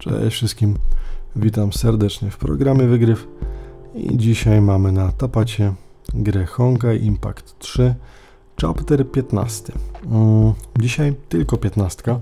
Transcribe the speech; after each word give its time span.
Cześć 0.00 0.36
wszystkim, 0.36 0.74
witam 1.36 1.72
serdecznie 1.72 2.30
w 2.30 2.36
programie 2.36 2.86
Wygryw 2.86 3.28
i 3.94 4.16
dzisiaj 4.16 4.60
mamy 4.60 4.92
na 4.92 5.12
tapacie 5.12 5.74
grę 6.14 6.46
Honkai 6.46 7.04
Impact 7.04 7.58
3 7.58 7.94
Chapter 8.60 9.10
15. 9.10 9.72
Mm, 10.04 10.52
dzisiaj 10.78 11.14
tylko 11.28 11.56
15. 11.56 12.20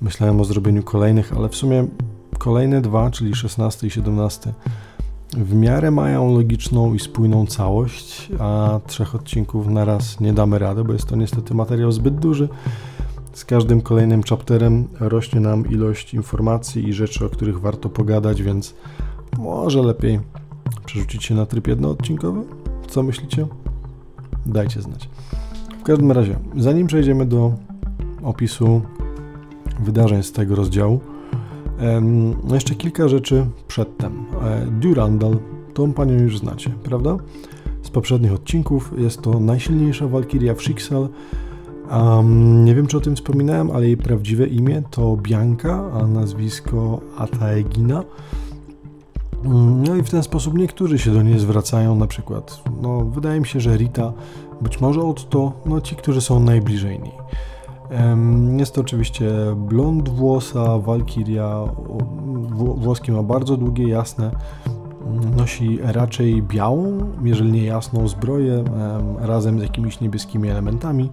Myślałem 0.00 0.40
o 0.40 0.44
zrobieniu 0.44 0.82
kolejnych, 0.82 1.32
ale 1.36 1.48
w 1.48 1.56
sumie 1.56 1.86
kolejne 2.38 2.80
dwa, 2.80 3.10
czyli 3.10 3.34
16 3.34 3.86
i 3.86 3.90
17 3.90 4.52
w 5.36 5.54
miarę 5.54 5.90
mają 5.90 6.34
logiczną 6.34 6.94
i 6.94 7.00
spójną 7.00 7.46
całość, 7.46 8.28
a 8.38 8.80
trzech 8.86 9.14
odcinków 9.14 9.66
na 9.66 9.84
raz 9.84 10.20
nie 10.20 10.32
damy 10.32 10.58
rady, 10.58 10.84
bo 10.84 10.92
jest 10.92 11.06
to 11.06 11.16
niestety 11.16 11.54
materiał 11.54 11.92
zbyt 11.92 12.14
duży. 12.14 12.48
Z 13.34 13.44
każdym 13.44 13.80
kolejnym 13.80 14.22
chapterem 14.22 14.88
rośnie 15.00 15.40
nam 15.40 15.70
ilość 15.70 16.14
informacji 16.14 16.88
i 16.88 16.92
rzeczy, 16.92 17.26
o 17.26 17.28
których 17.28 17.60
warto 17.60 17.88
pogadać, 17.88 18.42
więc 18.42 18.74
może 19.38 19.82
lepiej 19.82 20.20
przerzucić 20.84 21.24
się 21.24 21.34
na 21.34 21.46
tryb 21.46 21.68
jednoodcinkowy? 21.68 22.40
Co 22.88 23.02
myślicie? 23.02 23.46
Dajcie 24.46 24.82
znać. 24.82 25.08
W 25.80 25.82
każdym 25.82 26.12
razie, 26.12 26.38
zanim 26.56 26.86
przejdziemy 26.86 27.26
do 27.26 27.52
opisu 28.22 28.82
wydarzeń 29.80 30.22
z 30.22 30.32
tego 30.32 30.54
rozdziału, 30.54 31.00
no 32.44 32.54
jeszcze 32.54 32.74
kilka 32.74 33.08
rzeczy 33.08 33.46
przedtem. 33.68 34.24
E, 34.42 34.66
Durandal, 34.66 35.38
tą 35.74 35.92
panią 35.92 36.14
już 36.14 36.38
znacie, 36.38 36.70
prawda? 36.70 37.16
Z 37.82 37.90
poprzednich 37.90 38.32
odcinków 38.32 38.92
jest 38.98 39.22
to 39.22 39.40
najsilniejsza 39.40 40.08
walkiria 40.08 40.54
w 40.54 40.62
Schicksal. 40.62 41.08
Um, 41.90 42.64
nie 42.64 42.74
wiem, 42.74 42.86
czy 42.86 42.96
o 42.96 43.00
tym 43.00 43.16
wspominałem, 43.16 43.70
ale 43.70 43.86
jej 43.86 43.96
prawdziwe 43.96 44.46
imię 44.46 44.82
to 44.90 45.16
Bianka, 45.16 45.90
a 45.92 46.06
nazwisko 46.06 47.00
Ataegina. 47.18 48.04
Mm, 49.44 49.82
no 49.82 49.96
i 49.96 50.02
w 50.02 50.10
ten 50.10 50.22
sposób 50.22 50.54
niektórzy 50.54 50.98
się 50.98 51.10
do 51.10 51.22
niej 51.22 51.38
zwracają, 51.38 51.96
na 51.96 52.06
przykład, 52.06 52.62
no 52.82 53.04
wydaje 53.04 53.40
mi 53.40 53.46
się, 53.46 53.60
że 53.60 53.76
Rita, 53.76 54.12
być 54.60 54.80
może 54.80 55.02
Otto, 55.02 55.52
no 55.66 55.80
ci, 55.80 55.96
którzy 55.96 56.20
są 56.20 56.40
najbliżej 56.40 57.00
niej. 57.00 57.12
Jest 58.58 58.74
to 58.74 58.80
oczywiście 58.80 59.30
blond 59.56 60.08
włosa, 60.08 60.78
walkiria, 60.78 61.64
włoskie 62.76 63.12
ma 63.12 63.22
bardzo 63.22 63.56
długie, 63.56 63.88
jasne, 63.88 64.30
nosi 65.36 65.78
raczej 65.82 66.42
białą, 66.42 66.98
jeżeli 67.24 67.52
nie 67.52 67.64
jasną 67.64 68.08
zbroję, 68.08 68.64
razem 69.18 69.58
z 69.58 69.62
jakimiś 69.62 70.00
niebieskimi 70.00 70.48
elementami. 70.48 71.10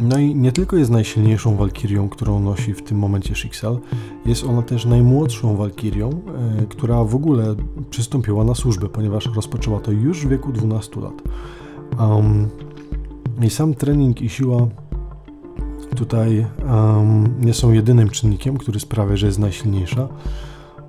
No 0.00 0.18
i 0.18 0.34
nie 0.34 0.52
tylko 0.52 0.76
jest 0.76 0.90
najsilniejszą 0.90 1.56
walkirią, 1.56 2.08
którą 2.08 2.40
nosi 2.40 2.74
w 2.74 2.82
tym 2.82 2.98
momencie 2.98 3.34
Schicksal, 3.34 3.78
jest 4.26 4.44
ona 4.44 4.62
też 4.62 4.84
najmłodszą 4.84 5.56
walkirią, 5.56 6.10
e, 6.10 6.66
która 6.66 7.04
w 7.04 7.14
ogóle 7.14 7.54
przystąpiła 7.90 8.44
na 8.44 8.54
służbę, 8.54 8.88
ponieważ 8.88 9.26
rozpoczęła 9.34 9.80
to 9.80 9.92
już 9.92 10.26
w 10.26 10.28
wieku 10.28 10.52
12 10.52 11.00
lat. 11.00 11.22
Um, 11.98 12.48
I 13.42 13.50
sam 13.50 13.74
trening 13.74 14.22
i 14.22 14.28
siła 14.28 14.66
tutaj 15.96 16.46
um, 16.68 17.34
nie 17.40 17.54
są 17.54 17.72
jedynym 17.72 18.10
czynnikiem, 18.10 18.58
który 18.58 18.80
sprawia, 18.80 19.16
że 19.16 19.26
jest 19.26 19.38
najsilniejsza. 19.38 20.08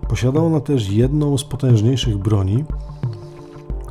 Posiada 0.10 0.40
ona 0.40 0.60
też 0.60 0.90
jedną 0.90 1.38
z 1.38 1.44
potężniejszych 1.44 2.18
broni, 2.18 2.64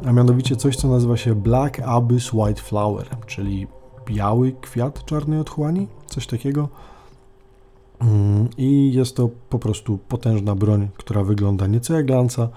a 0.07 0.13
mianowicie 0.13 0.57
coś, 0.57 0.77
co 0.77 0.89
nazywa 0.89 1.17
się 1.17 1.35
Black 1.35 1.81
Abyss 1.81 2.33
White 2.33 2.63
Flower, 2.63 3.07
czyli 3.27 3.67
biały 4.11 4.53
kwiat 4.61 5.05
czarnej 5.05 5.39
otchłani, 5.39 5.86
coś 6.06 6.27
takiego. 6.27 6.69
Mm, 8.00 8.48
I 8.58 8.92
jest 8.92 9.17
to 9.17 9.30
po 9.48 9.58
prostu 9.58 9.98
potężna 9.98 10.55
broń, 10.55 10.89
która 10.97 11.25
wygląda 11.25 11.67
nieco 11.67 11.94
jak 11.94 12.11
lanca, 12.11 12.48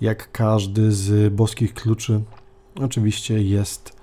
jak 0.00 0.32
każdy 0.32 0.92
z 0.92 1.34
boskich 1.34 1.74
kluczy. 1.74 2.20
Oczywiście 2.80 3.42
jest 3.42 3.96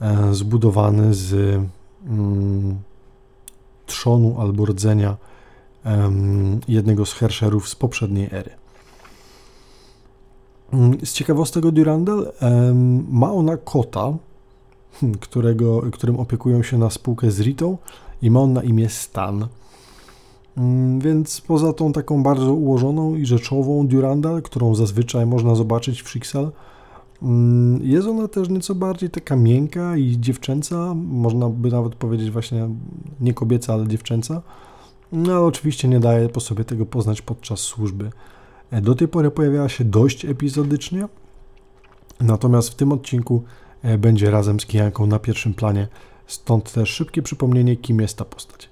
e, 0.00 0.34
zbudowany 0.34 1.14
z 1.14 1.60
mm, 2.06 2.78
trzonu 3.86 4.40
albo 4.40 4.66
rdzenia 4.66 5.16
jednego 6.68 7.06
z 7.06 7.12
herszerów 7.12 7.68
z 7.68 7.74
poprzedniej 7.74 8.28
ery. 8.32 8.50
Mm, 10.72 11.06
z 11.06 11.12
ciekawostek 11.12 11.70
Durandal 11.70 12.32
ma 13.08 13.32
ona 13.32 13.56
kota, 13.56 14.12
którego, 15.20 15.82
którym 15.92 16.20
opiekują 16.20 16.62
się 16.62 16.78
na 16.78 16.90
spółkę 16.90 17.30
z 17.30 17.40
Ritą 17.40 17.78
i 18.22 18.30
ma 18.30 18.40
on 18.40 18.52
na 18.52 18.62
imię 18.62 18.88
Stan. 18.88 19.48
Mm, 20.56 21.00
więc 21.00 21.40
poza 21.40 21.72
tą 21.72 21.92
taką 21.92 22.22
bardzo 22.22 22.54
ułożoną 22.54 23.14
i 23.14 23.26
rzeczową 23.26 23.86
Durandal, 23.86 24.42
którą 24.42 24.74
zazwyczaj 24.74 25.26
można 25.26 25.54
zobaczyć 25.54 26.02
w 26.02 26.08
Schicksal, 26.08 26.52
mm, 27.22 27.80
jest 27.82 28.08
ona 28.08 28.28
też 28.28 28.48
nieco 28.48 28.74
bardziej 28.74 29.10
taka 29.10 29.36
miękka 29.36 29.96
i 29.96 30.16
dziewczęca, 30.20 30.94
można 30.94 31.48
by 31.48 31.70
nawet 31.70 31.94
powiedzieć 31.94 32.30
właśnie 32.30 32.68
nie 33.20 33.34
kobieca, 33.34 33.72
ale 33.72 33.88
dziewczęca. 33.88 34.42
No 35.12 35.32
ale 35.32 35.40
oczywiście 35.40 35.88
nie 35.88 36.00
daje 36.00 36.28
po 36.28 36.40
sobie 36.40 36.64
tego 36.64 36.86
poznać 36.86 37.22
podczas 37.22 37.60
służby. 37.60 38.10
E, 38.70 38.80
do 38.80 38.94
tej 38.94 39.08
pory 39.08 39.30
pojawiała 39.30 39.68
się 39.68 39.84
dość 39.84 40.24
epizodycznie, 40.24 41.08
natomiast 42.20 42.68
w 42.68 42.74
tym 42.74 42.92
odcinku 42.92 43.42
będzie 43.98 44.30
razem 44.30 44.60
z 44.60 44.66
Kijanką 44.66 45.06
na 45.06 45.18
pierwszym 45.18 45.54
planie, 45.54 45.88
stąd 46.26 46.72
też 46.72 46.90
szybkie 46.90 47.22
przypomnienie, 47.22 47.76
kim 47.76 48.00
jest 48.00 48.16
ta 48.16 48.24
postać. 48.24 48.70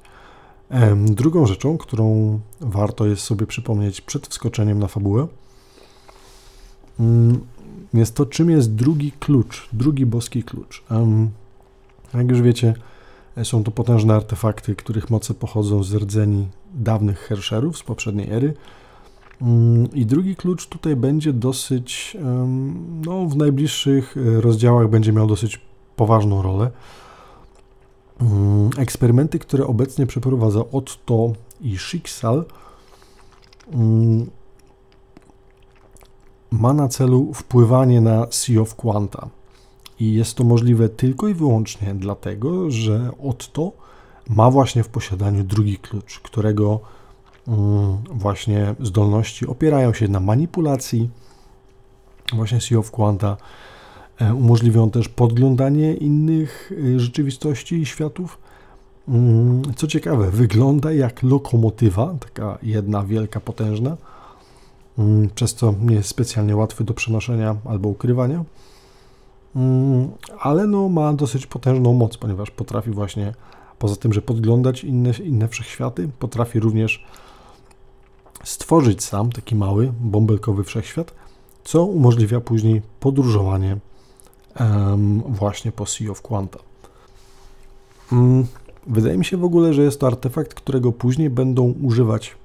Drugą 0.96 1.46
rzeczą, 1.46 1.78
którą 1.78 2.38
warto 2.60 3.06
jest 3.06 3.22
sobie 3.22 3.46
przypomnieć 3.46 4.00
przed 4.00 4.26
wskoczeniem 4.26 4.78
na 4.78 4.88
fabułę, 4.88 5.26
mm, 7.00 7.40
jest 7.94 8.14
to, 8.14 8.26
czym 8.26 8.50
jest 8.50 8.74
drugi 8.74 9.12
klucz, 9.12 9.68
drugi 9.72 10.06
boski 10.06 10.42
klucz. 10.42 10.84
Jak 12.14 12.28
już 12.30 12.42
wiecie, 12.42 12.74
są 13.44 13.64
to 13.64 13.70
potężne 13.70 14.14
artefakty, 14.14 14.76
których 14.76 15.10
moce 15.10 15.34
pochodzą 15.34 15.82
z 15.82 15.94
rdzeni 15.94 16.48
dawnych 16.74 17.18
herszerów 17.18 17.78
z 17.78 17.82
poprzedniej 17.82 18.30
ery. 18.30 18.54
Mm, 19.42 19.88
I 19.92 20.06
drugi 20.06 20.36
klucz 20.36 20.66
tutaj 20.66 20.96
będzie 20.96 21.32
dosyć, 21.32 22.16
no, 23.06 23.26
w 23.26 23.36
najbliższych 23.36 24.16
e, 24.16 24.40
rozdziałach 24.40 24.88
będzie 24.88 25.12
miał 25.12 25.26
dosyć 25.26 25.60
poważną 25.96 26.42
rolę. 26.42 26.70
Mm, 28.20 28.70
eksperymenty, 28.78 29.38
które 29.38 29.66
obecnie 29.66 30.06
przeprowadza 30.06 30.60
Otto 30.72 31.32
i 31.60 31.78
Schicksal, 31.78 32.44
mm, 33.72 34.30
ma 36.50 36.72
na 36.72 36.88
celu 36.88 37.34
wpływanie 37.34 38.00
na 38.00 38.26
Sea 38.30 38.60
of 38.60 38.74
Quanta. 38.74 39.28
I 40.00 40.12
jest 40.12 40.34
to 40.34 40.44
możliwe 40.44 40.88
tylko 40.88 41.28
i 41.28 41.34
wyłącznie 41.34 41.94
dlatego, 41.94 42.70
że 42.70 43.10
Otto 43.28 43.72
ma 44.28 44.50
właśnie 44.50 44.82
w 44.84 44.88
posiadaniu 44.88 45.44
drugi 45.44 45.78
klucz, 45.78 46.20
którego 46.20 46.80
właśnie 48.10 48.74
zdolności 48.80 49.46
opierają 49.46 49.92
się 49.92 50.08
na 50.08 50.20
manipulacji 50.20 51.10
właśnie 52.32 52.60
Sea 52.60 52.78
of 52.78 52.90
Quanta. 52.90 53.36
E, 54.20 54.34
umożliwią 54.34 54.90
też 54.90 55.08
podglądanie 55.08 55.94
innych 55.94 56.72
e, 56.94 57.00
rzeczywistości 57.00 57.74
i 57.74 57.86
światów. 57.86 58.38
Mm, 59.08 59.62
co 59.76 59.86
ciekawe, 59.86 60.30
wygląda 60.30 60.92
jak 60.92 61.22
lokomotywa, 61.22 62.14
taka 62.20 62.58
jedna 62.62 63.04
wielka, 63.04 63.40
potężna, 63.40 63.96
mm, 64.98 65.30
przez 65.34 65.54
co 65.54 65.74
nie 65.80 65.94
jest 65.94 66.08
specjalnie 66.08 66.56
łatwy 66.56 66.84
do 66.84 66.94
przenoszenia 66.94 67.56
albo 67.64 67.88
ukrywania. 67.88 68.44
Mm, 69.56 70.08
ale 70.40 70.66
no, 70.66 70.88
ma 70.88 71.12
dosyć 71.12 71.46
potężną 71.46 71.94
moc, 71.94 72.16
ponieważ 72.16 72.50
potrafi 72.50 72.90
właśnie, 72.90 73.34
poza 73.78 73.96
tym, 73.96 74.12
że 74.12 74.22
podglądać 74.22 74.84
inne, 74.84 75.10
inne 75.24 75.48
wszechświaty, 75.48 76.08
potrafi 76.18 76.60
również 76.60 77.04
stworzyć 78.44 79.04
sam 79.04 79.32
taki 79.32 79.54
mały, 79.54 79.92
bąbelkowy 80.00 80.64
wszechświat, 80.64 81.14
co 81.64 81.84
umożliwia 81.84 82.40
później 82.40 82.82
podróżowanie 83.00 83.76
właśnie 85.28 85.72
po 85.72 85.86
Sea 85.86 86.10
of 86.10 86.22
Quanta. 86.22 86.58
Um, 88.12 88.46
wydaje 88.86 89.18
mi 89.18 89.24
się 89.24 89.36
w 89.36 89.44
ogóle, 89.44 89.74
że 89.74 89.82
jest 89.82 90.00
to 90.00 90.06
artefakt, 90.06 90.54
którego 90.54 90.92
później 90.92 91.30
będą 91.30 91.74
używać 91.82 92.36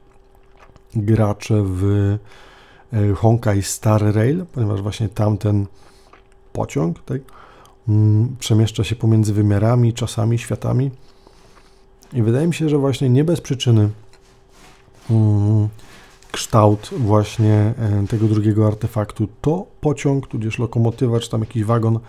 gracze 0.95 1.63
w 1.65 1.83
e, 2.93 3.13
Honkai 3.13 3.63
Star 3.63 4.15
Rail, 4.15 4.45
ponieważ 4.51 4.81
właśnie 4.81 5.09
tamten 5.09 5.65
pociąg, 6.53 7.03
tak? 7.03 7.21
Mm, 7.87 8.35
przemieszcza 8.39 8.83
się 8.83 8.95
pomiędzy 8.95 9.33
wymiarami, 9.33 9.93
czasami, 9.93 10.39
światami. 10.39 10.91
I 12.13 12.21
wydaje 12.21 12.47
mi 12.47 12.53
się, 12.53 12.69
że 12.69 12.77
właśnie 12.77 13.09
nie 13.09 13.23
bez 13.23 13.41
przyczyny 13.41 13.81
mm, 13.81 13.93
kształt 16.31 16.89
właśnie 16.97 17.53
e, 17.53 18.07
tego 18.09 18.27
drugiego 18.27 18.67
artefaktu 18.67 19.27
to 19.41 19.65
pociąg, 19.81 20.27
tudzież 20.27 20.59
lokomotywa, 20.59 21.19
czy 21.19 21.29
tam 21.29 21.41
jakiś 21.41 21.63
wagon. 21.63 21.99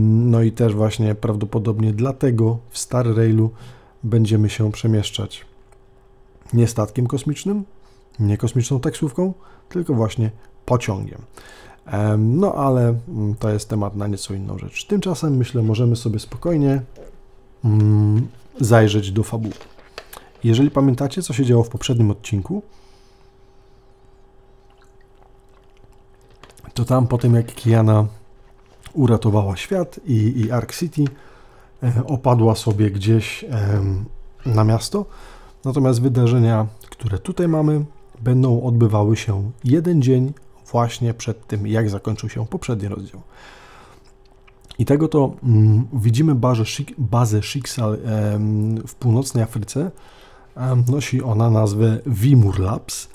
No 0.00 0.42
i 0.42 0.52
też 0.52 0.74
właśnie 0.74 1.14
prawdopodobnie 1.14 1.92
dlatego 1.92 2.58
w 2.70 2.78
Star 2.78 3.16
Railu 3.16 3.50
będziemy 4.02 4.50
się 4.50 4.72
przemieszczać 4.72 5.46
nie 6.52 6.66
statkiem 6.66 7.06
kosmicznym, 7.06 7.64
nie 8.20 8.36
kosmiczną 8.36 8.80
taksówką, 8.80 9.34
tylko 9.68 9.94
właśnie 9.94 10.30
pociągiem. 10.66 11.22
No 12.18 12.54
ale 12.54 12.94
mm, 13.08 13.34
to 13.34 13.50
jest 13.50 13.68
temat 13.68 13.96
na 13.96 14.06
nieco 14.06 14.34
inną 14.34 14.58
rzecz. 14.58 14.86
Tymczasem 14.86 15.36
myślę, 15.36 15.62
możemy 15.62 15.96
sobie 15.96 16.18
spokojnie 16.18 16.82
mm, 17.64 18.28
zajrzeć 18.60 19.12
do 19.12 19.22
fabuły. 19.22 19.54
Jeżeli 20.44 20.70
pamiętacie, 20.70 21.22
co 21.22 21.32
się 21.32 21.44
działo 21.44 21.64
w 21.64 21.68
poprzednim 21.68 22.10
odcinku, 22.10 22.62
to 26.74 26.84
tam 26.84 27.06
po 27.06 27.18
tym, 27.18 27.34
jak 27.34 27.54
Kiana 27.54 28.06
uratowała 28.92 29.56
świat 29.56 30.00
i, 30.06 30.40
i 30.40 30.50
Ark 30.50 30.74
City 30.74 31.04
e, 31.82 31.92
opadła 32.06 32.54
sobie 32.54 32.90
gdzieś 32.90 33.44
na 34.46 34.64
miasto, 34.64 35.06
natomiast 35.64 36.02
wydarzenia, 36.02 36.66
które 36.90 37.18
tutaj 37.18 37.48
mamy, 37.48 37.84
będą 38.20 38.62
odbywały 38.62 39.16
się 39.16 39.50
jeden 39.64 40.02
dzień 40.02 40.32
właśnie 40.72 41.14
przed 41.14 41.46
tym, 41.46 41.66
jak 41.66 41.90
zakończył 41.90 42.28
się 42.28 42.46
poprzedni 42.46 42.88
rozdział. 42.88 43.20
I 44.78 44.84
tego 44.84 45.08
to 45.08 45.32
mm, 45.42 45.88
widzimy 45.92 46.34
bazę, 46.34 46.64
bazę 46.98 47.42
Schicksal 47.42 47.98
w 48.86 48.94
północnej 48.94 49.44
Afryce. 49.44 49.90
Nosi 50.88 51.22
ona 51.22 51.50
nazwę 51.50 51.98
Vimur 52.06 52.60
Labs. 52.60 53.08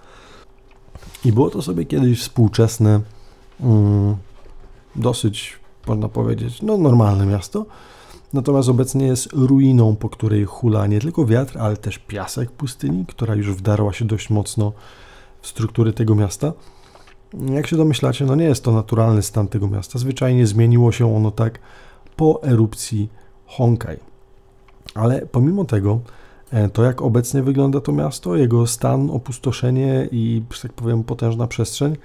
I 1.26 1.32
było 1.32 1.50
to 1.50 1.62
sobie 1.62 1.86
kiedyś 1.86 2.22
współczesne, 2.22 3.02
mm, 3.60 4.16
dosyć, 4.96 5.60
można 5.88 6.10
powiedzieć, 6.10 6.62
no 6.62 6.78
normalne 6.78 7.26
miasto. 7.26 7.66
Natomiast 8.34 8.70
obecnie 8.70 9.06
jest 9.06 9.34
ruiną, 9.34 9.96
po 9.96 10.10
której 10.10 10.46
hula 10.46 10.88
nie 10.88 11.00
tylko 11.00 11.26
wiatr, 11.26 11.58
ale 11.58 11.78
też 11.78 12.00
piasek 12.00 12.52
pustyni, 12.52 13.06
która 13.06 13.36
już 13.36 13.52
wdarła 13.52 13.94
się 13.94 14.06
dość 14.06 14.30
mocno 14.30 14.74
w 15.42 15.48
struktury 15.48 15.94
tego 15.94 16.16
miasta. 16.16 16.54
Jak 17.34 17.68
się 17.68 17.78
domyślacie, 17.78 18.26
no 18.26 18.36
nie 18.36 18.46
jest 18.46 18.64
to 18.64 18.72
naturalny 18.72 19.22
stan 19.22 19.48
tego 19.48 19.68
miasta. 19.68 20.00
Zwyczajnie 20.00 20.48
zmieniło 20.48 20.92
się 20.92 21.16
ono 21.16 21.32
tak 21.32 21.60
po 22.16 22.44
erupcji 22.44 23.10
Honkai. 23.46 23.98
Ale 24.96 25.26
pomimo 25.26 25.66
tego, 25.66 26.00
to 26.74 26.84
jak 26.84 27.02
obecnie 27.02 27.44
wygląda 27.44 27.82
to 27.82 27.92
miasto, 27.92 28.36
jego 28.36 28.68
stan, 28.68 29.10
opustoszenie 29.10 30.10
i, 30.12 30.44
że 30.54 30.62
tak 30.62 30.74
powiem, 30.74 31.04
potężna 31.04 31.48
przestrzeń 31.48 31.96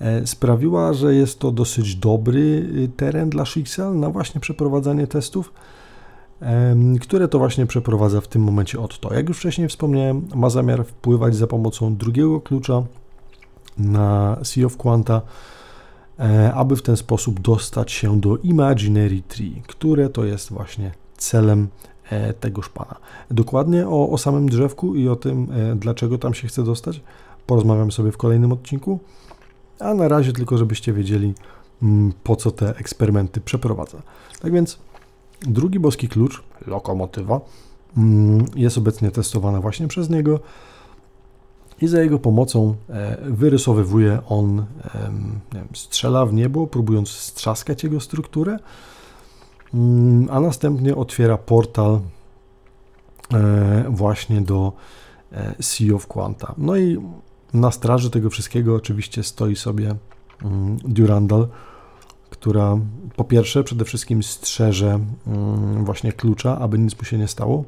e, 0.00 0.26
sprawiła, 0.26 0.92
że 0.92 1.14
jest 1.14 1.38
to 1.38 1.50
dosyć 1.50 1.96
dobry 1.96 2.40
y, 2.40 2.90
teren 2.96 3.30
dla 3.30 3.44
Shixel 3.44 3.98
na 3.98 4.10
właśnie 4.10 4.40
przeprowadzanie 4.40 5.06
testów, 5.06 5.52
które 7.00 7.28
to 7.28 7.38
właśnie 7.38 7.66
przeprowadza 7.66 8.20
w 8.20 8.28
tym 8.28 8.42
momencie 8.42 8.80
Otto. 8.80 9.14
Jak 9.14 9.28
już 9.28 9.38
wcześniej 9.38 9.68
wspomniałem, 9.68 10.28
ma 10.34 10.50
zamiar 10.50 10.84
wpływać 10.84 11.36
za 11.36 11.46
pomocą 11.46 11.96
drugiego 11.96 12.40
klucza 12.40 12.82
na 13.78 14.36
Sea 14.42 14.66
of 14.66 14.76
Quanta, 14.76 15.22
e, 16.18 16.54
aby 16.54 16.76
w 16.76 16.82
ten 16.82 16.96
sposób 16.96 17.40
dostać 17.40 17.92
się 17.92 18.20
do 18.20 18.36
Imaginary 18.36 19.22
Tree, 19.28 19.62
które 19.66 20.08
to 20.08 20.24
jest 20.24 20.52
właśnie 20.52 20.92
celem 21.16 21.68
e, 21.84 21.91
tegoż 22.40 22.68
pana. 22.68 22.96
Dokładnie 23.30 23.88
o, 23.88 24.10
o 24.10 24.18
samym 24.18 24.48
drzewku 24.48 24.94
i 24.94 25.08
o 25.08 25.16
tym, 25.16 25.48
e, 25.72 25.76
dlaczego 25.76 26.18
tam 26.18 26.34
się 26.34 26.48
chce 26.48 26.64
dostać, 26.64 27.00
porozmawiam 27.46 27.92
sobie 27.92 28.12
w 28.12 28.16
kolejnym 28.16 28.52
odcinku. 28.52 28.98
A 29.78 29.94
na 29.94 30.08
razie 30.08 30.32
tylko, 30.32 30.58
żebyście 30.58 30.92
wiedzieli, 30.92 31.34
mm, 31.82 32.12
po 32.24 32.36
co 32.36 32.50
te 32.50 32.76
eksperymenty 32.76 33.40
przeprowadza. 33.40 34.02
Tak 34.40 34.52
więc 34.52 34.78
drugi 35.42 35.78
boski 35.78 36.08
klucz, 36.08 36.42
lokomotywa, 36.66 37.40
mm, 37.96 38.44
jest 38.56 38.78
obecnie 38.78 39.10
testowana 39.10 39.60
właśnie 39.60 39.88
przez 39.88 40.10
niego 40.10 40.40
i 41.80 41.88
za 41.88 42.02
jego 42.02 42.18
pomocą 42.18 42.74
e, 42.90 43.16
wyrysowywuje 43.22 44.18
on, 44.28 44.64
wiem, 45.52 45.68
strzela 45.74 46.26
w 46.26 46.32
niebo, 46.32 46.66
próbując 46.66 47.08
strzaskać 47.08 47.84
jego 47.84 48.00
strukturę, 48.00 48.58
a 50.30 50.40
następnie 50.40 50.96
otwiera 50.96 51.38
portal 51.38 52.00
e, 53.34 53.84
właśnie 53.90 54.40
do 54.40 54.72
e, 55.32 55.54
Sea 55.60 55.94
of 55.94 56.06
Quanta. 56.06 56.54
No 56.58 56.76
i 56.76 56.98
na 57.54 57.70
straży 57.70 58.10
tego 58.10 58.30
wszystkiego 58.30 58.74
oczywiście 58.74 59.22
stoi 59.22 59.56
sobie 59.56 59.94
mm, 60.44 60.76
Durandal, 60.84 61.48
która 62.30 62.78
po 63.16 63.24
pierwsze 63.24 63.64
przede 63.64 63.84
wszystkim 63.84 64.22
strzeże 64.22 65.00
mm, 65.26 65.84
właśnie 65.84 66.12
klucza, 66.12 66.58
aby 66.58 66.78
nic 66.78 66.98
mu 66.98 67.04
się 67.04 67.18
nie 67.18 67.28
stało, 67.28 67.64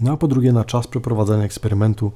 no 0.00 0.12
a 0.12 0.16
po 0.16 0.28
drugie 0.28 0.52
na 0.52 0.64
czas 0.64 0.86
przeprowadzania 0.86 1.44
eksperymentu 1.44 2.12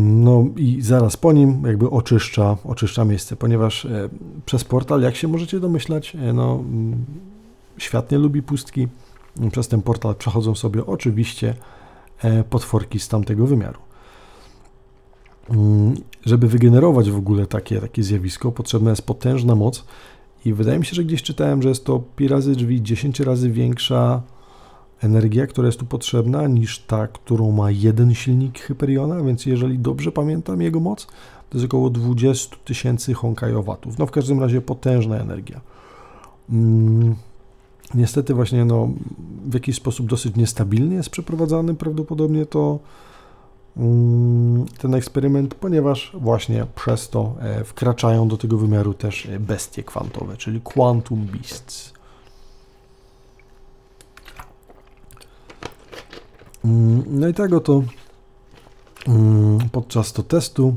no 0.00 0.44
i 0.56 0.82
zaraz 0.82 1.16
po 1.16 1.32
nim 1.32 1.62
jakby 1.66 1.90
oczyszcza, 1.90 2.56
oczyszcza 2.64 3.04
miejsce, 3.04 3.36
ponieważ 3.36 3.84
e, 3.84 4.08
przez 4.46 4.64
portal, 4.64 5.02
jak 5.02 5.16
się 5.16 5.28
możecie 5.28 5.60
domyślać, 5.60 6.16
e, 6.16 6.32
no, 6.32 6.54
mm, 6.54 7.04
świat 7.78 8.10
nie 8.10 8.18
lubi 8.18 8.42
pustki. 8.42 8.88
Przez 9.52 9.68
ten 9.68 9.82
portal 9.82 10.14
przechodzą 10.14 10.54
sobie 10.54 10.86
oczywiście 10.86 11.54
e, 12.18 12.44
potworki 12.44 13.00
z 13.00 13.08
tamtego 13.08 13.46
wymiaru. 13.46 13.78
Mm, 15.50 15.94
żeby 16.26 16.48
wygenerować 16.48 17.10
w 17.10 17.16
ogóle 17.16 17.46
takie, 17.46 17.80
takie 17.80 18.02
zjawisko, 18.02 18.52
potrzebna 18.52 18.90
jest 18.90 19.02
potężna 19.02 19.54
moc 19.54 19.84
i 20.44 20.52
wydaje 20.52 20.78
mi 20.78 20.86
się, 20.86 20.94
że 20.94 21.04
gdzieś 21.04 21.22
czytałem, 21.22 21.62
że 21.62 21.68
jest 21.68 21.84
to 21.84 22.02
pi 22.16 22.28
razy 22.28 22.52
drzwi 22.52 22.82
10 22.82 23.20
razy 23.20 23.50
większa 23.50 24.22
energia, 25.04 25.46
która 25.46 25.66
jest 25.66 25.78
tu 25.78 25.86
potrzebna, 25.86 26.46
niż 26.46 26.78
ta, 26.78 27.06
którą 27.06 27.52
ma 27.52 27.70
jeden 27.70 28.14
silnik 28.14 28.58
Hyperiona, 28.58 29.22
więc 29.22 29.46
jeżeli 29.46 29.78
dobrze 29.78 30.12
pamiętam 30.12 30.60
jego 30.62 30.80
moc, 30.80 31.06
to 31.50 31.58
jest 31.58 31.64
około 31.64 31.90
20 31.90 32.56
tysięcy 32.64 33.14
honkajowatów. 33.14 33.98
No 33.98 34.06
w 34.06 34.10
każdym 34.10 34.40
razie 34.40 34.60
potężna 34.60 35.16
energia. 35.16 35.60
Mm, 36.50 37.14
niestety 37.94 38.34
właśnie 38.34 38.64
no, 38.64 38.88
w 39.46 39.54
jakiś 39.54 39.76
sposób 39.76 40.06
dosyć 40.06 40.36
niestabilnie 40.36 40.96
jest 40.96 41.10
przeprowadzany 41.10 41.74
prawdopodobnie 41.74 42.46
to 42.46 42.78
mm, 43.76 44.66
ten 44.78 44.94
eksperyment, 44.94 45.54
ponieważ 45.54 46.12
właśnie 46.20 46.66
przez 46.74 47.08
to 47.08 47.34
e, 47.40 47.64
wkraczają 47.64 48.28
do 48.28 48.36
tego 48.36 48.58
wymiaru 48.58 48.94
też 48.94 49.28
bestie 49.40 49.82
kwantowe, 49.82 50.36
czyli 50.36 50.60
quantum 50.60 51.26
beasts. 51.26 51.93
No 57.06 57.28
i 57.28 57.34
tego 57.34 57.60
to 57.60 57.82
mm, 59.08 59.58
podczas 59.72 60.12
to 60.12 60.22
testu 60.22 60.76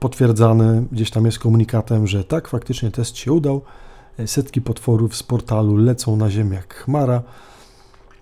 potwierdzany 0.00 0.84
gdzieś 0.92 1.10
tam 1.10 1.26
jest 1.26 1.38
komunikatem, 1.38 2.06
że 2.06 2.24
tak, 2.24 2.48
faktycznie 2.48 2.90
test 2.90 3.16
się 3.16 3.32
udał. 3.32 3.62
Setki 4.26 4.60
potworów 4.60 5.16
z 5.16 5.22
portalu 5.22 5.76
lecą 5.76 6.16
na 6.16 6.30
ziemię 6.30 6.56
jak 6.56 6.74
chmara. 6.74 7.22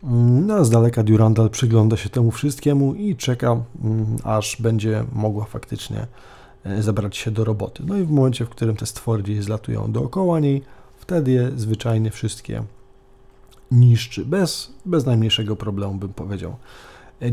Mm, 0.04 0.46
no, 0.46 0.54
a 0.54 0.64
z 0.64 0.70
daleka 0.70 1.02
Durandal 1.02 1.50
przygląda 1.50 1.96
się 1.96 2.08
temu 2.08 2.30
wszystkiemu 2.30 2.94
i 2.94 3.16
czeka, 3.16 3.56
aż 4.24 4.56
będzie 4.60 5.04
mogła 5.12 5.44
faktycznie 5.44 6.06
e, 6.64 6.82
zabrać 6.82 7.16
się 7.16 7.30
do 7.30 7.44
roboty. 7.44 7.82
No 7.86 7.96
i 7.96 8.04
w 8.04 8.10
momencie, 8.10 8.44
w 8.44 8.48
którym 8.48 8.76
te 8.76 8.86
stwory 8.86 9.42
zlatują 9.42 9.92
dookoła 9.92 10.40
niej, 10.40 10.62
wtedy 10.98 11.30
je 11.30 11.50
zwyczajnie 11.56 12.10
wszystkie 12.10 12.62
niszczy, 13.71 14.25
bez, 14.25 14.73
bez 14.87 15.06
najmniejszego 15.06 15.56
problemu 15.56 15.94
bym 15.94 16.12
powiedział. 16.12 16.56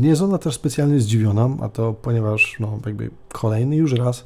Nie 0.00 0.08
jest 0.08 0.22
ona 0.22 0.38
też 0.38 0.54
specjalnie 0.54 1.00
zdziwiona, 1.00 1.48
a 1.60 1.68
to 1.68 1.92
ponieważ 1.92 2.56
no, 2.60 2.78
jakby 2.86 3.10
kolejny 3.32 3.76
już 3.76 3.92
raz 3.92 4.24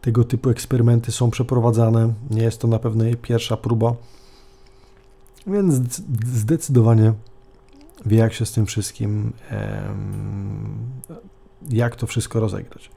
tego 0.00 0.24
typu 0.24 0.50
eksperymenty 0.50 1.12
są 1.12 1.30
przeprowadzane. 1.30 2.14
Nie 2.30 2.42
jest 2.42 2.60
to 2.60 2.68
na 2.68 2.78
pewno 2.78 3.04
jej 3.04 3.16
pierwsza 3.16 3.56
próba, 3.56 3.94
więc 5.46 5.74
zdecydowanie 6.34 7.12
wie, 8.06 8.16
jak 8.16 8.32
się 8.32 8.46
z 8.46 8.52
tym 8.52 8.66
wszystkim, 8.66 9.32
jak 11.70 11.96
to 11.96 12.06
wszystko 12.06 12.40
rozegrać. 12.40 12.90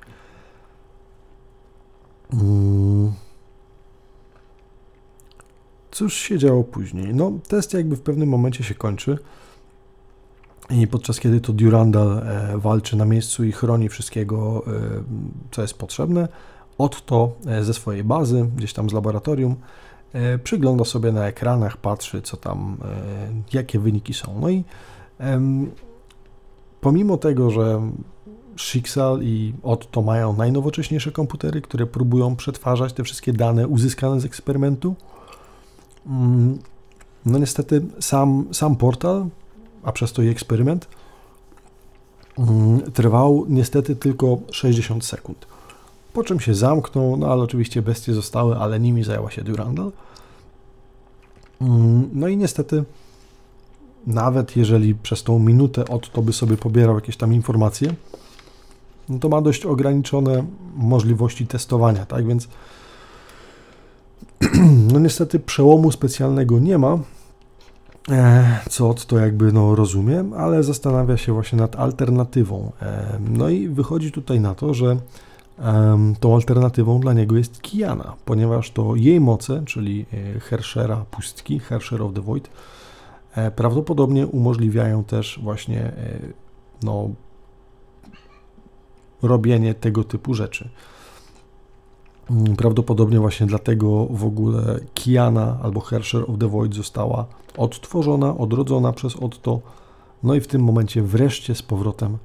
Cóż 5.94 6.14
się 6.14 6.38
działo 6.38 6.64
później? 6.64 7.16
No, 7.16 7.32
test 7.48 7.74
jakby 7.74 7.96
w 7.96 8.02
pewnym 8.02 8.30
momencie 8.30 8.64
się 8.64 8.76
kończy. 8.76 9.18
I 10.70 10.88
podczas 10.88 11.20
kiedy 11.20 11.42
to 11.42 11.54
Durandal 11.54 12.18
e, 12.18 12.58
walczy 12.58 12.98
na 12.98 13.06
miejscu 13.06 13.44
i 13.44 13.52
chroni 13.52 13.90
wszystkiego, 13.90 14.64
e, 14.68 14.72
co 15.52 15.62
jest 15.62 15.74
potrzebne, 15.74 16.28
Otto 16.78 17.32
e, 17.48 17.64
ze 17.64 17.74
swojej 17.74 18.04
bazy, 18.04 18.50
gdzieś 18.56 18.74
tam 18.74 18.90
z 18.90 18.94
laboratorium, 18.94 19.56
przygląda 20.44 20.86
sobie 20.86 21.12
na 21.12 21.28
ekranach, 21.28 21.78
patrzy, 21.78 22.22
co 22.22 22.38
tam, 22.38 22.78
jakie 23.54 23.80
wyniki 23.80 24.14
są. 24.14 24.40
No 24.42 24.50
i 24.50 24.64
pomimo 26.82 27.18
tego, 27.18 27.50
że 27.50 27.82
Schicksal 28.58 29.20
i 29.22 29.54
Otto 29.64 30.02
mają 30.02 30.34
najnowocześniejsze 30.34 31.12
komputery, 31.12 31.62
które 31.62 31.86
próbują 31.86 32.36
przetwarzać 32.36 32.94
te 32.94 33.04
wszystkie 33.04 33.34
dane 33.34 33.68
uzyskane 33.68 34.20
z 34.20 34.26
eksperymentu, 34.26 34.96
no 37.26 37.40
niestety 37.40 37.82
sam, 38.00 38.46
sam 38.52 38.76
portal, 38.76 39.26
a 39.84 39.92
przez 39.92 40.14
to 40.14 40.22
i 40.22 40.28
eksperyment, 40.28 40.88
mm, 42.38 42.92
trwał 42.92 43.46
niestety 43.50 43.96
tylko 43.96 44.38
60 44.52 45.06
sekund. 45.06 45.46
Po 46.14 46.24
czym 46.24 46.40
się 46.40 46.56
zamknął, 46.56 47.18
no 47.18 47.28
ale 47.28 47.42
oczywiście 47.44 47.82
bestie 47.82 48.14
zostały, 48.14 48.58
ale 48.58 48.80
nimi 48.80 49.04
zajęła 49.04 49.32
się 49.32 49.44
Durandal. 49.44 49.92
Mm, 51.62 52.10
no 52.14 52.28
i 52.28 52.38
niestety, 52.38 52.84
nawet 54.08 54.58
jeżeli 54.58 54.96
przez 54.96 55.24
tą 55.24 55.40
minutę 55.40 55.88
od 55.88 56.12
to 56.12 56.22
by 56.22 56.34
sobie 56.34 56.58
pobierał 56.58 56.96
jakieś 56.96 57.18
tam 57.18 57.34
informacje, 57.34 57.94
no 59.10 59.20
to 59.20 59.30
ma 59.30 59.42
dość 59.42 59.66
ograniczone 59.66 60.46
możliwości 60.76 61.48
testowania, 61.48 62.06
tak 62.06 62.28
więc 62.28 62.48
no 64.94 65.00
niestety 65.00 65.40
przełomu 65.40 65.92
specjalnego 65.92 66.60
nie 66.60 66.78
ma, 66.78 66.98
e, 68.12 68.60
co 68.70 68.94
to 68.94 69.18
jakby 69.18 69.52
no 69.52 69.76
rozumiem, 69.76 70.34
ale 70.34 70.64
zastanawia 70.64 71.18
się 71.18 71.34
właśnie 71.34 71.58
nad 71.58 71.76
alternatywą. 71.76 72.72
E, 72.82 73.20
no 73.30 73.50
i 73.50 73.68
wychodzi 73.68 74.12
tutaj 74.12 74.40
na 74.40 74.56
to, 74.56 74.74
że 74.74 74.98
tą 76.20 76.36
alternatywą 76.36 77.00
dla 77.00 77.14
niego 77.14 77.38
jest 77.38 77.62
Kiana, 77.62 78.14
ponieważ 78.26 78.72
to 78.72 78.96
jej 78.96 79.20
moce, 79.20 79.64
czyli 79.66 80.06
e, 80.14 80.40
Herschera 80.40 81.06
pustki, 81.12 81.60
Herscher 81.60 82.02
of 82.02 82.14
the 82.14 82.22
Void, 82.22 82.50
prawdopodobnie 83.56 84.28
umożliwiają 84.28 85.04
też 85.04 85.40
właśnie 85.44 85.92
no, 86.84 87.10
robienie 89.22 89.74
tego 89.74 90.04
typu 90.04 90.34
rzeczy. 90.34 90.70
Mm, 92.32 92.56
prawdopodobnie 92.56 93.20
właśnie 93.20 93.48
dlatego 93.48 94.06
w 94.06 94.26
ogóle 94.26 94.80
Kiana 94.94 95.58
albo 95.64 95.80
Herscher 95.80 96.24
of 96.32 96.40
the 96.40 96.48
Void 96.48 96.76
została 96.76 97.26
odtworzona, 97.58 98.38
odrodzona 98.38 98.94
przez 98.94 99.16
Otto, 99.16 99.62
no 100.24 100.36
i 100.36 100.42
w 100.42 100.48
tym 100.48 100.64
momencie 100.64 101.02
wreszcie 101.02 101.56
z 101.56 101.62
powrotem 101.62 102.18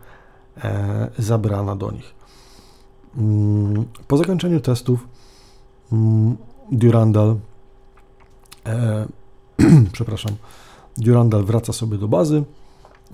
e, 0.64 1.10
zabrana 1.18 1.76
do 1.76 1.90
nich. 1.90 2.14
Mm, 3.16 3.84
po 4.08 4.16
zakończeniu 4.16 4.60
testów 4.60 5.08
mm, 5.92 6.36
Durandal 6.72 7.36
e, 8.66 9.06
przepraszam, 9.92 10.32
Durandal 10.96 11.44
wraca 11.44 11.72
sobie 11.72 11.98
do 11.98 12.08
bazy, 12.08 12.44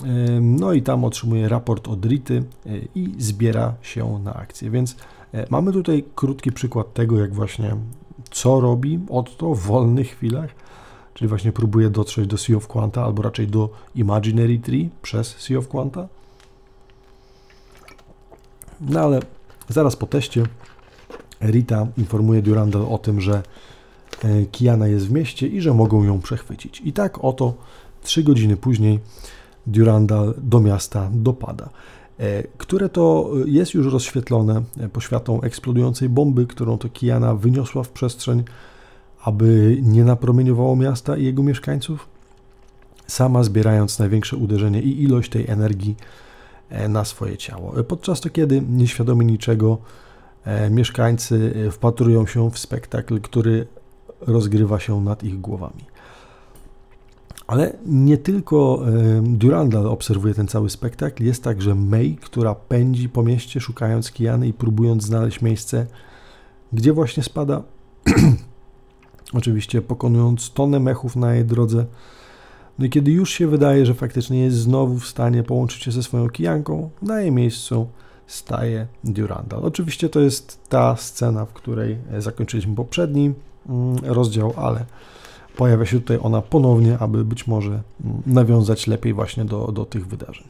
e, 0.04 0.06
no 0.40 0.72
i 0.72 0.82
tam 0.82 1.04
otrzymuje 1.04 1.48
raport 1.48 1.88
od 1.88 2.06
Rity 2.06 2.44
e, 2.66 2.70
i 2.94 3.14
zbiera 3.18 3.74
się 3.82 4.18
na 4.24 4.34
akcję, 4.34 4.70
więc 4.70 4.96
mamy 5.50 5.72
tutaj 5.72 6.04
krótki 6.14 6.52
przykład 6.52 6.94
tego, 6.94 7.18
jak 7.18 7.34
właśnie 7.34 7.76
co 8.30 8.60
robi 8.60 9.00
Otto 9.10 9.54
w 9.54 9.60
wolnych 9.60 10.08
chwilach, 10.08 10.50
czyli 11.14 11.28
właśnie 11.28 11.52
próbuje 11.52 11.90
dotrzeć 11.90 12.26
do 12.26 12.38
Sea 12.38 12.56
of 12.56 12.66
Quanta, 12.66 13.04
albo 13.04 13.22
raczej 13.22 13.46
do 13.46 13.70
Imaginary 13.94 14.58
Tree 14.58 14.90
przez 15.02 15.28
Sea 15.28 15.58
of 15.58 15.68
Quanta. 15.68 16.08
No 18.80 19.00
ale 19.00 19.20
zaraz 19.68 19.96
po 19.96 20.06
teście 20.06 20.46
Rita 21.40 21.86
informuje 21.98 22.42
Durandal 22.42 22.82
o 22.82 22.98
tym, 22.98 23.20
że 23.20 23.42
e, 24.24 24.46
Kiana 24.46 24.86
jest 24.86 25.06
w 25.06 25.12
mieście 25.12 25.46
i 25.48 25.60
że 25.60 25.74
mogą 25.74 26.04
ją 26.04 26.20
przechwycić. 26.20 26.82
I 26.84 26.92
tak 26.92 27.24
oto 27.24 27.54
trzy 28.02 28.22
godziny 28.22 28.56
później 28.56 29.00
Durandal 29.66 30.34
do 30.38 30.60
miasta 30.60 31.10
dopada. 31.12 31.68
E, 32.20 32.42
które 32.58 32.88
to 32.88 33.30
jest 33.46 33.74
już 33.74 33.92
rozświetlone 33.92 34.62
e, 34.80 34.88
poświatą 34.88 35.40
eksplodującej 35.40 36.08
bomby, 36.08 36.46
którą 36.46 36.78
to 36.78 36.88
Kiana 36.88 37.34
wyniosła 37.34 37.82
w 37.82 37.88
przestrzeń, 37.88 38.44
aby 39.22 39.78
nie 39.82 40.04
napromieniowało 40.04 40.76
miasta 40.76 41.16
i 41.16 41.24
jego 41.24 41.42
mieszkańców, 41.42 42.08
sama 43.06 43.42
zbierając 43.42 43.98
największe 43.98 44.36
uderzenie 44.36 44.82
i 44.82 45.02
ilość 45.02 45.30
tej 45.30 45.50
energii 45.50 45.96
e, 46.68 46.88
na 46.88 47.04
swoje 47.04 47.36
ciało. 47.36 47.72
Podczas 47.88 48.20
to, 48.20 48.30
kiedy 48.30 48.62
nieświadomi 48.68 49.26
niczego, 49.26 49.78
mieszkańcy 50.70 51.54
wpatrują 51.72 52.26
się 52.26 52.50
w 52.50 52.58
spektakl, 52.58 53.20
który 53.20 53.66
rozgrywa 54.20 54.80
się 54.80 55.00
nad 55.00 55.24
ich 55.24 55.40
głowami. 55.40 55.84
Ale 57.46 57.76
nie 57.86 58.18
tylko 58.18 58.82
Durandal 59.22 59.86
obserwuje 59.86 60.34
ten 60.34 60.48
cały 60.48 60.70
spektakl, 60.70 61.24
jest 61.24 61.44
także 61.44 61.74
May, 61.74 62.16
która 62.20 62.54
pędzi 62.54 63.08
po 63.08 63.22
mieście 63.22 63.60
szukając 63.60 64.12
Kiany 64.12 64.48
i 64.48 64.52
próbując 64.52 65.04
znaleźć 65.04 65.42
miejsce, 65.42 65.86
gdzie 66.72 66.92
właśnie 66.92 67.22
spada. 67.22 67.62
Oczywiście 69.32 69.82
pokonując 69.82 70.50
tonę 70.50 70.80
mechów 70.80 71.16
na 71.16 71.34
jej 71.34 71.44
drodze. 71.44 71.86
No 72.78 72.86
i 72.86 72.90
kiedy 72.90 73.10
już 73.12 73.30
się 73.30 73.46
wydaje, 73.46 73.86
że 73.86 73.94
faktycznie 73.94 74.40
jest 74.44 74.56
znowu 74.56 74.98
w 74.98 75.06
stanie 75.06 75.42
połączyć 75.42 75.82
się 75.82 75.92
ze 75.92 76.02
swoją 76.02 76.28
kijanką, 76.28 76.90
na 77.02 77.20
jej 77.20 77.32
miejscu 77.32 77.86
staje 78.26 78.86
Durandal. 79.04 79.60
Oczywiście 79.64 80.08
to 80.08 80.20
jest 80.20 80.68
ta 80.68 80.96
scena, 80.96 81.44
w 81.44 81.52
której 81.52 81.98
zakończyliśmy 82.18 82.74
poprzedni 82.74 83.32
mm, 83.68 83.96
rozdział, 84.02 84.54
ale 84.56 84.84
pojawia 85.56 85.86
się 85.86 86.00
tutaj 86.00 86.18
ona 86.22 86.42
ponownie, 86.42 86.98
aby 86.98 87.24
być 87.24 87.46
może 87.46 87.70
mm, 87.70 88.22
nawiązać 88.26 88.86
lepiej 88.86 89.14
właśnie 89.14 89.44
do, 89.44 89.72
do 89.72 89.84
tych 89.84 90.06
wydarzeń. 90.06 90.48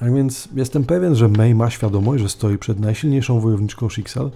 A 0.00 0.04
więc 0.04 0.48
jestem 0.54 0.84
pewien, 0.84 1.14
że 1.14 1.28
May 1.28 1.54
ma 1.54 1.70
świadomość, 1.70 2.22
że 2.22 2.28
stoi 2.28 2.58
przed 2.58 2.80
najsilniejszą 2.80 3.40
wojowniczką 3.40 3.88
Schicksal 3.88 4.30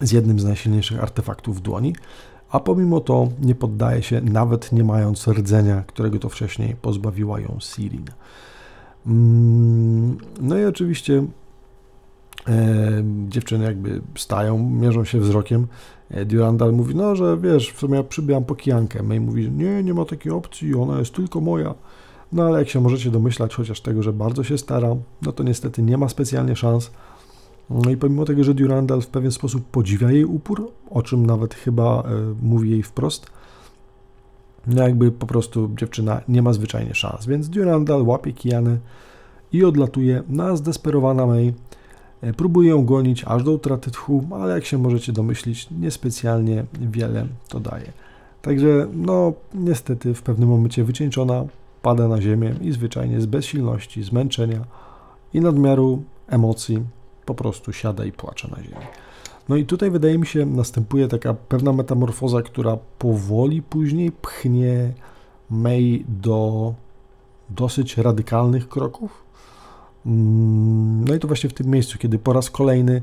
z 0.00 0.12
jednym 0.12 0.40
z 0.40 0.44
najsilniejszych 0.44 1.02
artefaktów 1.02 1.56
w 1.56 1.60
dłoni, 1.60 1.94
a 2.50 2.60
pomimo 2.60 3.00
to 3.00 3.28
nie 3.42 3.54
poddaje 3.54 4.02
się, 4.02 4.20
nawet 4.20 4.72
nie 4.72 4.84
mając 4.84 5.28
rdzenia, 5.28 5.84
którego 5.86 6.18
to 6.18 6.28
wcześniej 6.28 6.76
pozbawiła 6.82 7.40
ją 7.40 7.58
Sirin. 7.60 8.04
Mm, 9.06 10.18
no 10.40 10.58
i 10.58 10.64
oczywiście 10.64 11.24
dziewczyny 13.28 13.64
jakby 13.64 14.00
stają, 14.16 14.70
mierzą 14.70 15.04
się 15.04 15.20
wzrokiem. 15.20 15.66
E, 16.10 16.24
Durandal 16.24 16.72
mówi, 16.72 16.94
no, 16.94 17.16
że 17.16 17.38
wiesz, 17.38 17.72
w 17.72 17.78
sumie 17.78 17.96
ja 17.96 18.02
przybyłam 18.02 18.44
po 18.44 18.54
kijankę. 18.54 19.02
May 19.02 19.20
mówi, 19.20 19.50
nie, 19.50 19.82
nie 19.82 19.94
ma 19.94 20.04
takiej 20.04 20.32
opcji, 20.32 20.74
ona 20.74 20.98
jest 20.98 21.14
tylko 21.14 21.40
moja. 21.40 21.74
No 22.32 22.46
ale 22.46 22.58
jak 22.58 22.68
się 22.68 22.80
możecie 22.80 23.10
domyślać, 23.10 23.54
chociaż 23.54 23.80
tego, 23.80 24.02
że 24.02 24.12
bardzo 24.12 24.44
się 24.44 24.58
staram, 24.58 25.02
no 25.22 25.32
to 25.32 25.42
niestety 25.42 25.82
nie 25.82 25.98
ma 25.98 26.08
specjalnie 26.08 26.56
szans. 26.56 26.90
No 27.70 27.90
i 27.90 27.96
pomimo 27.96 28.24
tego, 28.24 28.44
że 28.44 28.54
Durandal 28.54 29.00
w 29.02 29.06
pewien 29.06 29.32
sposób 29.32 29.64
podziwia 29.64 30.10
jej 30.10 30.24
upór, 30.24 30.72
o 30.90 31.02
czym 31.02 31.26
nawet 31.26 31.54
chyba 31.54 32.02
e, 32.02 32.04
mówi 32.42 32.70
jej 32.70 32.82
wprost, 32.82 33.30
no 34.66 34.82
jakby 34.82 35.12
po 35.12 35.26
prostu 35.26 35.70
dziewczyna 35.76 36.20
nie 36.28 36.42
ma 36.42 36.52
zwyczajnie 36.52 36.94
szans. 36.94 37.26
Więc 37.26 37.48
Durandal 37.48 38.02
łapie 38.02 38.32
Kijanę 38.32 38.78
i 39.52 39.64
odlatuje 39.64 40.22
na 40.28 40.56
zdesperowana 40.56 41.26
May, 41.26 41.54
E, 42.22 42.32
próbuje 42.32 42.70
ją 42.70 42.84
gonić 42.84 43.24
aż 43.24 43.44
do 43.44 43.52
utraty 43.52 43.90
tchu, 43.90 44.24
ale 44.30 44.54
jak 44.54 44.64
się 44.64 44.78
możecie 44.78 45.12
domyślić, 45.12 45.68
niespecjalnie 45.70 46.64
wiele 46.80 47.26
to 47.48 47.60
daje. 47.60 47.92
Także, 48.42 48.86
no, 48.92 49.32
niestety 49.54 50.14
w 50.14 50.22
pewnym 50.22 50.48
momencie 50.48 50.84
wycieńczona 50.84 51.44
pada 51.82 52.08
na 52.08 52.20
ziemię 52.22 52.54
i 52.60 52.72
zwyczajnie 52.72 53.20
z 53.20 53.26
bezsilności, 53.26 54.02
zmęczenia 54.02 54.64
i 55.34 55.40
nadmiaru 55.40 56.02
emocji 56.28 56.82
po 57.26 57.34
prostu 57.34 57.72
siada 57.72 58.04
i 58.04 58.12
płacze 58.12 58.48
na 58.56 58.62
ziemi. 58.62 58.86
No 59.48 59.56
i 59.56 59.64
tutaj 59.64 59.90
wydaje 59.90 60.18
mi 60.18 60.26
się 60.26 60.46
następuje 60.46 61.08
taka 61.08 61.34
pewna 61.34 61.72
metamorfoza, 61.72 62.42
która 62.42 62.78
powoli 62.98 63.62
później 63.62 64.12
pchnie 64.12 64.92
May 65.50 66.04
do 66.08 66.74
dosyć 67.50 67.98
radykalnych 67.98 68.68
kroków, 68.68 69.22
no 70.06 71.14
i 71.14 71.18
to 71.18 71.28
właśnie 71.28 71.50
w 71.50 71.54
tym 71.54 71.66
miejscu, 71.66 71.98
kiedy 71.98 72.18
po 72.18 72.32
raz 72.32 72.50
kolejny 72.50 73.02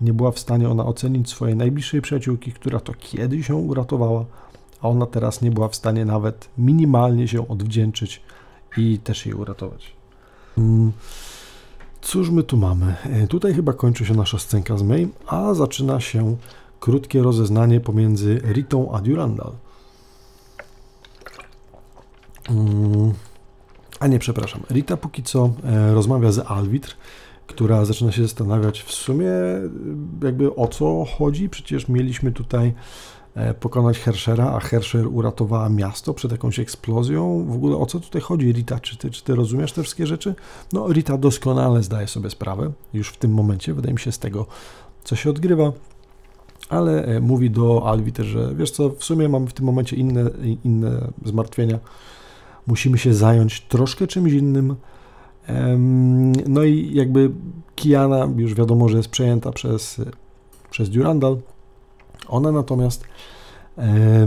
nie 0.00 0.12
była 0.12 0.30
w 0.30 0.38
stanie 0.38 0.68
ona 0.68 0.86
ocenić 0.86 1.28
swojej 1.30 1.56
najbliższej 1.56 2.02
przyjaciółki, 2.02 2.52
która 2.52 2.80
to 2.80 2.92
kiedyś 2.98 3.48
ją 3.48 3.58
uratowała, 3.58 4.24
a 4.82 4.88
ona 4.88 5.06
teraz 5.06 5.42
nie 5.42 5.50
była 5.50 5.68
w 5.68 5.76
stanie 5.76 6.04
nawet 6.04 6.48
minimalnie 6.58 7.28
się 7.28 7.48
odwdzięczyć 7.48 8.22
i 8.76 8.98
też 8.98 9.26
jej 9.26 9.34
uratować. 9.34 9.92
Mm, 10.58 10.92
cóż 12.00 12.30
my 12.30 12.42
tu 12.42 12.56
mamy? 12.56 12.96
E, 13.04 13.26
tutaj 13.26 13.54
chyba 13.54 13.72
kończy 13.72 14.06
się 14.06 14.14
nasza 14.14 14.38
scenka 14.38 14.78
z 14.78 14.82
May, 14.82 15.08
a 15.26 15.54
zaczyna 15.54 16.00
się 16.00 16.36
krótkie 16.80 17.22
rozeznanie 17.22 17.80
pomiędzy 17.80 18.40
Ritą 18.52 18.92
a 18.92 19.00
Durandal. 19.00 19.52
A 24.00 24.06
nie, 24.06 24.18
przepraszam. 24.18 24.62
Rita 24.70 24.96
póki 24.96 25.22
co 25.22 25.50
e, 25.64 25.94
rozmawia 25.94 26.32
z 26.32 26.50
Alwitr, 26.50 26.96
która 27.46 27.84
zaczyna 27.84 28.12
się 28.12 28.22
zastanawiać 28.22 28.82
w 28.82 28.92
sumie 28.92 29.30
jakby 30.22 30.54
o 30.54 30.68
co 30.68 31.04
chodzi. 31.18 31.48
Przecież 31.48 31.88
mieliśmy 31.88 32.32
tutaj 32.32 32.74
e, 33.34 33.54
pokonać 33.54 33.98
Herschera, 33.98 34.52
a 34.52 34.60
Herscher 34.60 35.06
uratowała 35.06 35.68
miasto 35.68 36.14
przed 36.14 36.32
jakąś 36.32 36.58
eksplozją. 36.58 37.46
W 37.48 37.54
ogóle 37.54 37.76
o 37.76 37.86
co 37.86 38.00
tutaj 38.00 38.22
chodzi, 38.22 38.52
Rita? 38.52 38.80
Czy 38.80 38.96
ty, 38.96 39.10
czy 39.10 39.24
ty 39.24 39.34
rozumiesz 39.34 39.72
te 39.72 39.82
wszystkie 39.82 40.06
rzeczy? 40.06 40.34
No, 40.72 40.92
Rita 40.92 41.18
doskonale 41.18 41.82
zdaje 41.82 42.06
sobie 42.06 42.30
sprawę 42.30 42.72
już 42.92 43.08
w 43.08 43.16
tym 43.16 43.34
momencie, 43.34 43.74
wydaje 43.74 43.94
mi 43.94 44.00
się, 44.00 44.12
z 44.12 44.18
tego, 44.18 44.46
co 45.04 45.16
się 45.16 45.30
odgrywa. 45.30 45.72
Ale 46.68 47.04
e, 47.04 47.20
mówi 47.20 47.50
do 47.50 47.82
Alwitr, 47.86 48.22
że 48.22 48.54
wiesz 48.54 48.70
co, 48.70 48.90
w 48.90 49.04
sumie 49.04 49.28
mamy 49.28 49.46
w 49.46 49.52
tym 49.52 49.66
momencie 49.66 49.96
inne, 49.96 50.30
inne 50.64 51.12
zmartwienia 51.24 51.78
musimy 52.68 52.98
się 52.98 53.14
zająć 53.14 53.60
troszkę 53.60 54.06
czymś 54.06 54.32
innym. 54.32 54.76
No 56.46 56.64
i 56.64 56.94
jakby 56.94 57.30
Kiana 57.76 58.28
już 58.36 58.54
wiadomo, 58.54 58.88
że 58.88 58.96
jest 58.96 59.08
przejęta 59.08 59.52
przez, 59.52 60.00
przez 60.70 60.90
Durandal. 60.90 61.36
Ona 62.28 62.52
natomiast 62.52 63.04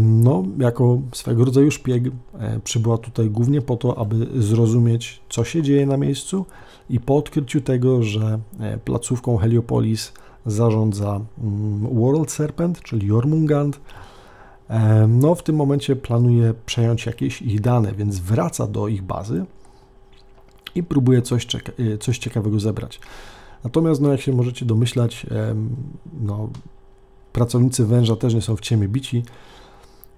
no, 0.02 0.44
jako 0.58 1.02
swego 1.14 1.46
rodzaju 1.46 1.72
szpieg 1.72 2.04
e, 2.08 2.60
przybyła 2.64 2.98
tutaj 2.98 3.30
głównie 3.30 3.62
po 3.62 3.78
to, 3.78 3.98
aby 3.98 4.28
zrozumieć, 4.42 5.22
co 5.30 5.44
się 5.44 5.62
dzieje 5.62 5.86
na 5.86 5.98
miejscu 5.98 6.46
i 6.90 7.00
po 7.00 7.18
odkryciu 7.18 7.62
tego, 7.62 8.04
że 8.04 8.40
e, 8.60 8.78
placówką 8.78 9.38
Heliopolis 9.38 10.14
zarządza 10.46 11.22
mm, 11.44 12.00
World 12.00 12.32
Serpent, 12.32 12.82
czyli 12.82 13.08
Jormungand, 13.08 13.80
no 15.08 15.36
w 15.36 15.44
tym 15.44 15.56
momencie 15.56 15.96
planuje 15.96 16.54
przejąć 16.66 17.06
jakieś 17.06 17.42
ich 17.42 17.62
dane, 17.62 17.94
więc 17.94 18.20
wraca 18.20 18.68
do 18.68 18.88
ich 18.88 19.02
bazy 19.02 19.46
i 20.76 20.84
próbuje 20.84 21.22
coś, 21.22 21.48
e, 21.56 21.98
coś 21.98 22.18
ciekawego 22.18 22.60
zebrać. 22.60 23.00
Natomiast, 23.64 24.02
no, 24.02 24.12
jak 24.12 24.22
się 24.22 24.34
możecie 24.34 24.66
domyślać, 24.66 25.26
no, 26.22 26.50
pracownicy 27.34 27.86
węża 27.86 28.16
też 28.16 28.34
nie 28.34 28.42
są 28.42 28.56
w 28.56 28.62
ciemię 28.62 28.88
bici, 28.88 29.24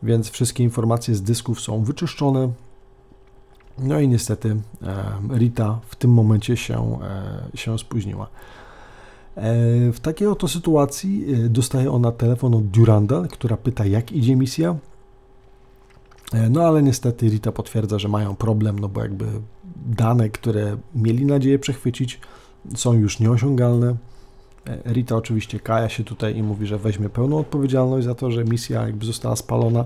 więc 0.04 0.30
wszystkie 0.30 0.64
informacje 0.64 1.16
z 1.16 1.22
dysków 1.22 1.62
są 1.62 1.84
wyczyszczone. 1.84 2.52
No 3.78 4.00
i 4.00 4.08
niestety 4.08 4.56
Rita 5.30 5.80
w 5.88 5.96
tym 5.96 6.12
momencie 6.12 6.58
się, 6.58 7.00
e, 7.54 7.58
się 7.58 7.80
spóźniła. 7.80 8.28
E, 9.36 9.92
w 9.92 10.00
takiej 10.00 10.28
oto 10.28 10.48
sytuacji 10.48 11.26
e, 11.34 11.50
dostaje 11.50 11.92
ona 11.92 12.12
telefon 12.12 12.54
od 12.54 12.68
Durandal, 12.68 13.28
która 13.28 13.58
pyta, 13.58 13.86
jak 13.86 14.12
idzie 14.12 14.36
misja. 14.36 14.76
No 16.50 16.62
ale 16.62 16.84
niestety 16.84 17.30
Rita 17.30 17.52
potwierdza, 17.52 18.00
że 18.00 18.08
mają 18.08 18.36
problem, 18.36 18.80
no 18.80 18.90
bo 18.90 19.02
jakby 19.02 19.26
dane, 19.86 20.30
które 20.30 20.78
mieli 20.96 21.26
nadzieję 21.26 21.60
przechwycić, 21.60 22.20
są 22.76 22.94
już 22.94 23.20
nieosiągalne. 23.20 23.96
Rita 24.86 25.16
oczywiście 25.16 25.60
kaja 25.60 25.90
się 25.90 26.04
tutaj 26.04 26.38
i 26.38 26.44
mówi, 26.44 26.68
że 26.68 26.78
weźmie 26.78 27.10
pełną 27.10 27.38
odpowiedzialność 27.38 28.06
za 28.06 28.16
to, 28.16 28.32
że 28.32 28.44
misja 28.44 28.82
jakby 28.82 29.06
została 29.06 29.36
spalona, 29.36 29.86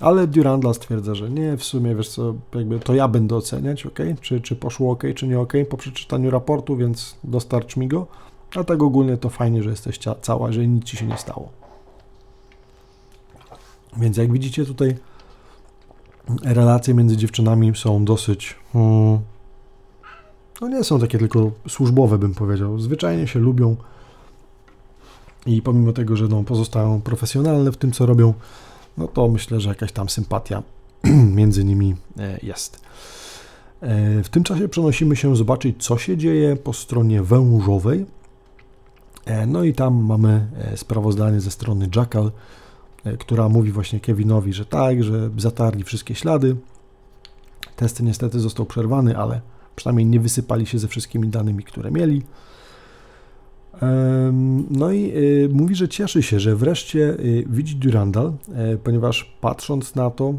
ale 0.00 0.26
Durandal 0.26 0.74
stwierdza, 0.74 1.14
że 1.14 1.30
nie, 1.30 1.56
w 1.56 1.64
sumie 1.64 1.94
wiesz 1.94 2.08
co, 2.08 2.34
jakby 2.54 2.80
to 2.80 2.94
ja 2.94 3.08
będę 3.08 3.36
oceniać, 3.36 3.86
ok, 3.86 3.98
czy, 4.20 4.40
czy 4.40 4.56
poszło 4.56 4.92
ok, 4.92 5.02
czy 5.14 5.28
nie 5.28 5.40
ok, 5.40 5.52
po 5.70 5.76
przeczytaniu 5.76 6.30
raportu, 6.30 6.76
więc 6.76 7.16
dostarcz 7.24 7.76
mi 7.76 7.88
go, 7.88 8.06
a 8.60 8.64
tak 8.64 8.82
ogólnie 8.82 9.16
to 9.16 9.30
fajnie, 9.30 9.62
że 9.62 9.70
jesteś 9.70 9.98
cała, 10.22 10.52
że 10.52 10.66
nic 10.66 10.84
ci 10.84 10.96
się 10.96 11.06
nie 11.06 11.16
stało. 11.16 11.48
Więc 13.96 14.16
jak 14.16 14.32
widzicie 14.32 14.64
tutaj 14.64 14.96
relacje 16.44 16.94
między 16.94 17.16
dziewczynami 17.16 17.72
są 17.76 18.04
dosyć 18.04 18.56
hmm, 18.72 19.20
no 20.60 20.68
nie 20.68 20.84
są 20.84 21.00
takie 21.00 21.18
tylko 21.18 21.50
służbowe, 21.68 22.18
bym 22.18 22.34
powiedział. 22.34 22.78
Zwyczajnie 22.78 23.26
się 23.26 23.38
lubią 23.38 23.76
i 25.46 25.62
pomimo 25.62 25.92
tego, 25.92 26.16
że 26.16 26.28
no, 26.28 26.42
pozostają 26.42 27.00
profesjonalne 27.00 27.72
w 27.72 27.76
tym, 27.76 27.92
co 27.92 28.06
robią, 28.06 28.34
no 28.98 29.08
to 29.08 29.28
myślę, 29.28 29.60
że 29.60 29.68
jakaś 29.68 29.92
tam 29.92 30.08
sympatia 30.08 30.62
między 31.38 31.64
nimi 31.64 31.96
e, 32.18 32.38
jest. 32.42 32.80
E, 33.80 34.22
w 34.22 34.28
tym 34.28 34.44
czasie 34.44 34.68
przenosimy 34.68 35.16
się 35.16 35.36
zobaczyć, 35.36 35.84
co 35.84 35.98
się 35.98 36.16
dzieje 36.16 36.56
po 36.56 36.72
stronie 36.72 37.22
wężowej. 37.22 38.06
E, 39.26 39.46
no 39.46 39.64
i 39.64 39.72
tam 39.72 39.94
mamy 40.04 40.46
sprawozdanie 40.76 41.40
ze 41.40 41.50
strony 41.50 41.88
Jackal, 41.96 42.32
która 43.18 43.48
mówi 43.48 43.72
właśnie 43.72 44.00
Kevinowi, 44.00 44.52
że 44.52 44.66
tak, 44.66 45.04
że 45.04 45.30
zatarli 45.36 45.84
wszystkie 45.84 46.14
ślady. 46.14 46.56
Testy 47.76 48.02
niestety 48.02 48.40
został 48.40 48.66
przerwany, 48.66 49.18
ale 49.18 49.40
przynajmniej 49.76 50.06
nie 50.06 50.20
wysypali 50.20 50.66
się 50.66 50.78
ze 50.78 50.88
wszystkimi 50.88 51.28
danymi, 51.28 51.64
które 51.64 51.90
mieli. 51.90 52.22
No 54.70 54.92
i 54.92 55.12
mówi, 55.52 55.74
że 55.74 55.88
cieszy 55.88 56.22
się, 56.22 56.40
że 56.40 56.56
wreszcie 56.56 57.16
widzi 57.46 57.76
Durandal, 57.76 58.32
e, 58.54 58.76
ponieważ 58.76 59.36
patrząc 59.40 59.94
na 59.94 60.10
to, 60.10 60.34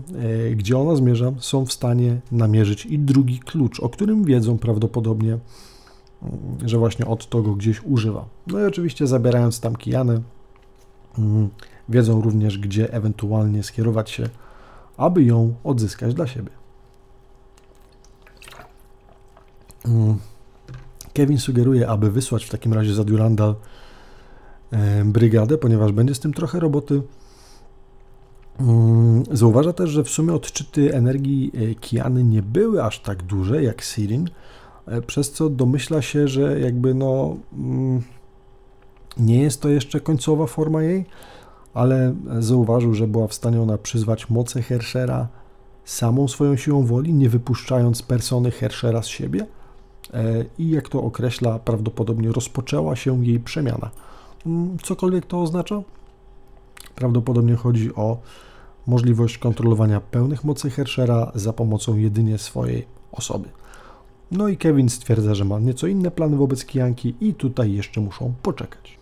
e, 0.49 0.55
gdzie 0.55 0.77
ona 0.77 0.95
zmierza, 0.95 1.31
są 1.39 1.65
w 1.65 1.73
stanie 1.73 2.19
namierzyć 2.31 2.85
i 2.85 2.99
drugi 2.99 3.39
klucz, 3.39 3.79
o 3.79 3.89
którym 3.89 4.23
wiedzą 4.23 4.57
prawdopodobnie, 4.57 5.38
że 6.65 6.77
właśnie 6.77 7.06
od 7.06 7.30
tego 7.30 7.56
gdzieś 7.56 7.84
używa. 7.84 8.25
No 8.47 8.60
i 8.60 8.63
oczywiście 8.63 9.08
zabierając 9.08 9.60
tam 9.60 9.75
Kijanę, 9.75 10.21
mm, 11.17 11.49
wiedzą 11.89 12.21
również, 12.21 12.58
gdzie 12.58 12.93
ewentualnie 12.93 13.63
skierować 13.63 14.10
się, 14.10 14.30
aby 14.97 15.23
ją 15.23 15.53
odzyskać 15.63 16.13
dla 16.13 16.27
siebie. 16.27 16.49
Mm. 19.86 20.17
Kevin 21.13 21.38
sugeruje, 21.38 21.88
aby 21.88 22.12
wysłać 22.12 22.45
w 22.45 22.49
takim 22.49 22.73
razie 22.73 22.93
za 22.93 23.03
Durandal 23.03 23.56
e, 24.71 25.06
brygadę, 25.06 25.58
ponieważ 25.58 25.91
będzie 25.91 26.15
z 26.15 26.19
tym 26.19 26.34
trochę 26.34 26.60
roboty. 26.60 27.01
Mm, 28.60 29.23
zauważa 29.32 29.73
też, 29.73 29.89
że 29.89 30.03
w 30.03 30.10
sumie 30.10 30.34
odczyty 30.34 30.93
energii 30.93 31.51
e, 31.56 31.75
Kiany 31.75 32.23
nie 32.23 32.41
były 32.41 32.84
aż 32.84 32.99
tak 32.99 33.23
duże 33.23 33.63
jak 33.63 33.82
Sirin, 33.82 34.30
przez 35.08 35.32
co 35.32 35.50
domyśla 35.50 36.02
się, 36.02 36.28
że 36.28 36.60
jakby 36.60 36.93
no 36.93 37.38
mm, 37.54 38.02
nie 39.17 39.41
jest 39.41 39.62
to 39.62 39.69
jeszcze 39.69 40.00
końcowa 40.00 40.47
forma 40.47 40.84
jej, 40.84 41.06
ale 41.73 42.15
zauważył, 42.39 42.93
że 42.93 43.08
była 43.08 43.28
w 43.28 43.34
stanie 43.34 43.62
ona 43.62 43.78
przyzwać 43.78 44.30
moce 44.30 44.62
Herschera 44.62 45.28
samą 45.86 46.28
swoją 46.28 46.56
siłą 46.56 46.86
woli, 46.86 47.13
nie 47.13 47.30
wypuszczając 47.30 48.02
persony 48.02 48.52
Herschera 48.52 49.02
z 49.02 49.08
siebie– 49.08 49.45
E, 50.13 50.45
i 50.58 50.69
jak 50.69 50.89
to 50.89 51.04
określa, 51.04 51.60
prawdopodobnie 51.60 52.32
rozpoczęła 52.32 52.95
się 52.95 53.26
jej 53.26 53.39
przemiana. 53.39 53.89
Mm, 54.45 54.78
cokolwiek 54.84 55.26
to 55.26 55.41
oznacza? 55.41 55.82
Prawdopodobnie 56.95 57.56
chodzi 57.56 57.95
o 57.95 58.17
możliwość 58.88 59.38
kontrolowania 59.38 60.02
pełnych 60.02 60.43
mocy 60.43 60.69
Herschera 60.69 61.32
za 61.36 61.54
pomocą 61.54 61.97
jedynie 61.97 62.38
swojej 62.38 62.86
osoby. 63.12 63.50
No 64.31 64.47
i 64.47 64.57
Kevin 64.57 64.89
stwierdza, 64.89 65.35
że 65.35 65.45
ma 65.45 65.59
nieco 65.59 65.87
inne 65.87 66.11
plany 66.11 66.37
wobec 66.37 66.65
Kijanki 66.65 67.15
i 67.21 67.33
tutaj 67.33 67.73
jeszcze 67.73 68.01
muszą 68.01 68.33
poczekać. 68.41 68.97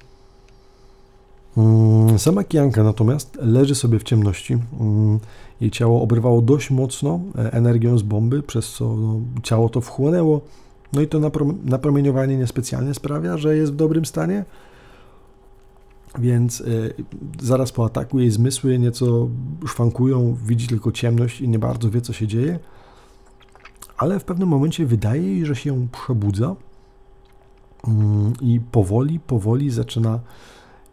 Mm, 1.58 2.20
sama 2.20 2.44
Kijanka 2.44 2.84
natomiast 2.84 3.38
leży 3.42 3.76
sobie 3.76 4.00
w 4.00 4.04
ciemności. 4.04 4.54
Mm, 4.54 5.20
jej 5.62 5.72
ciało 5.72 6.02
obrywało 6.02 6.42
dość 6.42 6.72
mocno 6.72 7.20
e, 7.38 7.54
energią 7.54 7.98
z 7.98 8.02
bomby, 8.02 8.44
przez 8.44 8.74
co 8.74 8.96
no, 8.96 9.22
ciało 9.44 9.70
to 9.70 9.82
wchłonęło 9.82 10.42
no 10.96 11.02
i 11.02 11.08
to 11.08 11.20
napromieniowanie 11.64 12.38
niespecjalnie 12.38 12.94
sprawia, 12.94 13.38
że 13.38 13.58
jest 13.58 13.74
w 13.74 13.76
dobrym 13.76 14.06
stanie, 14.06 14.46
więc 16.20 16.62
y, 16.62 16.94
zaraz 17.42 17.72
po 17.72 17.86
ataku 17.86 18.20
jej 18.20 18.32
zmysły 18.32 18.80
nieco 18.80 19.30
szwankują, 19.68 20.38
widzi 20.46 20.68
tylko 20.68 20.92
ciemność 20.92 21.42
i 21.42 21.50
nie 21.50 21.60
bardzo 21.60 21.90
wie, 21.90 22.02
co 22.02 22.14
się 22.14 22.28
dzieje, 22.28 22.60
ale 23.98 24.20
w 24.20 24.24
pewnym 24.24 24.50
momencie 24.50 24.86
wydaje 24.86 25.22
jej, 25.22 25.46
że 25.46 25.56
się 25.56 25.88
przebudza 25.92 26.56
mm, 27.88 28.34
i 28.42 28.60
powoli, 28.72 29.20
powoli 29.20 29.70
zaczyna 29.70 30.20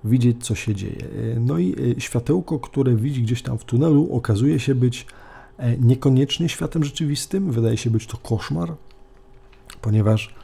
widzieć, 0.05 0.47
co 0.47 0.55
się 0.55 0.75
dzieje. 0.75 1.09
No 1.41 1.59
i 1.59 1.75
y, 1.99 2.01
światełko, 2.01 2.59
które 2.59 2.97
widzi 2.97 3.23
gdzieś 3.23 3.43
tam 3.43 3.59
w 3.59 3.65
tunelu, 3.65 4.17
okazuje 4.17 4.61
się 4.61 4.75
być 4.75 5.07
e, 5.59 5.77
niekoniecznie 5.77 6.49
światem 6.49 6.85
rzeczywistym, 6.85 7.53
wydaje 7.53 7.77
się 7.77 7.91
być 7.91 8.07
to 8.07 8.17
koszmar, 8.17 8.75
ponieważ 9.81 10.35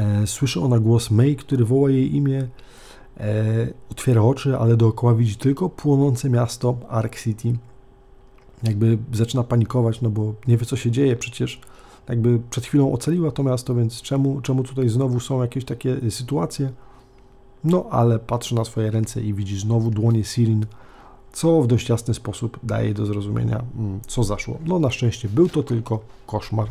e, 0.00 0.26
słyszy 0.26 0.60
ona 0.60 0.78
głos 0.78 1.10
May, 1.10 1.36
który 1.36 1.64
woła 1.64 1.90
jej 1.90 2.16
imię, 2.16 2.48
e, 3.20 3.68
otwiera 3.90 4.22
oczy, 4.22 4.58
ale 4.58 4.76
dookoła 4.76 5.14
widzi 5.14 5.36
tylko 5.36 5.68
płonące 5.68 6.30
miasto 6.30 6.78
Ark 6.88 7.20
City. 7.20 7.54
Jakby 8.62 8.98
zaczyna 9.12 9.44
panikować, 9.44 10.00
no 10.00 10.10
bo 10.10 10.34
nie 10.48 10.56
wie 10.56 10.66
co 10.66 10.76
się 10.76 10.90
dzieje, 10.90 11.16
przecież 11.16 11.60
jakby 12.08 12.40
przed 12.50 12.66
chwilą 12.66 12.92
ocaliła 12.92 13.30
to 13.30 13.42
miasto, 13.42 13.74
więc 13.74 14.02
czemu, 14.02 14.40
czemu 14.40 14.64
tutaj 14.64 14.88
znowu 14.88 15.20
są 15.20 15.42
jakieś 15.42 15.64
takie 15.64 16.10
sytuacje? 16.10 16.72
No 17.64 17.86
ale 17.90 18.18
patrzy 18.18 18.54
na 18.54 18.64
swoje 18.64 18.90
ręce 18.90 19.22
i 19.22 19.34
widzi 19.34 19.58
znowu 19.58 19.90
dłonie 19.90 20.24
Sirin, 20.24 20.66
co 21.32 21.62
w 21.62 21.66
dość 21.66 21.88
jasny 21.88 22.14
sposób 22.14 22.58
daje 22.62 22.94
do 22.94 23.06
zrozumienia, 23.06 23.64
mm, 23.78 24.00
co 24.06 24.24
zaszło. 24.24 24.58
No 24.66 24.78
na 24.78 24.90
szczęście 24.90 25.28
był 25.28 25.48
to 25.48 25.62
tylko 25.62 26.00
koszmar. 26.26 26.68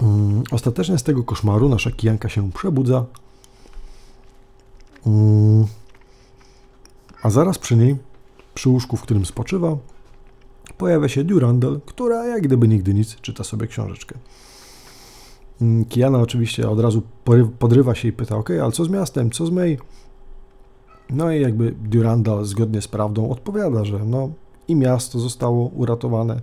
Mm, 0.00 0.42
ostatecznie 0.50 0.98
z 0.98 1.02
tego 1.02 1.24
koszmaru 1.24 1.68
nasza 1.68 1.90
kijanka 1.90 2.28
się 2.28 2.52
przebudza, 2.52 3.04
mm, 5.06 5.66
a 7.22 7.30
zaraz 7.30 7.58
przy 7.58 7.76
niej, 7.76 7.96
przy 8.54 8.68
łóżku, 8.68 8.96
w 8.96 9.02
którym 9.02 9.26
spoczywa, 9.26 9.76
pojawia 10.82 11.08
się 11.08 11.24
Durandal, 11.24 11.80
która 11.86 12.26
jak 12.26 12.42
gdyby 12.42 12.68
nigdy 12.68 12.94
nic 12.94 13.16
czyta 13.16 13.44
sobie 13.44 13.66
książeczkę. 13.66 14.18
Mm, 15.60 15.84
Kiana 15.84 16.18
oczywiście 16.18 16.70
od 16.70 16.80
razu 16.80 17.02
podrywa 17.58 17.94
się 17.94 18.08
i 18.08 18.12
pyta, 18.12 18.36
ok, 18.36 18.50
ale 18.50 18.72
co 18.72 18.84
z 18.84 18.88
miastem, 18.88 19.30
co 19.30 19.46
z 19.46 19.50
May? 19.50 19.78
No 21.10 21.32
i 21.32 21.40
jakby 21.40 21.74
Durandal 21.82 22.44
zgodnie 22.44 22.82
z 22.82 22.88
prawdą 22.88 23.30
odpowiada, 23.30 23.84
że 23.84 23.98
no 24.04 24.30
i 24.68 24.76
miasto 24.76 25.18
zostało 25.18 25.66
uratowane, 25.68 26.40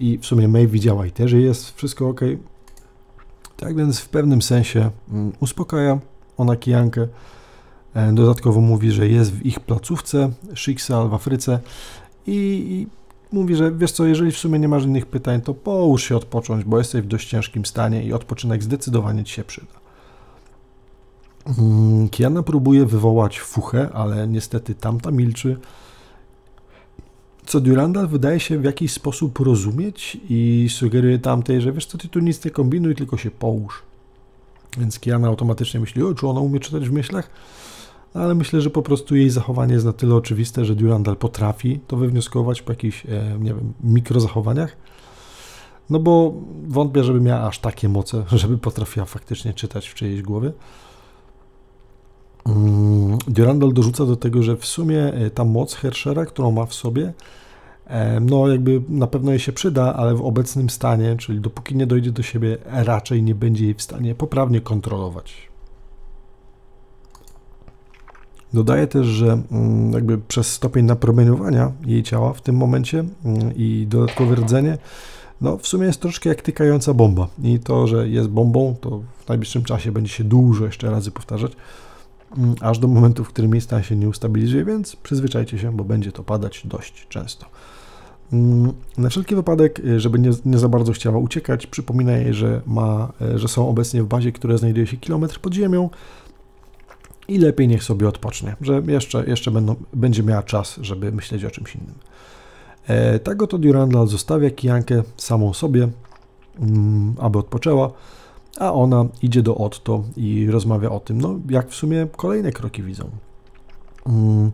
i 0.00 0.18
w 0.18 0.26
sumie 0.26 0.48
May 0.48 0.66
widziała 0.66 1.06
i 1.06 1.10
też 1.10 1.32
jest 1.32 1.76
wszystko 1.76 2.08
ok. 2.08 2.20
Tak 3.56 3.76
więc 3.76 4.00
w 4.00 4.08
pewnym 4.08 4.42
sensie 4.42 4.90
mm, 5.10 5.32
uspokaja 5.40 5.98
ona 6.36 6.56
Kijankę. 6.56 7.08
E, 7.94 8.12
dodatkowo 8.12 8.60
mówi, 8.60 8.90
że 8.90 9.08
jest 9.08 9.32
w 9.32 9.46
ich 9.46 9.60
placówce 9.60 10.30
Schicksal 10.54 11.08
w 11.08 11.14
Afryce 11.14 11.60
i 12.26 12.86
mówi, 13.32 13.56
że 13.56 13.72
wiesz 13.72 13.92
co, 13.92 14.06
jeżeli 14.06 14.32
w 14.32 14.38
sumie 14.38 14.58
nie 14.58 14.68
masz 14.68 14.84
innych 14.84 15.06
pytań, 15.06 15.40
to 15.40 15.54
połóż 15.54 16.04
się 16.04 16.16
odpocząć, 16.16 16.64
bo 16.64 16.78
jesteś 16.78 17.02
w 17.02 17.06
dość 17.06 17.28
ciężkim 17.28 17.64
stanie 17.64 18.04
i 18.04 18.12
odpoczynek 18.12 18.62
zdecydowanie 18.62 19.24
ci 19.24 19.34
się 19.34 19.44
przyda. 19.44 19.84
Mm, 21.58 22.08
Kiana 22.08 22.42
próbuje 22.42 22.86
wywołać 22.86 23.40
fuchę, 23.40 23.88
ale 23.94 24.28
niestety 24.28 24.74
tamta 24.74 25.10
milczy. 25.10 25.56
Co 27.46 27.60
Durandal 27.60 28.08
wydaje 28.08 28.40
się 28.40 28.58
w 28.58 28.64
jakiś 28.64 28.92
sposób 28.92 29.38
rozumieć 29.38 30.16
i 30.28 30.66
sugeruje 30.70 31.18
tamtej, 31.18 31.60
że 31.60 31.72
wiesz 31.72 31.86
co, 31.86 31.98
ty 31.98 32.08
tu 32.08 32.20
nic 32.20 32.44
nie 32.44 32.50
kombinuj, 32.50 32.94
tylko 32.94 33.16
się 33.16 33.30
połóż. 33.30 33.82
Więc 34.78 35.00
Kiana 35.00 35.28
automatycznie 35.28 35.80
myśli, 35.80 36.02
o, 36.02 36.14
czy 36.14 36.28
ona 36.28 36.40
umie 36.40 36.60
czytać 36.60 36.88
w 36.88 36.92
myślach? 36.92 37.30
No, 38.14 38.20
ale 38.20 38.34
myślę, 38.34 38.60
że 38.60 38.70
po 38.70 38.82
prostu 38.82 39.16
jej 39.16 39.30
zachowanie 39.30 39.74
jest 39.74 39.86
na 39.86 39.92
tyle 39.92 40.14
oczywiste, 40.14 40.64
że 40.64 40.74
Durandal 40.74 41.16
potrafi 41.16 41.80
to 41.86 41.96
wywnioskować 41.96 42.62
po 42.62 42.72
jakichś, 42.72 43.06
e, 43.06 43.38
nie 43.38 43.54
wiem, 43.54 43.72
mikrozachowaniach. 43.84 44.76
No 45.90 45.98
bo 45.98 46.34
wątpię, 46.68 47.04
żeby 47.04 47.20
miała 47.20 47.40
aż 47.40 47.58
takie 47.58 47.88
moce, 47.88 48.24
żeby 48.32 48.58
potrafiła 48.58 49.06
faktycznie 49.06 49.54
czytać 49.54 49.88
w 49.88 49.94
czyjejś 49.94 50.22
głowie. 50.22 50.52
Mm, 52.46 53.18
Durandal 53.28 53.72
dorzuca 53.72 54.06
do 54.06 54.16
tego, 54.16 54.42
że 54.42 54.56
w 54.56 54.66
sumie 54.66 55.04
e, 55.04 55.30
ta 55.30 55.44
moc 55.44 55.74
Herschera, 55.74 56.26
którą 56.26 56.50
ma 56.50 56.66
w 56.66 56.74
sobie, 56.74 57.12
e, 57.86 58.20
no 58.20 58.48
jakby 58.48 58.82
na 58.88 59.06
pewno 59.06 59.30
jej 59.30 59.40
się 59.40 59.52
przyda, 59.52 59.94
ale 59.94 60.14
w 60.14 60.22
obecnym 60.22 60.70
stanie, 60.70 61.16
czyli 61.16 61.40
dopóki 61.40 61.76
nie 61.76 61.86
dojdzie 61.86 62.12
do 62.12 62.22
siebie, 62.22 62.58
raczej 62.64 63.22
nie 63.22 63.34
będzie 63.34 63.64
jej 63.64 63.74
w 63.74 63.82
stanie 63.82 64.14
poprawnie 64.14 64.60
kontrolować. 64.60 65.53
Dodaje 68.54 68.86
też, 68.86 69.06
że 69.06 69.42
mm, 69.52 69.92
jakby 69.92 70.18
przez 70.18 70.52
stopień 70.52 70.84
napromieniowania 70.84 71.72
jej 71.86 72.02
ciała 72.02 72.32
w 72.32 72.42
tym 72.42 72.56
momencie 72.56 73.04
mm, 73.24 73.56
i 73.56 73.86
dodatkowe 73.88 74.34
rdzenie, 74.34 74.78
no 75.40 75.56
w 75.56 75.66
sumie 75.66 75.86
jest 75.86 76.00
troszkę 76.00 76.28
jak 76.28 76.42
tykająca 76.42 76.94
bomba. 76.94 77.28
I 77.42 77.58
to, 77.58 77.86
że 77.86 78.08
jest 78.08 78.28
bombą, 78.28 78.76
to 78.80 79.00
w 79.24 79.28
najbliższym 79.28 79.64
czasie 79.64 79.92
będzie 79.92 80.12
się 80.12 80.24
dużo 80.24 80.64
jeszcze 80.64 80.90
razy 80.90 81.10
powtarzać, 81.10 81.52
mm, 82.36 82.54
aż 82.60 82.78
do 82.78 82.88
momentu, 82.88 83.24
w 83.24 83.28
którym 83.28 83.52
jej 83.52 83.60
stan 83.60 83.82
się 83.82 83.96
nie 83.96 84.08
ustabilizuje, 84.08 84.64
więc 84.64 84.96
przyzwyczajcie 84.96 85.58
się, 85.58 85.76
bo 85.76 85.84
będzie 85.84 86.12
to 86.12 86.24
padać 86.24 86.62
dość 86.64 87.06
często. 87.08 87.46
Na 88.98 89.08
wszelki 89.08 89.34
wypadek, 89.34 89.80
y, 89.80 90.00
żeby 90.00 90.18
nie, 90.18 90.30
nie, 90.44 90.58
za 90.58 90.68
bardzo 90.68 90.92
chciała 90.92 91.18
uciekać, 91.18 91.66
przypomina 91.66 92.12
jej, 92.12 92.34
że, 92.34 92.60
ma, 92.66 93.12
y, 93.34 93.38
że 93.38 93.48
są 93.48 93.68
obecnie 93.68 94.02
w 94.02 94.06
bazie, 94.06 94.32
która 94.32 94.56
znajduje 94.56 94.86
się 94.86 94.96
kilometr 94.96 95.40
pod 95.40 95.54
ziemią, 95.54 95.90
i 97.28 97.38
lepiej 97.38 97.68
niech 97.68 97.84
sobie 97.84 98.08
odpocznie, 98.08 98.56
że 98.60 98.82
jeszcze, 98.86 99.24
jeszcze 99.26 99.50
będą, 99.50 99.74
będzie 99.92 100.22
miała 100.22 100.42
czas, 100.42 100.78
żeby 100.82 101.12
myśleć 101.12 101.44
o 101.44 101.50
czymś 101.50 101.74
innym. 101.74 101.94
E, 102.86 103.18
tak 103.18 103.42
oto 103.42 103.58
Durandal 103.58 104.06
zostawia 104.06 104.50
Kijankę 104.50 105.02
samą 105.16 105.52
sobie, 105.52 105.88
mm, 106.60 107.14
aby 107.18 107.38
odpoczęła, 107.38 107.90
a 108.58 108.72
ona 108.72 109.04
idzie 109.22 109.42
do 109.42 109.56
Otto 109.56 110.04
i 110.16 110.46
rozmawia 110.50 110.90
o 110.90 111.00
tym, 111.00 111.20
no 111.20 111.40
jak 111.50 111.70
w 111.70 111.74
sumie 111.74 112.06
kolejne 112.16 112.52
kroki 112.52 112.82
widzą. 112.82 113.10
Mm, 114.06 114.50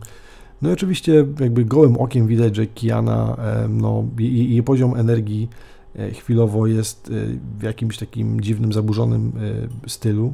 no 0.62 0.70
i 0.70 0.72
oczywiście 0.72 1.26
jakby 1.40 1.64
gołym 1.64 1.96
okiem 1.96 2.26
widać, 2.26 2.56
że 2.56 2.66
Kiana, 2.66 3.36
e, 3.38 3.68
no 3.68 4.04
jej, 4.18 4.50
jej 4.50 4.62
poziom 4.62 4.96
energii 4.96 5.48
e, 5.96 6.10
chwilowo 6.10 6.66
jest 6.66 7.08
e, 7.08 7.12
w 7.58 7.62
jakimś 7.62 7.98
takim 7.98 8.40
dziwnym, 8.40 8.72
zaburzonym 8.72 9.32
stylu, 9.86 10.32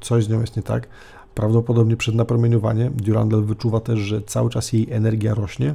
coś 0.00 0.24
z 0.24 0.28
nią 0.28 0.40
jest 0.40 0.56
nie 0.56 0.62
tak, 0.62 0.88
Prawdopodobnie 1.34 1.96
przed 1.96 2.14
napromieniowaniem 2.14 2.92
Durandal 2.96 3.42
wyczuwa 3.44 3.80
też, 3.80 3.98
że 4.00 4.22
cały 4.22 4.50
czas 4.50 4.72
jej 4.72 4.92
energia 4.92 5.34
rośnie. 5.34 5.74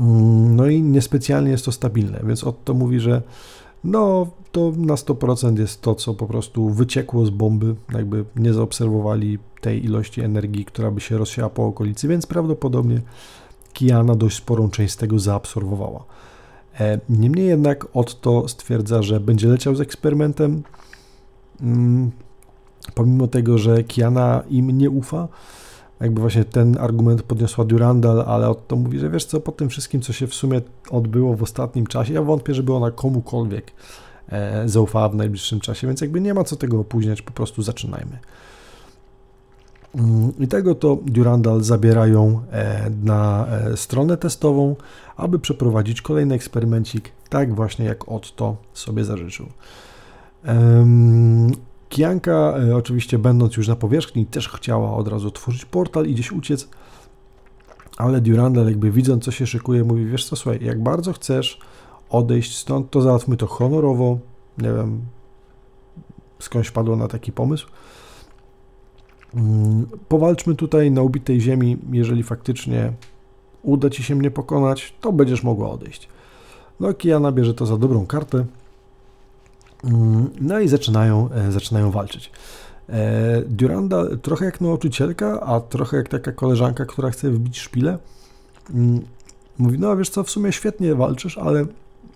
Mm, 0.00 0.56
no 0.56 0.66
i 0.66 0.82
niespecjalnie 0.82 1.50
jest 1.50 1.64
to 1.64 1.72
stabilne, 1.72 2.20
więc 2.24 2.44
Otto 2.44 2.74
mówi, 2.74 3.00
że 3.00 3.22
no 3.84 4.26
to 4.52 4.72
na 4.76 4.94
100% 4.94 5.58
jest 5.58 5.82
to, 5.82 5.94
co 5.94 6.14
po 6.14 6.26
prostu 6.26 6.70
wyciekło 6.70 7.26
z 7.26 7.30
bomby, 7.30 7.74
jakby 7.94 8.24
nie 8.36 8.52
zaobserwowali 8.52 9.38
tej 9.60 9.84
ilości 9.84 10.20
energii, 10.20 10.64
która 10.64 10.90
by 10.90 11.00
się 11.00 11.18
rozsiała 11.18 11.50
po 11.50 11.66
okolicy, 11.66 12.08
więc 12.08 12.26
prawdopodobnie 12.26 13.00
Kiana 13.72 14.14
dość 14.14 14.36
sporą 14.36 14.70
część 14.70 14.94
z 14.94 14.96
tego 14.96 15.18
zaabsorbowała. 15.18 16.04
E, 16.80 17.00
niemniej 17.08 17.46
jednak 17.46 17.86
Otto 17.94 18.48
stwierdza, 18.48 19.02
że 19.02 19.20
będzie 19.20 19.48
leciał 19.48 19.74
z 19.74 19.80
eksperymentem. 19.80 20.62
Pomimo 22.94 23.26
tego, 23.26 23.58
że 23.58 23.84
Kiana 23.84 24.42
im 24.50 24.78
nie 24.78 24.90
ufa, 24.90 25.28
jakby 26.00 26.20
właśnie 26.20 26.44
ten 26.44 26.78
argument 26.78 27.22
podniosła 27.22 27.64
Durandal, 27.64 28.24
ale 28.26 28.54
to 28.68 28.76
mówi, 28.76 28.98
że 28.98 29.10
wiesz 29.10 29.24
co, 29.24 29.40
po 29.40 29.52
tym 29.52 29.68
wszystkim, 29.68 30.00
co 30.00 30.12
się 30.12 30.26
w 30.26 30.34
sumie 30.34 30.60
odbyło 30.90 31.36
w 31.36 31.42
ostatnim 31.42 31.86
czasie, 31.86 32.14
ja 32.14 32.22
wątpię, 32.22 32.54
żeby 32.54 32.74
ona 32.74 32.90
komukolwiek 32.90 33.72
e, 34.28 34.68
zaufała 34.68 35.08
w 35.08 35.14
najbliższym 35.14 35.60
czasie, 35.60 35.86
więc 35.86 36.00
jakby 36.00 36.20
nie 36.20 36.34
ma 36.34 36.44
co 36.44 36.56
tego 36.56 36.80
opóźniać, 36.80 37.22
po 37.22 37.32
prostu 37.32 37.62
zaczynajmy. 37.62 38.18
Mm, 39.94 40.32
I 40.38 40.48
tego 40.48 40.74
to 40.74 40.98
Durandal 41.06 41.62
zabierają 41.62 42.42
e, 42.52 42.90
na 43.04 43.46
e, 43.46 43.76
stronę 43.76 44.16
testową, 44.16 44.76
aby 45.16 45.38
przeprowadzić 45.38 46.02
kolejny 46.02 46.34
eksperymencik, 46.34 47.12
tak 47.28 47.54
właśnie 47.54 47.84
jak 47.84 48.08
Otto 48.08 48.56
sobie 48.72 49.04
zażyczył. 49.04 49.46
Kianka, 51.92 52.54
e, 52.68 52.76
oczywiście 52.76 53.18
będąc 53.18 53.56
już 53.56 53.68
na 53.68 53.76
powierzchni, 53.76 54.26
też 54.26 54.48
chciała 54.48 54.96
od 54.96 55.08
razu 55.08 55.28
otworzyć 55.28 55.64
portal 55.64 56.06
i 56.06 56.14
gdzieś 56.14 56.32
uciec, 56.32 56.68
ale 57.96 58.20
Durandal 58.20 58.66
jakby 58.66 58.90
widząc, 58.90 59.24
co 59.24 59.30
się 59.30 59.46
szykuje, 59.46 59.84
mówi, 59.84 60.06
wiesz 60.06 60.24
co, 60.24 60.36
słuchaj, 60.36 60.64
jak 60.64 60.82
bardzo 60.82 61.12
chcesz 61.12 61.60
odejść 62.10 62.56
stąd, 62.56 62.90
to 62.90 63.02
załatwmy 63.02 63.36
to 63.36 63.46
honorowo, 63.46 64.18
nie 64.58 64.72
wiem, 64.72 65.00
skądś 66.38 66.70
padło 66.70 66.96
na 66.96 67.08
taki 67.08 67.32
pomysł. 67.32 67.66
Mm, 69.34 69.86
powalczmy 70.08 70.54
tutaj 70.54 70.90
na 70.90 71.02
ubitej 71.02 71.40
ziemi, 71.40 71.78
jeżeli 71.90 72.22
faktycznie 72.22 72.92
uda 73.62 73.90
Ci 73.90 74.02
się 74.02 74.14
mnie 74.14 74.30
pokonać, 74.30 74.94
to 75.00 75.12
będziesz 75.12 75.42
mogła 75.42 75.70
odejść. 75.70 76.08
No, 76.80 76.94
Kiana 76.94 77.32
bierze 77.32 77.54
to 77.54 77.66
za 77.66 77.76
dobrą 77.76 78.06
kartę, 78.06 78.44
no 80.40 80.60
i 80.60 80.68
zaczynają, 80.68 81.30
e, 81.30 81.52
zaczynają 81.52 81.90
walczyć. 81.90 82.30
E, 82.88 83.42
Duranda 83.42 84.16
trochę 84.22 84.44
jak 84.44 84.60
nauczycielka, 84.60 85.40
a 85.40 85.60
trochę 85.60 85.96
jak 85.96 86.08
taka 86.08 86.32
koleżanka, 86.32 86.84
która 86.84 87.10
chce 87.10 87.30
wbić 87.30 87.58
szpilę. 87.58 87.98
Mm, 88.70 89.00
mówi, 89.58 89.78
no 89.78 89.96
wiesz 89.96 90.08
co, 90.08 90.24
w 90.24 90.30
sumie 90.30 90.52
świetnie 90.52 90.94
walczysz, 90.94 91.38
ale 91.38 91.66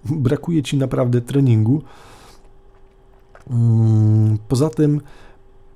brakuje 0.04 0.62
ci 0.62 0.76
naprawdę 0.76 1.20
treningu. 1.20 1.82
Mm, 3.50 4.38
poza 4.48 4.70
tym 4.70 5.00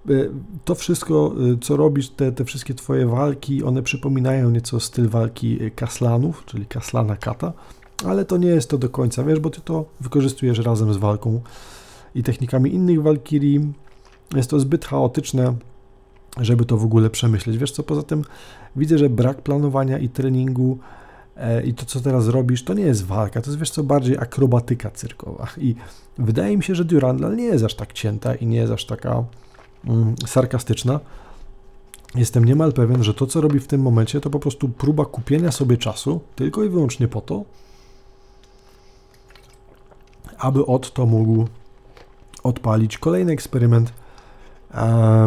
e, 0.08 0.12
to 0.64 0.74
wszystko, 0.74 1.34
co 1.60 1.76
robisz, 1.76 2.08
te, 2.08 2.32
te 2.32 2.44
wszystkie 2.44 2.74
twoje 2.74 3.06
walki, 3.06 3.64
one 3.64 3.82
przypominają 3.82 4.50
nieco 4.50 4.80
styl 4.80 5.08
walki 5.08 5.58
Kaslanów, 5.76 6.44
czyli 6.46 6.66
Kaslana 6.66 7.16
Kata, 7.16 7.52
ale 8.06 8.24
to 8.24 8.36
nie 8.36 8.48
jest 8.48 8.70
to 8.70 8.78
do 8.78 8.88
końca, 8.88 9.24
wiesz, 9.24 9.40
bo 9.40 9.50
ty 9.50 9.60
to 9.60 9.84
wykorzystujesz 10.00 10.58
razem 10.58 10.94
z 10.94 10.96
walką 10.96 11.40
i 12.14 12.22
technikami 12.22 12.74
innych 12.74 13.02
Walkirii. 13.02 13.72
Jest 14.34 14.50
to 14.50 14.60
zbyt 14.60 14.84
chaotyczne, 14.84 15.54
żeby 16.40 16.64
to 16.64 16.76
w 16.76 16.84
ogóle 16.84 17.10
przemyśleć. 17.10 17.58
Wiesz 17.58 17.72
co, 17.72 17.82
poza 17.82 18.02
tym 18.02 18.24
widzę, 18.76 18.98
że 18.98 19.10
brak 19.10 19.42
planowania 19.42 19.98
i 19.98 20.08
treningu 20.08 20.78
e, 21.36 21.62
i 21.62 21.74
to, 21.74 21.84
co 21.84 22.00
teraz 22.00 22.28
robisz, 22.28 22.64
to 22.64 22.74
nie 22.74 22.82
jest 22.82 23.06
walka, 23.06 23.40
to 23.40 23.50
jest, 23.50 23.58
wiesz 23.58 23.70
co, 23.70 23.82
bardziej 23.82 24.18
akrobatyka 24.18 24.90
cyrkowa. 24.90 25.46
I 25.58 25.74
wydaje 26.18 26.56
mi 26.56 26.62
się, 26.62 26.74
że 26.74 26.84
Durandal 26.84 27.36
nie 27.36 27.44
jest 27.44 27.64
aż 27.64 27.74
tak 27.74 27.92
cięta 27.92 28.34
i 28.34 28.46
nie 28.46 28.56
jest 28.56 28.72
aż 28.72 28.84
taka 28.84 29.24
mm, 29.86 30.14
sarkastyczna. 30.26 31.00
Jestem 32.14 32.44
niemal 32.44 32.72
pewien, 32.72 33.04
że 33.04 33.14
to, 33.14 33.26
co 33.26 33.40
robi 33.40 33.60
w 33.60 33.66
tym 33.66 33.82
momencie, 33.82 34.20
to 34.20 34.30
po 34.30 34.38
prostu 34.38 34.68
próba 34.68 35.04
kupienia 35.04 35.52
sobie 35.52 35.76
czasu 35.76 36.20
tylko 36.36 36.64
i 36.64 36.68
wyłącznie 36.68 37.08
po 37.08 37.20
to, 37.20 37.44
aby 40.38 40.66
Otto 40.66 41.06
mógł 41.06 41.46
odpalić 42.42 42.98
kolejny 42.98 43.32
eksperyment. 43.32 43.92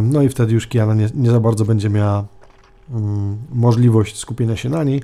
No 0.01 0.21
i 0.21 0.29
wtedy 0.29 0.53
już 0.53 0.67
Kiana 0.67 0.93
nie, 0.93 1.09
nie 1.13 1.31
za 1.31 1.39
bardzo 1.39 1.65
będzie 1.65 1.89
miała 1.89 2.25
mm, 2.91 3.37
możliwość 3.51 4.17
skupienia 4.17 4.55
się 4.55 4.69
na 4.69 4.83
niej, 4.83 5.03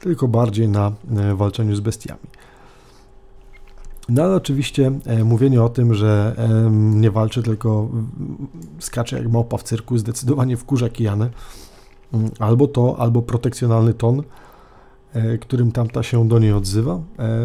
tylko 0.00 0.28
bardziej 0.28 0.68
na 0.68 0.92
e, 1.16 1.34
walczeniu 1.34 1.76
z 1.76 1.80
bestiami. 1.80 2.20
No 4.08 4.22
ale 4.22 4.36
oczywiście 4.36 4.92
e, 5.06 5.24
mówienie 5.24 5.62
o 5.62 5.68
tym, 5.68 5.94
że 5.94 6.36
nie 6.70 7.10
walczy, 7.10 7.42
tylko 7.42 7.88
skacze 8.78 9.18
jak 9.18 9.28
małpa 9.28 9.56
w 9.56 9.62
cyrku, 9.62 9.98
zdecydowanie 9.98 10.56
wkurza 10.56 10.88
Kijanę. 10.88 11.30
Mm, 12.12 12.30
albo 12.38 12.66
to, 12.66 12.96
albo 12.98 13.22
protekcjonalny 13.22 13.94
ton 13.94 14.22
którym 15.40 15.72
tamta 15.72 16.02
się 16.02 16.28
do 16.28 16.38
niej 16.38 16.52
odzywa. 16.52 17.00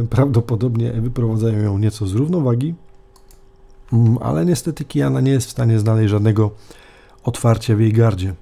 Prawdopodobnie 0.10 0.92
wyprowadzają 0.92 1.64
ją 1.64 1.78
nieco 1.78 2.08
z 2.08 2.14
równowagi, 2.14 2.76
ale 4.22 4.46
niestety 4.46 4.86
Kiana 4.86 5.22
nie 5.22 5.32
jest 5.32 5.48
w 5.48 5.52
stanie 5.52 5.80
znaleźć 5.80 6.10
żadnego 6.10 6.52
otwarcia 7.24 7.76
w 7.76 7.80
jej 7.80 7.94
gardzie. 7.94 8.34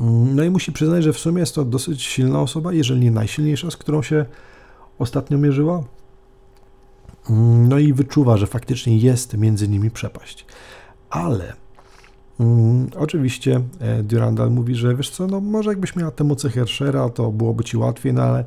Mm, 0.00 0.36
no 0.36 0.44
i 0.44 0.50
musi 0.50 0.72
przyznać, 0.72 1.04
że 1.04 1.12
w 1.12 1.18
sumie 1.18 1.40
jest 1.40 1.54
to 1.54 1.64
dosyć 1.64 2.02
silna 2.02 2.40
osoba, 2.40 2.72
jeżeli 2.72 3.00
nie 3.00 3.10
najsilniejsza, 3.10 3.70
z 3.70 3.76
którą 3.76 4.02
się 4.02 4.24
ostatnio 4.98 5.38
mierzyła. 5.38 5.84
Mm, 7.30 7.68
no 7.68 7.78
i 7.78 7.92
wyczuwa, 7.92 8.36
że 8.36 8.46
faktycznie 8.46 8.98
jest 8.98 9.36
między 9.36 9.68
nimi 9.68 9.90
przepaść. 9.90 10.46
Ale 11.10 11.52
mm, 12.40 12.90
oczywiście 12.96 13.60
e, 13.80 14.02
Durandal 14.02 14.50
mówi, 14.50 14.74
że 14.74 14.96
wiesz 14.96 15.10
co, 15.10 15.26
no 15.26 15.40
może 15.40 15.70
jakbyś 15.70 15.96
miała 15.96 16.10
tę 16.10 16.24
mocy 16.24 16.50
Herschera, 16.50 17.08
to 17.08 17.32
byłoby 17.32 17.64
ci 17.64 17.76
łatwiej, 17.76 18.12
no 18.12 18.22
ale 18.22 18.44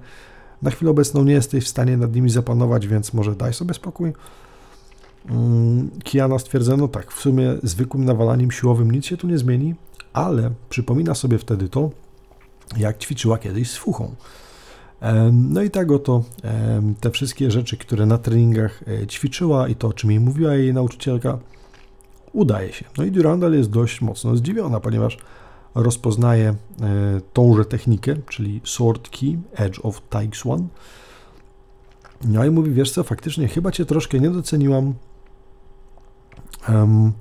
na 0.61 0.71
chwilę 0.71 0.91
obecną 0.91 1.23
nie 1.23 1.33
jesteś 1.33 1.65
w 1.65 1.67
stanie 1.67 1.97
nad 1.97 2.15
nimi 2.15 2.29
zapanować, 2.29 2.87
więc 2.87 3.13
może 3.13 3.35
daj 3.35 3.53
sobie 3.53 3.73
spokój. 3.73 4.13
Kiana 6.05 6.39
stwierdza, 6.39 6.77
no 6.77 6.87
tak, 6.87 7.11
w 7.11 7.21
sumie 7.21 7.55
zwykłym 7.63 8.05
nawalaniem 8.05 8.51
siłowym 8.51 8.91
nic 8.91 9.05
się 9.05 9.17
tu 9.17 9.27
nie 9.27 9.37
zmieni, 9.37 9.75
ale 10.13 10.51
przypomina 10.69 11.15
sobie 11.15 11.37
wtedy 11.37 11.69
to, 11.69 11.89
jak 12.77 12.97
ćwiczyła 12.97 13.37
kiedyś 13.37 13.71
z 13.71 13.77
fuchą. 13.77 14.15
No 15.31 15.61
i 15.61 15.69
tak 15.69 15.91
oto 15.91 16.23
te 17.01 17.11
wszystkie 17.11 17.51
rzeczy, 17.51 17.77
które 17.77 18.05
na 18.05 18.17
treningach 18.17 18.83
e, 18.87 19.07
ćwiczyła 19.07 19.67
i 19.67 19.75
to, 19.75 19.87
o 19.87 19.93
czym 19.93 20.11
jej 20.11 20.19
mówiła 20.19 20.55
jej 20.55 20.73
nauczycielka, 20.73 21.39
udaje 22.33 22.73
się. 22.73 22.85
No 22.97 23.03
i 23.03 23.11
Durandal 23.11 23.53
jest 23.53 23.69
dość 23.69 24.01
mocno 24.01 24.35
zdziwiona, 24.35 24.79
ponieważ 24.79 25.17
rozpoznaje 25.75 26.49
e, 26.49 26.55
tąże 27.33 27.65
technikę, 27.65 28.15
czyli 28.29 28.61
Sword 28.63 29.09
Key, 29.09 29.37
Edge 29.55 29.79
of 29.83 30.01
One. 30.45 30.67
No 32.25 32.45
i 32.45 32.49
mówi, 32.49 32.71
wiesz 32.71 32.91
co, 32.91 33.03
faktycznie 33.03 33.47
chyba 33.47 33.71
cię 33.71 33.85
troszkę 33.85 34.19
nie 34.19 34.29
doceniłam, 34.29 34.93
um, 36.69 37.13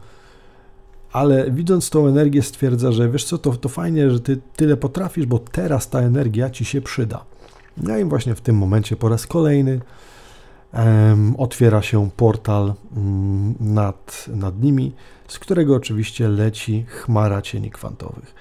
ale 1.13 1.51
widząc 1.51 1.91
tą 1.91 2.07
energię 2.07 2.43
stwierdza, 2.43 2.93
że 2.93 3.09
wiesz 3.09 3.25
co, 3.25 3.39
to, 3.39 3.53
to 3.53 3.69
fajnie, 3.69 4.11
że 4.11 4.21
ty 4.21 4.39
tyle 4.57 4.77
potrafisz, 4.77 5.27
bo 5.27 5.39
teraz 5.39 5.89
ta 5.89 6.01
energia 6.01 6.51
ci 6.51 6.65
się 6.65 6.81
przyda. 6.81 7.25
No 7.77 7.99
i 7.99 8.05
właśnie 8.05 8.35
w 8.35 8.41
tym 8.41 8.57
momencie 8.57 8.97
po 8.97 9.09
raz 9.09 9.27
kolejny 9.27 9.81
um, 10.73 11.35
otwiera 11.39 11.83
się 11.83 12.11
portal 12.17 12.75
um, 12.97 13.55
nad, 13.61 14.27
nad 14.29 14.63
nimi, 14.63 14.93
z 15.29 15.39
którego 15.39 15.75
oczywiście 15.75 16.29
leci 16.29 16.85
chmara 16.89 17.43
cieni 17.43 17.71
kwantowych. 17.71 18.35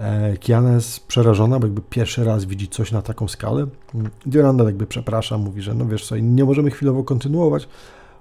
E, 0.00 0.36
Kiana 0.36 0.72
jest 0.72 1.06
przerażona, 1.06 1.58
bo 1.58 1.66
jakby 1.66 1.82
pierwszy 1.90 2.24
raz 2.24 2.44
widzi 2.44 2.68
coś 2.68 2.92
na 2.92 3.02
taką 3.02 3.28
skalę. 3.28 3.66
Mm, 3.94 4.10
Duranda 4.26 4.64
jakby 4.64 4.86
przeprasza, 4.86 5.38
mówi, 5.38 5.62
że 5.62 5.74
no 5.74 5.86
wiesz 5.86 6.06
co, 6.06 6.16
nie 6.16 6.44
możemy 6.44 6.70
chwilowo 6.70 7.04
kontynuować. 7.04 7.68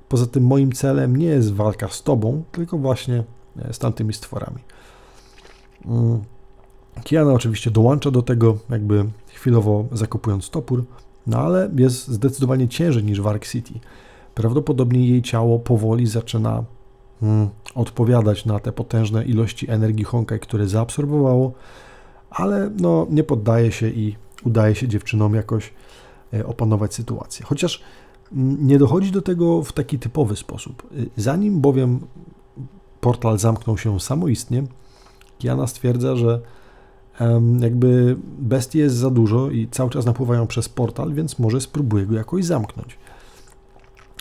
Poza 0.10 0.26
tym 0.26 0.43
moim 0.43 0.72
celem 0.72 1.15
nie 1.15 1.26
jest 1.26 1.54
walka 1.54 1.88
z 1.88 2.04
tobą, 2.04 2.43
tylko 2.52 2.78
właśnie 2.78 3.24
e, 3.60 3.74
z 3.74 3.80
tamtymi 3.80 4.13
stworami. 4.13 4.60
Mm. 5.86 6.22
Kiana 7.04 7.34
oczywiście 7.34 7.72
dołącza 7.72 8.12
do 8.12 8.22
tego, 8.22 8.58
jakby 8.69 9.06
chwilowo 9.28 9.86
zakopując 9.91 10.50
topór, 10.50 10.86
no 11.28 11.38
ale 11.38 11.69
jest 11.76 12.08
zdecydowanie 12.08 12.67
ciężej 12.67 13.04
niż 13.04 13.22
w 13.22 13.28
Ark 13.28 13.48
City. 13.48 13.74
Prawdopodobnie 14.36 15.08
jej 15.08 15.22
ciało 15.22 15.60
powoli 15.60 16.08
zaczyna 16.08 16.63
hmm, 17.19 17.50
odpowiadać 17.76 18.45
na 18.45 18.60
te 18.60 18.72
potężne 18.72 19.26
ilości 19.26 19.72
energii 19.72 20.04
Honkai, 20.06 20.39
które 20.39 20.67
zaabsorbowało, 20.67 21.54
ale 22.30 22.69
no, 22.80 23.08
nie 23.10 23.24
poddaje 23.24 23.72
się 23.72 23.89
i 23.89 24.15
udaje 24.43 24.76
się 24.76 24.88
dziewczynom 24.88 25.36
jakoś 25.36 25.74
e, 26.34 26.45
opanować 26.45 26.93
sytuację. 26.93 27.45
Chociaż 27.45 27.78
mm, 27.78 27.89
nie 28.31 28.77
dochodzi 28.77 29.11
do 29.11 29.21
tego 29.21 29.63
w 29.63 29.73
taki 29.73 29.99
typowy 29.99 30.35
sposób. 30.35 30.83
E, 30.91 30.95
zanim 31.17 31.61
bowiem 31.61 31.99
portal 33.01 33.39
zamknął 33.39 33.77
się 33.77 33.99
samoistnie, 33.99 34.63
Kiana 35.39 35.67
stwierdza, 35.67 36.15
że 36.15 36.41
jakby 37.59 38.17
bestii 38.39 38.77
jest 38.77 38.95
za 38.95 39.09
dużo 39.09 39.49
i 39.49 39.67
cały 39.71 39.89
czas 39.89 40.05
napływają 40.05 40.47
przez 40.47 40.69
portal, 40.69 41.13
więc 41.13 41.39
może 41.39 41.61
spróbuję 41.61 42.05
go 42.05 42.15
jakoś 42.15 42.45
zamknąć. 42.45 42.97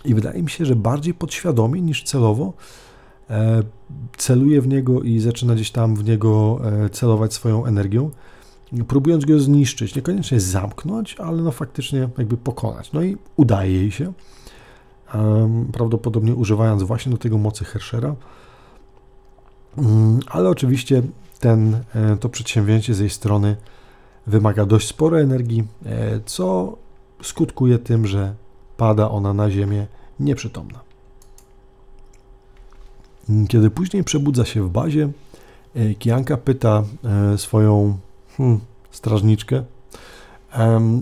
I 0.04 0.14
wydaje 0.14 0.42
mi 0.42 0.50
się, 0.50 0.64
że 0.64 0.76
bardziej 0.76 1.14
podświadomie 1.14 1.80
niż 1.80 2.02
celowo 2.02 2.52
e, 3.30 3.62
celuje 4.16 4.60
w 4.60 4.68
niego 4.68 5.02
i 5.02 5.20
zaczyna 5.20 5.54
gdzieś 5.54 5.70
tam 5.70 5.96
w 5.96 6.04
niego 6.04 6.60
e, 6.64 6.90
celować 6.90 7.34
swoją 7.34 7.66
energią, 7.66 8.10
próbując 8.88 9.24
go 9.24 9.40
zniszczyć, 9.40 9.94
niekoniecznie 9.94 10.40
zamknąć, 10.40 11.16
ale 11.20 11.42
no 11.42 11.50
faktycznie 11.50 12.08
jakby 12.18 12.36
pokonać. 12.36 12.92
No 12.92 13.02
i 13.02 13.16
udaje 13.36 13.72
jej 13.72 13.90
się, 13.90 14.12
prawdopodobnie 15.72 16.34
używając 16.34 16.82
właśnie 16.82 17.12
do 17.12 17.18
tego 17.18 17.38
mocy 17.38 17.64
Herschera, 17.64 18.16
mm, 19.78 20.20
ale 20.26 20.48
oczywiście 20.48 21.02
ten, 21.40 21.84
e, 21.94 22.16
to 22.16 22.28
przedsięwzięcie 22.28 22.94
z 22.94 22.98
jej 22.98 23.10
strony 23.10 23.56
wymaga 24.26 24.66
dość 24.66 24.88
sporo 24.88 25.20
energii, 25.20 25.64
e, 25.86 26.20
co 26.26 26.76
skutkuje 27.22 27.78
tym, 27.78 28.06
że 28.06 28.34
pada 28.76 29.10
ona 29.10 29.34
na 29.34 29.50
ziemię 29.50 29.86
nieprzytomna. 30.20 30.80
Kiedy 33.48 33.70
później 33.70 34.04
przebudza 34.04 34.44
się 34.44 34.62
w 34.62 34.70
bazie, 34.70 35.08
e, 35.74 35.94
Kianka 35.94 36.36
pyta 36.36 36.82
swoją 37.36 37.98
hmm, 38.38 38.60
strażniczkę, 38.90 39.64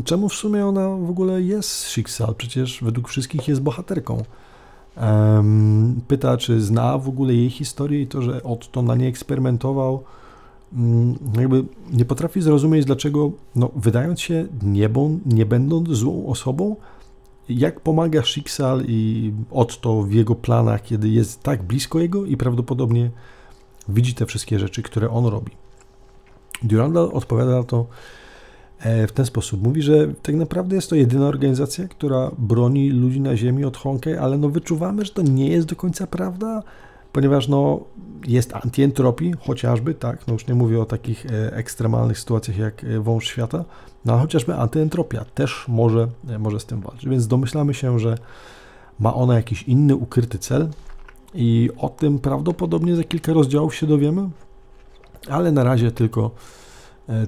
czemu 0.05 0.29
w 0.29 0.35
sumie 0.35 0.67
ona 0.67 0.89
w 0.89 1.11
ogóle 1.11 1.43
jest 1.43 1.71
Shiksal? 1.71 2.35
Przecież 2.35 2.81
według 2.83 3.09
wszystkich 3.09 3.49
jest 3.49 3.61
bohaterką. 3.61 4.23
Pyta, 6.09 6.37
czy 6.37 6.61
zna 6.61 6.99
w 6.99 7.09
ogóle 7.09 7.35
jej 7.35 7.51
historię 7.51 8.03
i 8.03 8.07
to, 8.07 8.23
że 8.23 8.43
Otto 8.43 8.83
na 8.83 8.95
nie 8.95 9.09
eksperymentował, 9.09 10.05
Mm, 10.73 11.19
jakby 11.41 11.65
nie 11.93 12.05
potrafi 12.05 12.43
zrozumieć, 12.43 12.85
dlaczego, 12.85 13.33
no, 13.55 13.71
wydając 13.77 14.21
się 14.21 14.47
niebą, 14.63 15.19
nie 15.27 15.47
będąc 15.47 15.89
złą 15.89 16.27
osobą, 16.27 16.77
jak 17.49 17.81
pomaga 17.81 18.23
Schicksal 18.23 18.83
i 18.89 19.33
Otto 19.51 20.03
w 20.03 20.13
jego 20.13 20.35
planach, 20.35 20.83
kiedy 20.83 21.09
jest 21.09 21.43
tak 21.43 21.63
blisko 21.63 22.01
jego 22.01 22.25
i 22.25 22.37
prawdopodobnie 22.37 23.11
widzi 23.89 24.15
te 24.15 24.27
wszystkie 24.27 24.59
rzeczy, 24.59 24.83
które 24.83 25.11
on 25.11 25.27
robi. 25.27 25.53
Durandal 26.63 27.11
odpowiada 27.13 27.51
na 27.51 27.65
to 27.65 27.87
e, 28.79 29.07
w 29.07 29.13
ten 29.13 29.27
sposób. 29.27 29.63
Mówi, 29.63 29.83
że 29.83 30.15
tak 30.23 30.35
naprawdę 30.35 30.77
jest 30.77 30.91
to 30.91 30.97
jedyna 30.97 31.27
organizacja, 31.27 31.89
która 31.89 32.31
broni 32.39 32.91
ludzi 32.91 33.21
na 33.21 33.37
ziemi 33.37 33.65
od 33.65 33.77
Honkai, 33.77 34.15
ale 34.15 34.39
no 34.39 34.49
wyczuwamy, 34.49 35.05
że 35.05 35.13
to 35.13 35.23
nie 35.23 35.49
jest 35.49 35.67
do 35.67 35.77
końca 35.77 36.07
prawda, 36.07 36.63
ponieważ 37.13 37.49
no, 37.49 37.81
jest 38.27 38.55
antyentropii 38.55 39.35
chociażby, 39.41 39.95
tak, 39.95 40.27
no 40.27 40.33
już 40.33 40.47
nie 40.47 40.55
mówię 40.55 40.81
o 40.81 40.85
takich 40.85 41.27
e, 41.27 41.57
ekstremalnych 41.57 42.19
sytuacjach 42.19 42.59
jak 42.59 42.85
e, 42.85 43.01
wąż 43.01 43.29
świata, 43.29 43.65
no 44.05 44.13
ale 44.13 44.23
chociażby 44.23 44.55
antyentropia 44.55 45.25
też 45.25 45.65
może, 45.69 46.09
może 46.39 46.61
z 46.61 46.65
tym 46.65 46.81
walczyć, 46.81 47.09
więc 47.09 47.27
domyślamy 47.27 47.75
się, 47.75 47.99
że 47.99 48.19
ma 49.01 49.15
ona 49.15 49.35
jakiś 49.35 49.63
inny 49.63 49.97
ukryty 49.97 50.39
cel 50.39 50.69
i 51.35 51.71
o 51.79 51.89
tym 51.89 52.19
prawdopodobnie 52.19 52.97
za 52.97 53.05
kilka 53.05 53.33
rozdziałów 53.33 53.75
się 53.75 53.87
dowiemy, 53.87 54.29
ale 55.31 55.53
na 55.53 55.65
razie 55.65 55.91
tylko, 55.91 56.31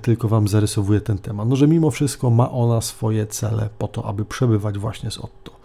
tylko 0.03 0.29
Wam 0.29 0.49
zarysowuję 0.49 1.01
ten 1.01 1.19
temat, 1.19 1.49
no 1.49 1.57
że 1.57 1.69
mimo 1.69 1.91
wszystko 1.91 2.31
ma 2.31 2.51
ona 2.51 2.81
swoje 2.81 3.27
cele 3.27 3.69
po 3.79 3.89
to, 3.89 4.05
aby 4.05 4.25
przebywać 4.25 4.79
właśnie 4.79 5.11
z 5.11 5.19
Otto. 5.19 5.59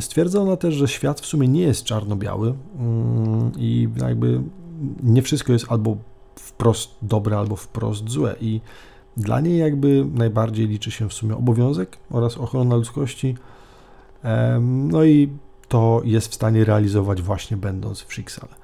Stwierdza 0.00 0.40
ona 0.40 0.56
też, 0.56 0.74
że 0.74 0.88
świat 0.88 1.20
w 1.20 1.26
sumie 1.26 1.48
nie 1.48 1.62
jest 1.62 1.84
czarno-biały 1.84 2.54
mm, 2.78 3.52
i 3.56 3.88
jakby 3.96 4.40
nie 5.02 5.22
wszystko 5.22 5.52
jest 5.52 5.66
albo 5.68 5.96
wprost 6.36 6.90
dobre, 7.02 7.38
albo 7.38 7.56
wprost 7.56 8.08
złe. 8.08 8.34
I 8.40 8.60
dla 9.16 9.40
niej 9.40 9.58
jakby 9.58 10.06
najbardziej 10.14 10.68
liczy 10.68 10.90
się 10.90 11.08
w 11.08 11.12
sumie 11.12 11.36
obowiązek 11.36 11.96
oraz 12.10 12.36
ochrona 12.36 12.76
ludzkości. 12.76 13.36
No 14.60 15.04
i 15.04 15.28
to 15.68 16.00
jest 16.04 16.28
w 16.28 16.34
stanie 16.34 16.64
realizować 16.64 17.22
właśnie 17.22 17.56
będąc 17.56 18.00
w 18.00 18.12
Schicksale. 18.12 18.63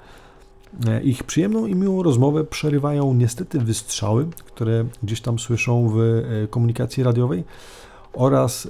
E, 0.87 1.01
ich 1.01 1.23
przyjemną 1.23 1.65
i 1.65 1.75
miłą 1.75 2.03
rozmowę 2.03 2.43
przerywają 2.43 3.13
niestety 3.13 3.59
wystrzały, 3.59 4.27
które 4.45 4.85
gdzieś 5.03 5.21
tam 5.21 5.39
słyszą 5.39 5.89
w 5.89 5.99
e, 5.99 6.47
komunikacji 6.47 7.03
radiowej 7.03 7.43
oraz 8.13 8.67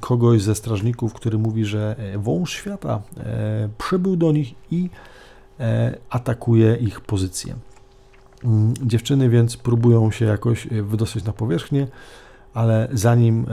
kogoś 0.00 0.42
ze 0.42 0.54
strażników, 0.54 1.14
który 1.14 1.38
mówi, 1.38 1.64
że 1.64 1.96
e, 1.98 2.18
wąż 2.18 2.52
świata 2.52 3.02
e, 3.16 3.68
przybył 3.78 4.16
do 4.16 4.32
nich 4.32 4.54
i 4.70 4.90
e, 5.60 5.96
atakuje 6.10 6.76
ich 6.76 7.00
pozycję. 7.00 7.54
Mm, 8.44 8.74
dziewczyny 8.82 9.28
więc 9.28 9.56
próbują 9.56 10.10
się 10.10 10.24
jakoś 10.24 10.66
wydostać 10.66 11.24
na 11.24 11.32
powierzchnię, 11.32 11.86
ale 12.54 12.88
zanim 12.92 13.46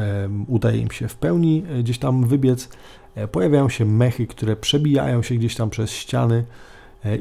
udaje 0.47 0.77
im 0.77 0.91
się 0.91 1.07
w 1.07 1.15
pełni 1.15 1.63
gdzieś 1.79 1.97
tam 1.97 2.27
wybiec, 2.27 2.69
pojawiają 3.31 3.69
się 3.69 3.85
mechy, 3.85 4.27
które 4.27 4.55
przebijają 4.55 5.21
się 5.21 5.35
gdzieś 5.35 5.55
tam 5.55 5.69
przez 5.69 5.91
ściany 5.91 6.43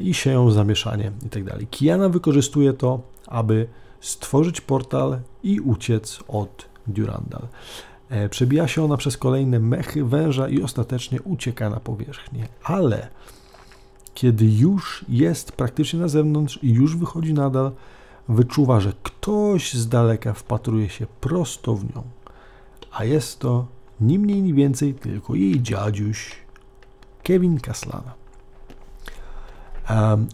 i 0.01 0.13
sieją 0.13 0.51
zamieszanie 0.51 1.11
itd. 1.23 1.51
Tak 1.51 1.69
Kiana 1.69 2.09
wykorzystuje 2.09 2.73
to, 2.73 3.01
aby 3.27 3.67
stworzyć 3.99 4.61
portal 4.61 5.19
i 5.43 5.59
uciec 5.59 6.19
od 6.27 6.65
Durandal. 6.87 7.47
E, 8.09 8.29
przebija 8.29 8.67
się 8.67 8.83
ona 8.83 8.97
przez 8.97 9.17
kolejne 9.17 9.59
mechy 9.59 10.05
węża 10.05 10.49
i 10.49 10.61
ostatecznie 10.61 11.21
ucieka 11.21 11.69
na 11.69 11.79
powierzchnię. 11.79 12.47
Ale 12.63 13.07
kiedy 14.13 14.45
już 14.45 15.05
jest 15.09 15.51
praktycznie 15.51 15.99
na 15.99 16.07
zewnątrz 16.07 16.59
i 16.63 16.73
już 16.73 16.97
wychodzi 16.97 17.33
nadal, 17.33 17.71
wyczuwa, 18.29 18.79
że 18.79 18.93
ktoś 19.03 19.73
z 19.73 19.87
daleka 19.87 20.33
wpatruje 20.33 20.89
się 20.89 21.07
prosto 21.21 21.75
w 21.75 21.95
nią. 21.95 22.03
A 22.91 23.05
jest 23.05 23.39
to 23.39 23.65
ni 24.01 24.19
mniej, 24.19 24.41
ni 24.41 24.53
więcej 24.53 24.93
tylko 24.93 25.35
jej 25.35 25.61
dziadziuś 25.61 26.35
Kevin 27.23 27.59
Kaslana. 27.59 28.20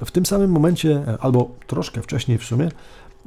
W 0.05 0.11
tym 0.11 0.25
samym 0.25 0.51
momencie, 0.51 1.03
e, 1.07 1.17
albo 1.19 1.49
troszkę 1.67 2.01
wcześniej 2.01 2.37
w 2.37 2.43
sumie, 2.43 2.69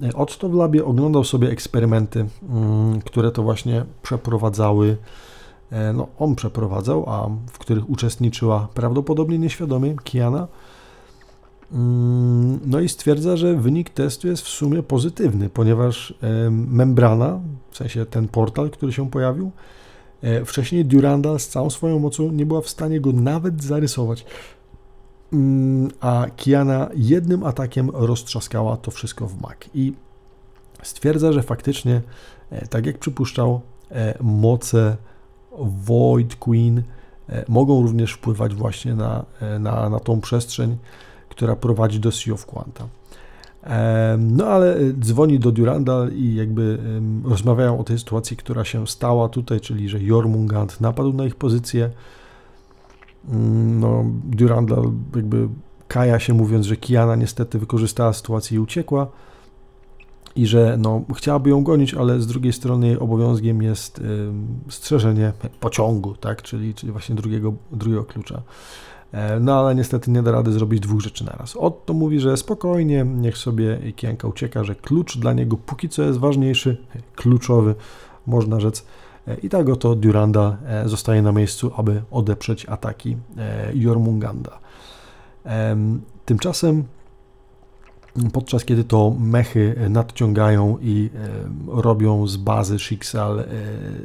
e, 0.03 0.13
Otto 0.15 0.49
w 0.49 0.55
labie 0.55 0.85
oglądał 0.85 1.25
sobie 1.25 1.51
eksperymenty, 1.51 2.27
mm, 2.49 3.01
które 3.01 3.31
to 3.31 3.43
właśnie 3.43 3.85
przeprowadzały, 4.03 4.97
e, 5.71 5.93
no 5.93 6.09
on 6.19 6.35
przeprowadzał, 6.35 7.05
a 7.11 7.29
w 7.53 7.59
których 7.59 7.91
uczestniczyła 7.91 8.69
prawdopodobnie 8.75 9.39
nieświadomie 9.39 9.97
Kiana. 10.05 10.49
Mm, 11.73 12.61
no 12.67 12.81
i 12.81 12.89
stwierdza, 12.89 13.37
że 13.37 13.55
wynik 13.55 13.91
testu 13.91 14.29
jest 14.29 14.43
w 14.43 14.49
sumie 14.49 14.83
pozytywny, 14.83 15.51
ponieważ 15.51 16.15
membrana, 16.51 17.41
w 17.71 17.77
sensie 17.77 18.07
ten 18.07 18.29
portal, 18.29 18.71
który 18.71 18.93
się 18.93 19.11
pojawił, 19.11 19.51
wcześniej 20.47 20.85
Durandal 20.85 21.41
z 21.41 21.49
całą 21.49 21.71
swoją 21.71 21.99
mocą 21.99 22.33
nie 22.33 22.47
była 22.47 22.61
w 22.61 22.69
stanie 22.69 23.01
go 23.01 23.13
nawet 23.13 23.63
zarysować. 23.63 24.25
Mm, 25.33 25.91
a 26.01 26.27
Kiana 26.37 26.89
jednym 26.95 27.45
atakiem 27.45 27.91
roztrzaskała 27.91 28.77
to 28.77 28.91
wszystko 28.91 29.27
w 29.27 29.41
mak. 29.41 29.71
I 29.75 29.93
stwierdza, 30.83 31.33
że 31.33 31.43
faktycznie, 31.43 32.01
e, 32.51 32.67
tak 32.67 32.87
jak 32.87 32.99
przypuszczał, 32.99 33.61
e, 33.91 34.15
moce 34.23 34.97
Void 35.59 36.37
Queen 36.37 36.83
e, 37.29 37.45
mogą 37.49 37.83
również 37.83 38.13
wpływać 38.13 38.55
właśnie 38.55 38.95
na, 38.95 39.25
na, 39.61 39.89
na 39.89 40.01
tą 40.01 40.21
przestrzeń, 40.21 40.77
która 41.29 41.57
prowadzi 41.57 42.01
do 42.01 42.13
Sea 42.13 42.35
of 42.35 42.47
Quanta. 42.47 42.89
No 44.19 44.47
ale 44.47 44.77
dzwoni 45.01 45.39
do 45.39 45.53
Durandal 45.53 46.13
i 46.13 46.35
jakby 46.35 46.79
rozmawiają 47.25 47.79
o 47.79 47.85
tej 47.85 47.99
sytuacji, 47.99 48.37
która 48.37 48.65
się 48.65 48.87
stała 48.87 49.29
tutaj, 49.29 49.61
czyli 49.61 49.89
że 49.89 50.03
Jormungand 50.03 50.81
napadł 50.81 51.13
na 51.13 51.25
ich 51.25 51.37
pozycję, 51.37 51.91
no, 53.25 54.05
Durandal 54.25 54.93
jakby 55.17 55.49
kaja 55.89 56.19
się 56.19 56.35
mówiąc, 56.35 56.67
że 56.67 56.77
Kiana 56.77 57.17
niestety 57.17 57.59
wykorzystała 57.59 58.13
sytuację 58.13 58.57
i 58.57 58.61
uciekła 58.61 59.07
i 60.37 60.47
że 60.47 60.77
no, 60.79 61.03
chciałaby 61.17 61.51
ją 61.51 61.65
gonić, 61.65 61.95
ale 61.95 62.21
z 62.21 62.27
drugiej 62.27 62.53
strony 62.53 62.87
jej 62.87 62.99
obowiązkiem 62.99 63.63
jest 63.63 63.99
y, 63.99 64.03
strzeżenie 64.69 65.33
pociągu, 65.61 66.15
tak, 66.15 66.43
czyli, 66.43 66.75
czyli 66.75 66.93
właśnie 66.93 67.15
drugiego, 67.15 67.55
drugiego 67.73 68.05
klucza. 68.05 68.43
E, 69.13 69.41
no 69.41 69.59
ale 69.59 69.75
niestety 69.75 70.11
nie 70.11 70.23
da 70.23 70.33
rady 70.33 70.53
zrobić 70.53 70.81
dwóch 70.81 71.01
rzeczy 71.01 71.25
naraz. 71.25 71.57
Otto 71.57 71.93
mówi, 71.95 72.21
że 72.21 72.37
spokojnie, 72.37 73.05
niech 73.05 73.39
sobie 73.39 73.93
Kianka 73.97 74.29
ucieka, 74.29 74.65
że 74.65 74.75
klucz 74.75 75.19
dla 75.19 75.33
niego 75.33 75.57
póki 75.57 75.89
co 75.89 76.03
jest 76.03 76.19
ważniejszy, 76.19 76.77
kluczowy, 77.15 77.75
można 78.27 78.61
rzec, 78.61 78.87
I 79.43 79.49
tak 79.49 79.69
oto 79.69 79.95
Duranda 79.95 80.57
e, 80.67 80.89
zostaje 80.89 81.23
na 81.23 81.33
miejscu, 81.33 81.73
aby 81.77 82.03
odeprzeć 82.11 82.67
ataki 82.67 83.17
e, 83.37 83.71
Jormunganda. 83.75 84.59
Tymczasem 86.25 86.85
podczas 88.33 88.65
kiedy 88.65 88.85
to 88.85 89.15
mechy 89.21 89.77
nadciągają 89.91 90.79
i 90.83 91.11
robią 91.67 92.27
z 92.27 92.37
bazy 92.37 92.79
Schicksal 92.79 93.45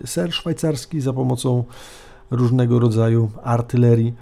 ser 0.05 0.33
szwajcarski 0.33 1.01
za 1.01 1.13
pomocą 1.13 1.63
różnego 2.31 2.79
rodzaju 2.79 3.31
artylerii, 3.43 4.13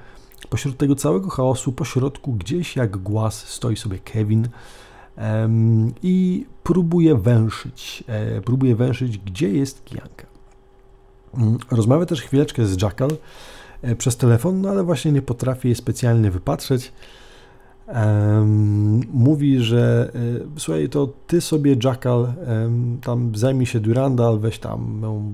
pośród 0.49 0.77
tego 0.77 0.95
całego 0.95 1.29
chaosu, 1.29 1.71
pośrodku 1.71 2.33
gdzieś 2.33 2.75
jak 2.75 2.97
głaz 2.97 3.47
stoi 3.47 3.75
sobie 3.75 3.99
Kevin 3.99 4.47
i 6.03 6.45
próbuje 6.63 7.15
węszyć, 7.15 8.03
próbuje 8.45 8.75
węszyć, 8.75 9.17
gdzie 9.17 9.49
jest 9.49 9.85
Kijanka. 9.85 10.33
Mm, 11.38 11.58
rozmawia 11.72 12.06
też 12.06 12.22
chwileczkę 12.22 12.65
z 12.65 12.82
Jackal 12.82 13.10
e, 13.82 13.96
przez 13.96 14.17
telefon, 14.17 14.62
no 14.62 14.69
ale 14.69 14.84
właśnie 14.84 15.12
nie 15.12 15.22
potrafi 15.22 15.67
jej 15.67 15.76
specjalnie 15.76 16.32
wypatrzeć. 16.32 16.91
Um, 17.88 19.02
mówi, 19.13 19.60
że 19.60 20.12
y, 20.15 20.60
słuchaj, 20.60 20.89
to 20.89 21.10
ty 21.28 21.41
sobie 21.41 21.76
Jackal 21.84 22.34
um, 22.48 22.98
tam 23.04 23.36
zajmij 23.36 23.65
się 23.65 23.80
Durandal, 23.80 24.39
weź 24.39 24.60
tam 24.60 25.00
ją 25.02 25.34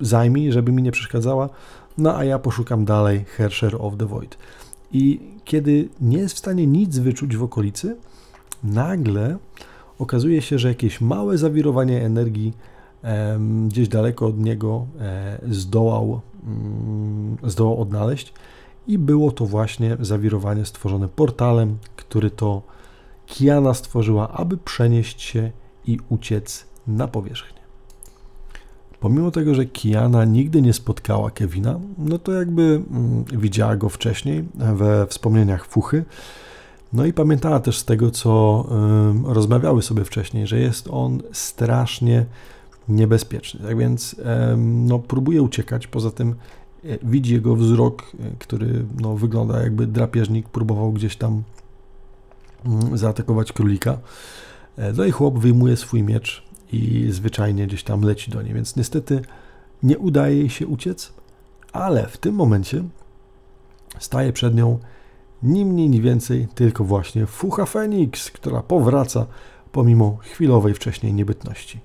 zajmij, 0.00 0.52
żeby 0.52 0.72
mi 0.72 0.82
nie 0.82 0.92
przeszkadzała, 0.92 1.48
no 1.98 2.16
a 2.16 2.24
ja 2.24 2.38
poszukam 2.38 2.84
dalej 2.84 3.24
Hersher 3.24 3.76
of 3.78 3.96
the 3.96 4.06
Void. 4.06 4.38
I 4.92 5.20
kiedy 5.44 5.88
nie 6.00 6.18
jest 6.18 6.34
w 6.34 6.38
stanie 6.38 6.66
nic 6.66 6.98
wyczuć 6.98 7.36
w 7.36 7.42
okolicy, 7.42 7.96
nagle 8.64 9.36
okazuje 9.98 10.42
się, 10.42 10.58
że 10.58 10.68
jakieś 10.68 11.00
małe 11.00 11.38
zawirowanie 11.38 12.04
energii 12.04 12.52
gdzieś 13.68 13.88
daleko 13.88 14.26
od 14.26 14.38
niego 14.38 14.86
e, 15.00 15.38
zdołał, 15.48 16.20
mm, 16.46 17.36
zdołał 17.44 17.80
odnaleźć 17.80 18.32
i 18.86 18.98
było 18.98 19.32
to 19.32 19.46
właśnie 19.46 19.96
zawirowanie 20.00 20.64
stworzone 20.64 21.08
portalem, 21.08 21.78
który 21.96 22.30
to 22.30 22.62
Kiana 23.26 23.74
stworzyła, 23.74 24.28
aby 24.28 24.56
przenieść 24.56 25.22
się 25.22 25.50
i 25.86 25.98
uciec 26.08 26.66
na 26.86 27.08
powierzchnię. 27.08 27.60
Pomimo 29.00 29.30
tego, 29.30 29.54
że 29.54 29.66
Kiana 29.66 30.24
nigdy 30.24 30.62
nie 30.62 30.72
spotkała 30.72 31.30
Kevina, 31.30 31.80
no 31.98 32.18
to 32.18 32.32
jakby 32.32 32.62
mm, 32.62 33.24
widziała 33.24 33.76
go 33.76 33.88
wcześniej 33.88 34.44
we 34.54 35.06
wspomnieniach 35.06 35.66
Fuchy. 35.66 36.04
No 36.92 37.06
i 37.06 37.12
pamiętała 37.12 37.60
też 37.60 37.78
z 37.78 37.84
tego, 37.84 38.10
co 38.10 38.64
rozmawiały 39.24 39.82
sobie 39.82 40.04
wcześniej, 40.04 40.46
że 40.46 40.58
jest 40.58 40.88
on 40.90 41.22
strasznie 41.32 42.26
niebezpieczny. 42.88 43.60
Tak 43.60 43.78
więc 43.78 44.16
no, 44.56 44.98
próbuje 44.98 45.42
uciekać. 45.42 45.86
Poza 45.86 46.10
tym 46.10 46.34
e, 46.84 46.98
widzi 47.02 47.34
jego 47.34 47.56
wzrok, 47.56 48.02
e, 48.02 48.30
który 48.38 48.84
no, 49.00 49.16
wygląda 49.16 49.62
jakby 49.62 49.86
drapieżnik 49.86 50.48
próbował 50.48 50.92
gdzieś 50.92 51.16
tam 51.16 51.42
mm, 52.66 52.98
zaatakować 52.98 53.52
królika. 53.52 53.98
E, 54.76 54.92
no 54.92 55.04
i 55.04 55.10
chłop 55.10 55.38
wyjmuje 55.38 55.76
swój 55.76 56.02
miecz 56.02 56.42
i 56.72 57.06
zwyczajnie 57.10 57.66
gdzieś 57.66 57.82
tam 57.84 58.00
leci 58.00 58.30
do 58.30 58.42
niej, 58.42 58.54
więc 58.54 58.76
niestety 58.76 59.22
nie 59.82 59.98
udaje 59.98 60.36
jej 60.36 60.50
się 60.50 60.66
uciec, 60.66 61.12
ale 61.72 62.06
w 62.06 62.18
tym 62.18 62.34
momencie 62.34 62.84
staje 63.98 64.32
przed 64.32 64.54
nią 64.54 64.78
ni 65.42 65.64
mniej, 65.64 65.88
ni 65.88 66.00
więcej, 66.00 66.48
tylko 66.54 66.84
właśnie 66.84 67.26
Fucha 67.26 67.66
Fenix, 67.66 68.30
która 68.30 68.62
powraca 68.62 69.26
pomimo 69.72 70.16
chwilowej 70.20 70.74
wcześniej 70.74 71.14
niebytności. 71.14 71.80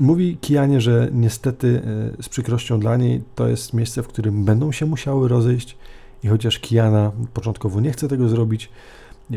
Mówi 0.00 0.38
Kianie, 0.40 0.80
że 0.80 1.08
niestety 1.12 1.82
e, 2.18 2.22
z 2.22 2.28
przykrością 2.28 2.80
dla 2.80 2.96
niej 2.96 3.22
to 3.34 3.48
jest 3.48 3.72
miejsce, 3.72 4.02
w 4.02 4.08
którym 4.08 4.44
będą 4.44 4.72
się 4.72 4.86
musiały 4.86 5.28
rozejść 5.28 5.76
i 6.22 6.28
chociaż 6.28 6.58
Kiana 6.58 7.12
początkowo 7.34 7.80
nie 7.80 7.92
chce 7.92 8.08
tego 8.08 8.28
zrobić, 8.28 8.70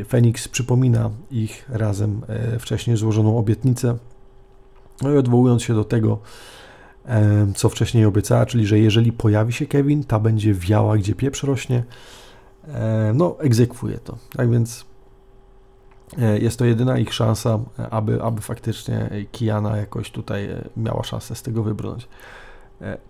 Feniks 0.08 0.48
przypomina 0.48 1.10
ich 1.32 1.66
razem 1.70 2.22
e, 2.28 2.60
wcześniej 2.60 2.98
złożoną 2.98 3.38
obietnicę, 3.38 3.98
no 5.02 5.14
i 5.14 5.18
odwołując 5.18 5.64
się 5.64 5.74
do 5.74 5.84
tego, 5.84 6.20
e, 7.06 7.48
co 7.56 7.70
wcześniej 7.70 8.06
obiecała, 8.06 8.46
czyli 8.46 8.66
że 8.66 8.80
jeżeli 8.80 9.12
pojawi 9.12 9.54
się 9.54 9.66
Kevin, 9.66 10.04
ta 10.04 10.20
będzie 10.20 10.54
wiała, 10.54 10.98
gdzie 10.98 11.16
pieprz 11.16 11.44
rośnie, 11.44 11.84
no 13.14 13.40
egzekwuje 13.40 13.98
to. 13.98 14.18
Tak 14.36 14.52
więc 14.52 14.86
jest 16.18 16.60
to 16.60 16.66
jedyna 16.66 16.98
ich 16.98 17.14
szansa, 17.14 17.60
e, 17.80 17.90
aby, 17.90 18.24
aby 18.24 18.42
faktycznie 18.42 19.10
Kiana 19.32 19.78
jakoś 19.78 20.12
tutaj 20.12 20.46
e, 20.46 20.70
miała 20.78 21.04
szansę 21.04 21.36
z 21.36 21.42
tego 21.42 21.64
wybrnąć. 21.64 22.08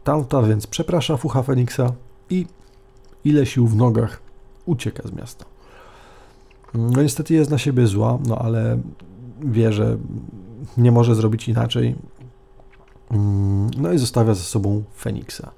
Tamta 0.03 0.43
więc 0.43 0.67
przeprasza 0.67 1.17
Fucha 1.17 1.43
Feniksa 1.43 1.93
i 2.29 2.45
ile 3.25 3.45
sił 3.45 3.67
w 3.67 3.75
nogach 3.75 4.21
ucieka 4.65 5.07
z 5.07 5.11
miasta. 5.11 5.45
No 6.73 7.01
niestety 7.01 7.33
jest 7.33 7.51
na 7.51 7.57
siebie 7.57 7.87
zła, 7.87 8.19
no 8.27 8.37
ale 8.37 8.77
wie, 9.41 9.73
że 9.73 9.97
nie 10.77 10.91
może 10.91 11.15
zrobić 11.15 11.47
inaczej. 11.47 11.95
Mm, 13.11 13.69
no 13.77 13.91
i 13.91 13.97
zostawia 13.97 14.33
ze 14.33 14.43
sobą 14.43 14.83
Feniksa. 14.97 15.51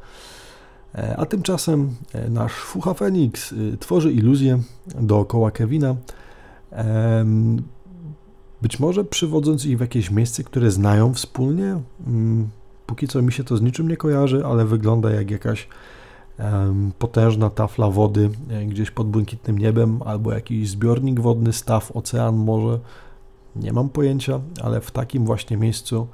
A 1.17 1.25
tymczasem 1.25 1.95
nasz 2.29 2.53
Fucha 2.53 2.93
Feniks 2.93 3.53
tworzy 3.79 4.11
iluzję 4.11 4.59
dookoła 4.85 5.51
Kevina, 5.51 5.95
być 8.61 8.79
może 8.79 9.03
przywodząc 9.03 9.65
ich 9.65 9.77
w 9.77 9.81
jakieś 9.81 10.11
miejsce, 10.11 10.43
które 10.43 10.71
znają 10.71 11.13
wspólnie. 11.13 11.81
Mm, 12.07 12.49
póki 12.85 13.07
co 13.07 13.21
mi 13.21 13.31
się 13.31 13.43
to 13.43 13.57
z 13.57 13.61
niczym 13.61 13.87
nie 13.87 13.97
kojarzy, 13.97 14.45
ale 14.45 14.65
wygląda 14.65 15.11
jak 15.11 15.31
jakaś 15.31 15.67
potężna 16.99 17.49
tafla 17.49 17.89
wody 17.89 18.29
e, 18.49 18.65
gdzieś 18.65 18.91
pod 18.91 19.07
błękitnym 19.07 19.57
niebem, 19.57 20.01
albo 20.05 20.33
jakiś 20.33 20.69
zbiornik 20.69 21.19
wodny, 21.19 21.53
staw, 21.53 21.91
ocean 21.91 22.35
może. 22.35 22.79
Nie 23.55 23.73
mam 23.73 23.89
pojęcia, 23.89 24.39
ale 24.63 24.81
w 24.81 24.91
takim 24.91 25.25
właśnie 25.25 25.57
miejscu 25.57 26.07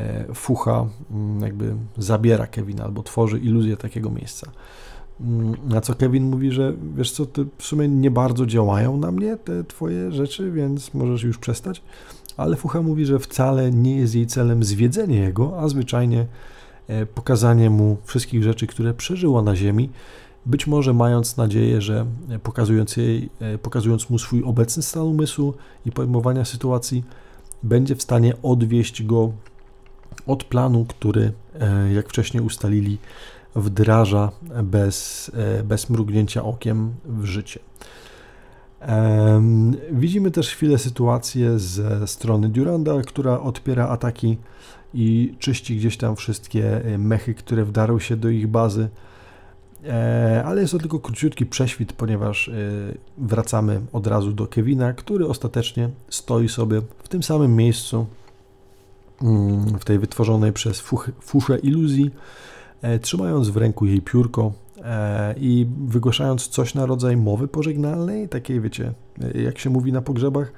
e, 0.00 0.34
Fucha 0.34 0.86
mm, 1.10 1.40
jakby 1.40 1.74
zabiera 1.98 2.46
Kevina 2.46 2.84
albo 2.84 3.02
tworzy 3.02 3.38
iluzję 3.38 3.76
takiego 3.76 4.10
miejsca. 4.10 4.50
Mm, 5.20 5.56
na 5.68 5.80
co 5.80 5.94
Kevin 5.94 6.30
mówi, 6.30 6.52
że 6.52 6.72
wiesz 6.96 7.10
co, 7.10 7.26
ty 7.26 7.46
w 7.58 7.62
sumie 7.62 7.88
nie 7.88 8.10
bardzo 8.10 8.46
działają 8.46 8.96
na 8.96 9.12
mnie 9.12 9.36
te 9.36 9.64
twoje 9.64 10.12
rzeczy, 10.12 10.50
więc 10.50 10.94
możesz 10.94 11.22
już 11.22 11.38
przestać. 11.38 11.82
Ale 12.36 12.56
Fucha 12.56 12.82
mówi, 12.82 13.06
że 13.06 13.18
wcale 13.18 13.70
nie 13.70 13.96
jest 13.96 14.14
jej 14.14 14.26
celem 14.26 14.64
zwiedzenie 14.64 15.18
jego, 15.18 15.60
a 15.60 15.68
zwyczajnie 15.68 16.26
e, 16.88 17.06
pokazanie 17.06 17.70
mu 17.70 17.96
wszystkich 18.04 18.42
rzeczy, 18.42 18.66
które 18.66 18.94
przeżyła 18.94 19.42
na 19.42 19.56
Ziemi, 19.56 19.90
być 20.46 20.66
może 20.66 20.94
mając 20.94 21.36
nadzieję, 21.36 21.80
że 21.80 22.06
pokazując, 22.42 22.96
jej, 22.96 23.30
e, 23.40 23.58
pokazując 23.58 24.10
mu 24.10 24.18
swój 24.18 24.42
obecny 24.44 24.82
stan 24.82 25.02
umysłu 25.02 25.54
i 25.86 25.92
pojmowania 25.92 26.44
sytuacji, 26.44 27.04
będzie 27.62 27.96
w 27.96 28.02
stanie 28.02 28.34
odwieść 28.42 29.02
go 29.02 29.32
od 30.26 30.44
planu, 30.44 30.84
który, 30.88 31.32
e, 31.60 31.92
jak 31.92 32.08
wcześniej 32.08 32.42
ustalili, 32.42 32.98
wdraża 33.58 34.30
bez, 34.62 35.30
e, 35.34 35.64
bez 35.64 35.90
mrugnięcia 35.90 36.44
okiem 36.44 36.94
w 37.04 37.24
życie. 37.24 37.60
Widzimy 39.92 40.30
też 40.30 40.48
chwilę 40.48 40.78
sytuację 40.78 41.58
ze 41.58 42.06
strony 42.06 42.48
Duranda, 42.48 43.02
która 43.02 43.40
odpiera 43.40 43.88
ataki 43.88 44.38
i 44.94 45.34
czyści 45.38 45.76
gdzieś 45.76 45.96
tam 45.96 46.16
wszystkie 46.16 46.82
mechy, 46.98 47.34
które 47.34 47.64
wdarły 47.64 48.00
się 48.00 48.16
do 48.16 48.28
ich 48.28 48.46
bazy. 48.46 48.88
E, 49.84 50.42
ale 50.46 50.60
jest 50.60 50.72
to 50.72 50.78
tylko 50.78 50.98
króciutki 50.98 51.46
prześwit, 51.46 51.92
ponieważ 51.92 52.48
e, 52.48 52.52
wracamy 53.18 53.80
od 53.92 54.06
razu 54.06 54.32
do 54.32 54.46
Kevina, 54.46 54.92
który 54.92 55.26
ostatecznie 55.26 55.90
stoi 56.08 56.48
sobie 56.48 56.82
w 57.02 57.08
tym 57.08 57.22
samym 57.22 57.56
miejscu, 57.56 58.06
mm, 59.22 59.78
w 59.78 59.84
tej 59.84 59.98
wytworzonej 59.98 60.52
przez 60.52 60.82
fuszę 61.20 61.58
iluzji, 61.58 62.06
e, 62.06 62.57
trzymając 63.02 63.48
w 63.48 63.56
ręku 63.56 63.86
jej 63.86 64.02
piórko 64.02 64.52
i 65.36 65.66
wygłaszając 65.86 66.48
coś 66.48 66.74
na 66.74 66.86
rodzaj 66.86 67.16
mowy 67.16 67.48
pożegnalnej, 67.48 68.28
takiej 68.28 68.60
wiecie, 68.60 68.92
jak 69.34 69.58
się 69.58 69.70
mówi 69.70 69.92
na 69.92 70.02
pogrzebach, 70.02 70.52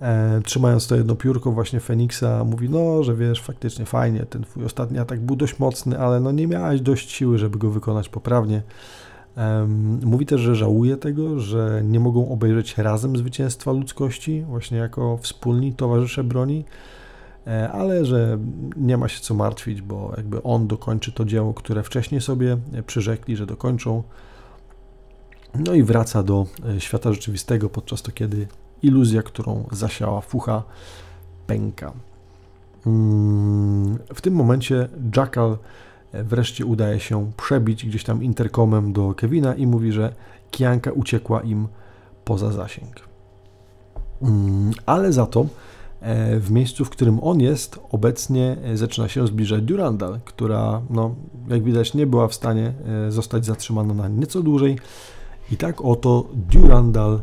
e, 0.00 0.40
trzymając 0.44 0.86
to 0.86 0.96
jedno 0.96 1.14
piórko 1.14 1.52
właśnie 1.52 1.80
Feniksa, 1.80 2.44
mówi, 2.44 2.70
no, 2.70 3.02
że 3.02 3.14
wiesz, 3.14 3.42
faktycznie 3.42 3.86
fajnie, 3.86 4.20
ten 4.20 4.42
twój 4.42 4.64
ostatni 4.64 4.98
atak 4.98 5.20
był 5.20 5.36
dość 5.36 5.58
mocny, 5.58 5.98
ale 5.98 6.20
no 6.20 6.32
nie 6.32 6.46
miałeś 6.46 6.80
dość 6.80 7.10
siły, 7.10 7.38
żeby 7.38 7.58
go 7.58 7.70
wykonać 7.70 8.08
poprawnie. 8.08 8.62
mówi 10.04 10.26
też, 10.26 10.40
że 10.40 10.54
żałuje 10.54 10.96
tego, 10.96 11.38
że 11.38 11.82
nie 11.84 12.00
mogą 12.00 12.28
obejrzeć 12.28 12.78
razem 12.78 13.16
zwycięstwa 13.16 13.72
ludzkości, 13.72 14.42
właśnie 14.42 14.78
jako 14.78 15.16
wspólni 15.16 15.74
towarzysze 15.74 16.24
broni, 16.24 16.64
e, 16.64 17.07
ale 17.72 18.04
że 18.04 18.38
nie 18.76 18.96
ma 18.96 19.08
się 19.08 19.20
co 19.20 19.34
martwić, 19.34 19.82
bo 19.82 20.12
jakby 20.16 20.42
on 20.42 20.66
dokończy 20.66 21.12
to 21.12 21.24
dzieło, 21.24 21.54
które 21.54 21.82
wcześniej 21.82 22.20
sobie 22.20 22.56
przyrzekli, 22.86 23.36
że 23.36 23.46
dokończą. 23.46 24.02
No 25.54 25.74
i 25.74 25.82
wraca 25.82 26.22
do 26.22 26.46
e, 26.76 26.80
świata 26.80 27.12
rzeczywistego, 27.12 27.68
podczas 27.68 28.02
to 28.02 28.12
kiedy 28.12 28.46
iluzja, 28.82 29.22
którą 29.22 29.64
zasiała 29.72 30.20
fucha, 30.20 30.62
pęka. 31.46 31.92
Mm, 32.86 33.98
w 34.14 34.20
tym 34.20 34.34
momencie 34.34 34.88
Jackal 35.16 35.58
wreszcie 36.12 36.66
udaje 36.66 37.00
się 37.00 37.32
przebić 37.36 37.86
gdzieś 37.86 38.04
tam 38.04 38.22
interkomem 38.22 38.92
do 38.92 39.14
Kevina 39.14 39.54
i 39.54 39.66
mówi, 39.66 39.92
że 39.92 40.14
Kianka 40.50 40.92
uciekła 40.92 41.40
im 41.40 41.68
poza 42.24 42.52
zasięg. 42.52 43.08
Mm, 44.22 44.72
ale 44.86 45.12
za 45.12 45.26
to 45.26 45.40
e, 45.40 45.46
w 46.40 46.50
miejscu, 46.50 46.84
w 46.84 46.90
którym 46.90 47.20
on 47.22 47.40
jest, 47.40 47.80
obecnie 47.90 48.56
zaczyna 48.74 49.08
się 49.08 49.26
zbliżać 49.26 49.62
Durandal, 49.62 50.20
która, 50.24 50.82
no, 50.90 51.14
jak 51.48 51.62
widać, 51.62 51.94
nie 51.94 52.06
była 52.06 52.28
w 52.28 52.34
stanie 52.34 52.72
e, 53.06 53.12
zostać 53.12 53.44
zatrzymana 53.44 53.94
na 53.94 54.08
nieco 54.08 54.42
dłużej. 54.42 54.78
I 55.52 55.56
tak 55.56 55.80
oto 55.80 56.28
Durandal 56.34 57.20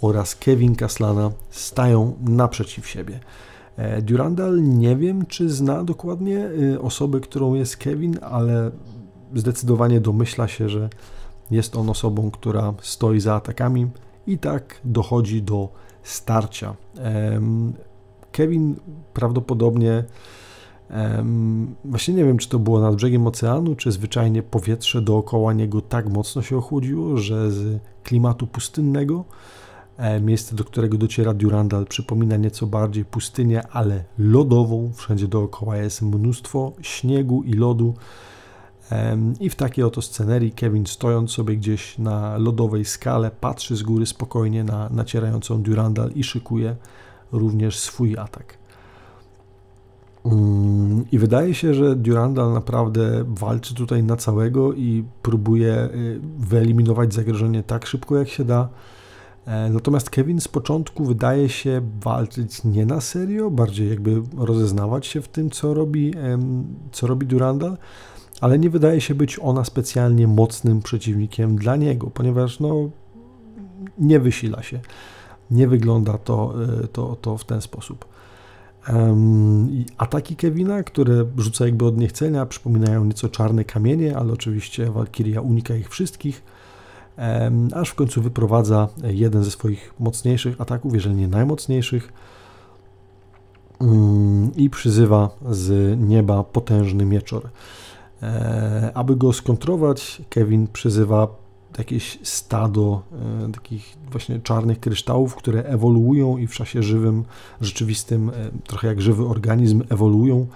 oraz 0.00 0.34
Kevin 0.34 0.74
Kaslana 0.74 1.30
stają 1.50 2.16
naprzeciw 2.20 2.88
siebie. 2.88 3.20
E, 3.76 4.02
Durandal 4.02 4.62
nie 4.62 4.96
wiem, 4.96 5.26
czy 5.26 5.50
zna 5.50 5.84
dokładnie 5.84 6.48
osobę, 6.80 7.20
którą 7.20 7.54
jest 7.54 7.76
Kevin, 7.76 8.18
ale 8.22 8.70
zdecydowanie 9.34 10.00
domyśla 10.00 10.48
się, 10.48 10.68
że 10.68 10.88
jest 11.50 11.76
on 11.76 11.90
osobą, 11.90 12.30
która 12.30 12.74
stoi 12.80 13.20
za 13.20 13.34
atakami 13.34 13.90
i 14.26 14.38
tak 14.38 14.80
dochodzi 14.84 15.42
do 15.42 15.68
starcia. 16.02 16.74
Kevin 18.32 18.76
prawdopodobnie 19.14 20.04
właśnie 21.84 22.14
nie 22.14 22.24
wiem, 22.24 22.38
czy 22.38 22.48
to 22.48 22.58
było 22.58 22.80
nad 22.80 22.94
brzegiem 22.94 23.26
oceanu, 23.26 23.74
czy 23.74 23.92
zwyczajnie 23.92 24.42
powietrze 24.42 25.02
dookoła 25.02 25.52
niego 25.52 25.80
tak 25.80 26.08
mocno 26.08 26.42
się 26.42 26.56
ochłodziło, 26.56 27.16
że 27.16 27.50
z 27.50 27.80
klimatu 28.04 28.46
pustynnego 28.46 29.24
E, 29.96 30.20
miejsce, 30.20 30.56
do 30.56 30.64
którego 30.64 30.98
dociera 30.98 31.34
Durandal, 31.34 31.86
przypomina 31.86 32.36
nieco 32.36 32.66
bardziej 32.66 33.04
pustynię, 33.04 33.66
ale 33.66 34.04
lodową. 34.18 34.92
Wszędzie 34.94 35.28
dookoła 35.28 35.76
jest 35.76 36.02
mnóstwo 36.02 36.72
śniegu 36.80 37.42
i 37.42 37.52
lodu. 37.52 37.94
I 39.40 39.50
w 39.50 39.54
takiej 39.54 39.84
oto 39.84 40.02
scenerii 40.02 40.52
Kevin 40.52 40.86
stojąc 40.86 41.30
sobie 41.30 41.56
gdzieś 41.56 41.98
na 41.98 42.38
lodowej 42.38 42.84
skale, 42.84 43.30
patrzy 43.30 43.76
z 43.76 43.82
góry 43.82 44.06
spokojnie 44.06 44.64
na 44.64 44.88
nacierającą 44.88 45.62
Durandal 45.62 46.10
i 46.14 46.24
szykuje 46.24 46.76
również 47.32 47.78
swój 47.78 48.18
atak. 48.18 48.58
Mm, 50.24 51.04
I 51.12 51.18
wydaje 51.18 51.54
się, 51.54 51.74
że 51.74 51.96
Durandal 51.96 52.52
naprawdę 52.52 53.24
walczy 53.26 53.74
tutaj 53.74 54.02
na 54.02 54.16
całego 54.16 54.72
i 54.72 55.04
próbuje 55.22 55.74
y, 55.74 56.20
wyeliminować 56.38 57.14
zagrożenie 57.14 57.62
tak 57.62 57.86
szybko 57.86 58.16
jak 58.16 58.28
się 58.28 58.44
da. 58.44 58.68
E, 59.46 59.70
natomiast 59.70 60.10
Kevin 60.10 60.40
z 60.40 60.48
początku 60.48 61.04
wydaje 61.04 61.48
się 61.48 61.80
walczyć 62.00 62.64
nie 62.64 62.86
na 62.86 63.00
serio, 63.00 63.50
bardziej 63.50 63.90
jakby 63.90 64.22
rozeznawać 64.36 65.06
się 65.06 65.22
w 65.22 65.28
tym, 65.28 65.50
co 65.50 65.74
robi, 65.74 66.14
co 66.92 67.06
robi 67.06 67.26
Durandal, 67.26 67.76
ale 68.40 68.58
nie 68.58 68.70
wydaje 68.70 69.00
się 69.00 69.14
być 69.14 69.38
ona 69.42 69.64
specjalnie 69.64 70.26
mocnym 70.28 70.82
przeciwnikiem 70.82 71.56
dla 71.56 71.76
niego, 71.76 72.10
ponieważ 72.10 72.60
no, 72.60 72.90
nie 73.98 74.20
wysila 74.20 74.62
się. 74.62 74.80
Nie 75.52 75.68
wygląda 75.68 76.18
to, 76.18 76.54
e, 76.82 76.88
to, 76.88 77.16
to 77.20 77.38
w 77.38 77.44
ten 77.44 77.60
sposób. 77.60 78.04
Ataki 79.98 80.36
Kevina, 80.36 80.82
które 80.82 81.24
rzuca 81.36 81.66
jakby 81.66 81.84
od 81.84 81.98
niechcenia, 81.98 82.46
przypominają 82.46 83.04
nieco 83.04 83.28
czarne 83.28 83.64
kamienie, 83.64 84.16
ale 84.16 84.32
oczywiście 84.32 84.90
Valkyria 84.90 85.40
unika 85.40 85.76
ich 85.76 85.88
wszystkich 85.88 86.42
aż 87.74 87.88
w 87.88 87.94
końcu 87.94 88.22
wyprowadza 88.22 88.88
jeden 89.02 89.44
ze 89.44 89.50
swoich 89.50 89.94
mocniejszych 89.98 90.60
ataków, 90.60 90.94
jeżeli 90.94 91.14
nie 91.14 91.28
najmocniejszych, 91.28 92.12
mm, 93.80 94.50
i 94.56 94.70
przyzywa 94.70 95.30
z 95.50 95.98
nieba 96.00 96.44
potężny 96.44 97.04
mieczor. 97.04 97.48
E, 98.22 98.90
aby 98.94 99.16
go 99.16 99.32
skontrować, 99.32 100.22
Kevin 100.30 100.66
przyzywa 100.72 101.28
jakieś 101.78 102.18
stado 102.22 103.02
e, 103.48 103.52
takich 103.52 103.96
właśnie 104.10 104.40
czarnych 104.40 104.80
kryształów, 104.80 105.34
które 105.34 105.64
ewoluują 105.64 106.36
i 106.36 106.46
w 106.46 106.54
czasie 106.54 106.82
żywym, 106.82 107.24
rzeczywistym, 107.60 108.28
e, 108.28 108.32
trochę 108.64 108.88
jak 108.88 109.02
żywy 109.02 109.26
organizm, 109.28 109.82
ewoluują. 109.88 110.46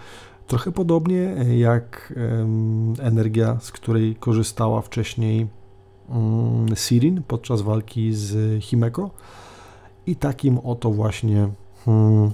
Trochę 0.47 0.73
podobnie 0.73 1.35
jak 1.57 2.15
energia, 3.01 3.59
z 3.61 3.73
której 3.73 4.17
korzystała 4.17 4.83
wcześniej 4.83 5.49
Mm, 6.11 6.77
Sirin 6.77 7.23
podczas 7.29 7.63
walki 7.63 8.15
z 8.15 8.63
Himeko 8.65 9.11
i 10.07 10.17
takim 10.17 10.59
oto 10.59 10.91
właśnie, 10.91 11.49
hmm, 11.85 12.31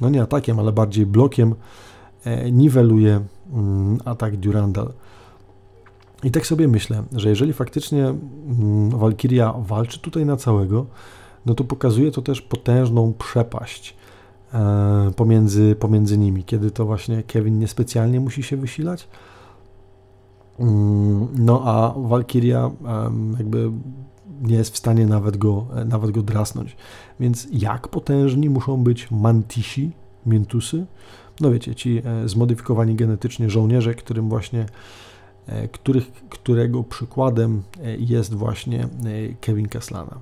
no 0.00 0.08
nie 0.08 0.22
atakiem, 0.22 0.58
ale 0.58 0.72
bardziej 0.72 1.06
blokiem 1.06 1.54
e, 2.24 2.50
niweluje 2.50 3.20
mm, 3.52 3.98
atak 4.04 4.36
Durandal. 4.36 4.92
I 6.24 6.30
tak 6.30 6.46
sobie 6.46 6.68
myślę, 6.68 7.02
że 7.12 7.28
jeżeli 7.28 7.52
faktycznie 7.52 8.04
mm, 8.06 8.90
Valkyria 8.90 9.54
walczy 9.58 9.98
tutaj 9.98 10.26
na 10.26 10.36
całego, 10.36 10.86
no 11.46 11.54
to 11.54 11.64
pokazuje 11.64 12.10
to 12.10 12.22
też 12.22 12.42
potężną 12.42 13.12
przepaść 13.12 13.96
e, 14.54 15.10
pomiędzy, 15.16 15.76
pomiędzy 15.80 16.18
nimi, 16.18 16.44
kiedy 16.44 16.70
to 16.70 16.86
właśnie 16.86 17.22
Kevin 17.22 17.58
niespecjalnie 17.58 18.20
musi 18.20 18.42
się 18.42 18.56
wysilać, 18.56 19.08
Mm, 20.58 21.28
no 21.38 21.62
a 21.64 21.94
Valkyria 21.96 22.70
jakby 23.38 23.70
nie 24.42 24.56
jest 24.56 24.74
w 24.74 24.78
stanie 24.78 25.06
nawet 25.06 25.36
go, 25.36 25.66
nawet 25.86 26.10
go 26.10 26.22
drasnąć. 26.22 26.76
Więc 27.20 27.48
jak 27.52 27.88
potężni 27.88 28.50
muszą 28.50 28.84
być 28.84 29.10
mantisi, 29.10 29.92
miętusy? 30.26 30.86
No 31.40 31.50
wiecie, 31.50 31.74
ci 31.74 32.02
e, 32.04 32.28
zmodyfikowani 32.28 32.94
genetycznie 32.94 33.50
żołnierze, 33.50 33.94
którym 33.94 34.28
właśnie 34.28 34.60
e, 34.60 34.66
których, 35.72 36.12
którego 36.12 36.84
przykładem 36.84 37.62
e, 37.84 37.96
jest 37.96 38.34
właśnie 38.34 38.88
Kevin 39.40 39.68
Kaslana. 39.68 40.18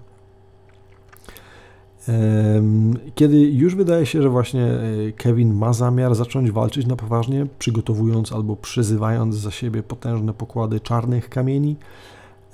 Kiedy 3.14 3.40
już 3.40 3.74
wydaje 3.74 4.06
się, 4.06 4.22
że 4.22 4.28
właśnie 4.28 4.64
e, 4.64 5.12
Kevin 5.16 5.54
ma 5.54 5.72
zamiar 5.72 6.14
zacząć 6.14 6.50
walczyć 6.50 6.86
na 6.86 6.96
poważnie, 6.96 7.46
przygotowując 7.58 8.32
albo 8.32 8.56
przyzywając 8.56 9.34
za 9.34 9.50
siebie 9.50 9.82
potężne 9.82 10.34
pokłady 10.34 10.80
czarnych 10.80 11.28
kamieni, 11.28 11.76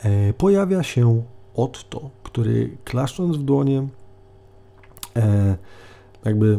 e, 0.02 0.32
pojawia 0.32 0.82
się 0.82 1.22
Otto, 1.54 2.10
który 2.22 2.76
klaszcząc 2.84 3.36
w 3.36 3.42
dłonie, 3.42 3.88
e, 5.16 5.56
jakby 6.24 6.58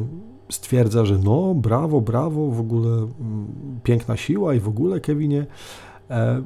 stwierdza, 0.50 1.06
że 1.06 1.18
no, 1.18 1.54
brawo, 1.54 2.02
brawo, 2.02 2.52
w 2.52 2.60
ogóle 2.60 2.90
mm, 2.90 3.48
piękna 3.84 4.18
siła 4.18 4.54
i 4.54 4.60
w 4.60 4.68
ogóle, 4.68 5.00
Kevinie, 5.00 5.46
E, 5.46 5.87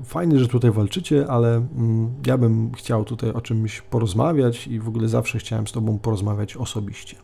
fajnie, 0.03 0.39
że 0.39 0.47
tutaj 0.47 0.71
walczycie, 0.71 1.27
ale 1.27 1.55
mm, 1.55 2.09
ja 2.25 2.37
bym 2.37 2.71
chciał 2.73 3.05
tutaj 3.05 3.29
o 3.29 3.41
czymś 3.41 3.81
porozmawiać 3.81 4.67
i 4.67 4.79
w 4.79 4.87
ogóle 4.87 5.07
zawsze 5.07 5.39
chciałem 5.39 5.67
z 5.67 5.71
Tobą 5.71 5.99
porozmawiać 5.99 6.57
osobiście. 6.57 7.15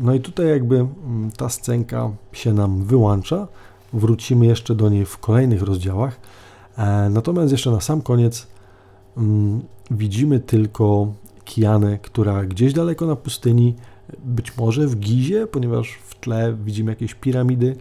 No 0.00 0.14
i 0.14 0.20
tutaj 0.20 0.48
jakby 0.48 0.76
mm, 0.76 1.30
ta 1.36 1.48
scenka 1.48 2.10
się 2.32 2.52
nam 2.52 2.84
wyłącza. 2.84 3.48
Wrócimy 3.92 4.46
jeszcze 4.46 4.74
do 4.74 4.88
niej 4.88 5.04
w 5.04 5.18
kolejnych 5.18 5.62
rozdziałach. 5.62 6.20
E, 6.78 7.10
natomiast 7.10 7.52
jeszcze 7.52 7.70
na 7.70 7.80
sam 7.80 8.02
koniec 8.02 8.46
mm, 9.16 9.62
widzimy 9.90 10.40
tylko 10.40 11.12
Kianę, 11.44 11.98
która 11.98 12.44
gdzieś 12.44 12.72
daleko 12.72 13.06
na 13.06 13.16
pustyni, 13.16 13.74
być 14.24 14.56
może 14.56 14.86
w 14.86 14.96
Gizie, 14.96 15.46
ponieważ 15.46 15.98
w 16.04 16.14
tle 16.14 16.56
widzimy 16.64 16.92
jakieś 16.92 17.14
piramidy, 17.14 17.76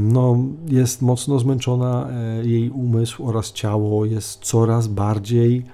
no, 0.00 0.36
jest 0.68 1.02
mocno 1.02 1.38
zmęczona, 1.38 2.08
e, 2.10 2.46
jej 2.46 2.70
umysł 2.70 3.28
oraz 3.28 3.52
ciało 3.52 4.04
jest 4.04 4.44
coraz 4.44 4.88
bardziej 4.88 5.64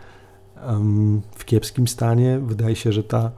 w 1.36 1.44
kiepskim 1.44 1.88
stanie. 1.88 2.40
Wydaje 2.42 2.76
się, 2.76 2.92
że 2.92 3.02
ta 3.02 3.30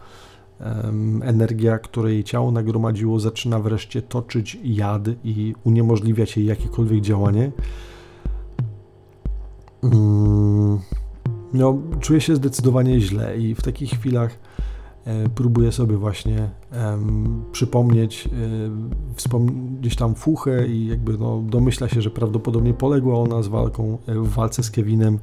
energia, 1.22 1.78
którą 1.78 2.08
jej 2.08 2.24
ciało 2.24 2.50
nagromadziło, 2.50 3.20
zaczyna 3.20 3.58
wreszcie 3.58 4.02
toczyć 4.02 4.58
jad 4.64 5.02
i 5.24 5.54
uniemożliwiać 5.64 6.36
jej 6.36 6.46
jakiekolwiek 6.46 7.00
działanie. 7.00 7.52
Mm, 9.82 10.78
no, 11.52 11.78
czuję 12.00 12.20
się 12.20 12.36
zdecydowanie 12.36 13.00
źle 13.00 13.38
i 13.38 13.54
w 13.54 13.62
takich 13.62 13.90
chwilach 13.90 14.38
próbuję 15.34 15.72
sobie 15.72 15.96
właśnie 15.96 16.50
um, 16.72 17.44
przypomnieć 17.52 18.28
um, 19.32 19.76
gdzieś 19.80 19.96
tam 19.96 20.14
fuchę 20.14 20.68
i 20.68 20.86
jakby 20.86 21.18
no, 21.18 21.42
domyśla 21.46 21.88
się, 21.88 22.02
że 22.02 22.10
prawdopodobnie 22.10 22.74
poległa 22.74 23.18
ona 23.18 23.42
z 23.42 23.48
walką, 23.48 23.98
e, 24.06 24.14
w 24.14 24.28
walce 24.28 24.62
z 24.62 24.70
Kevinem. 24.70 25.18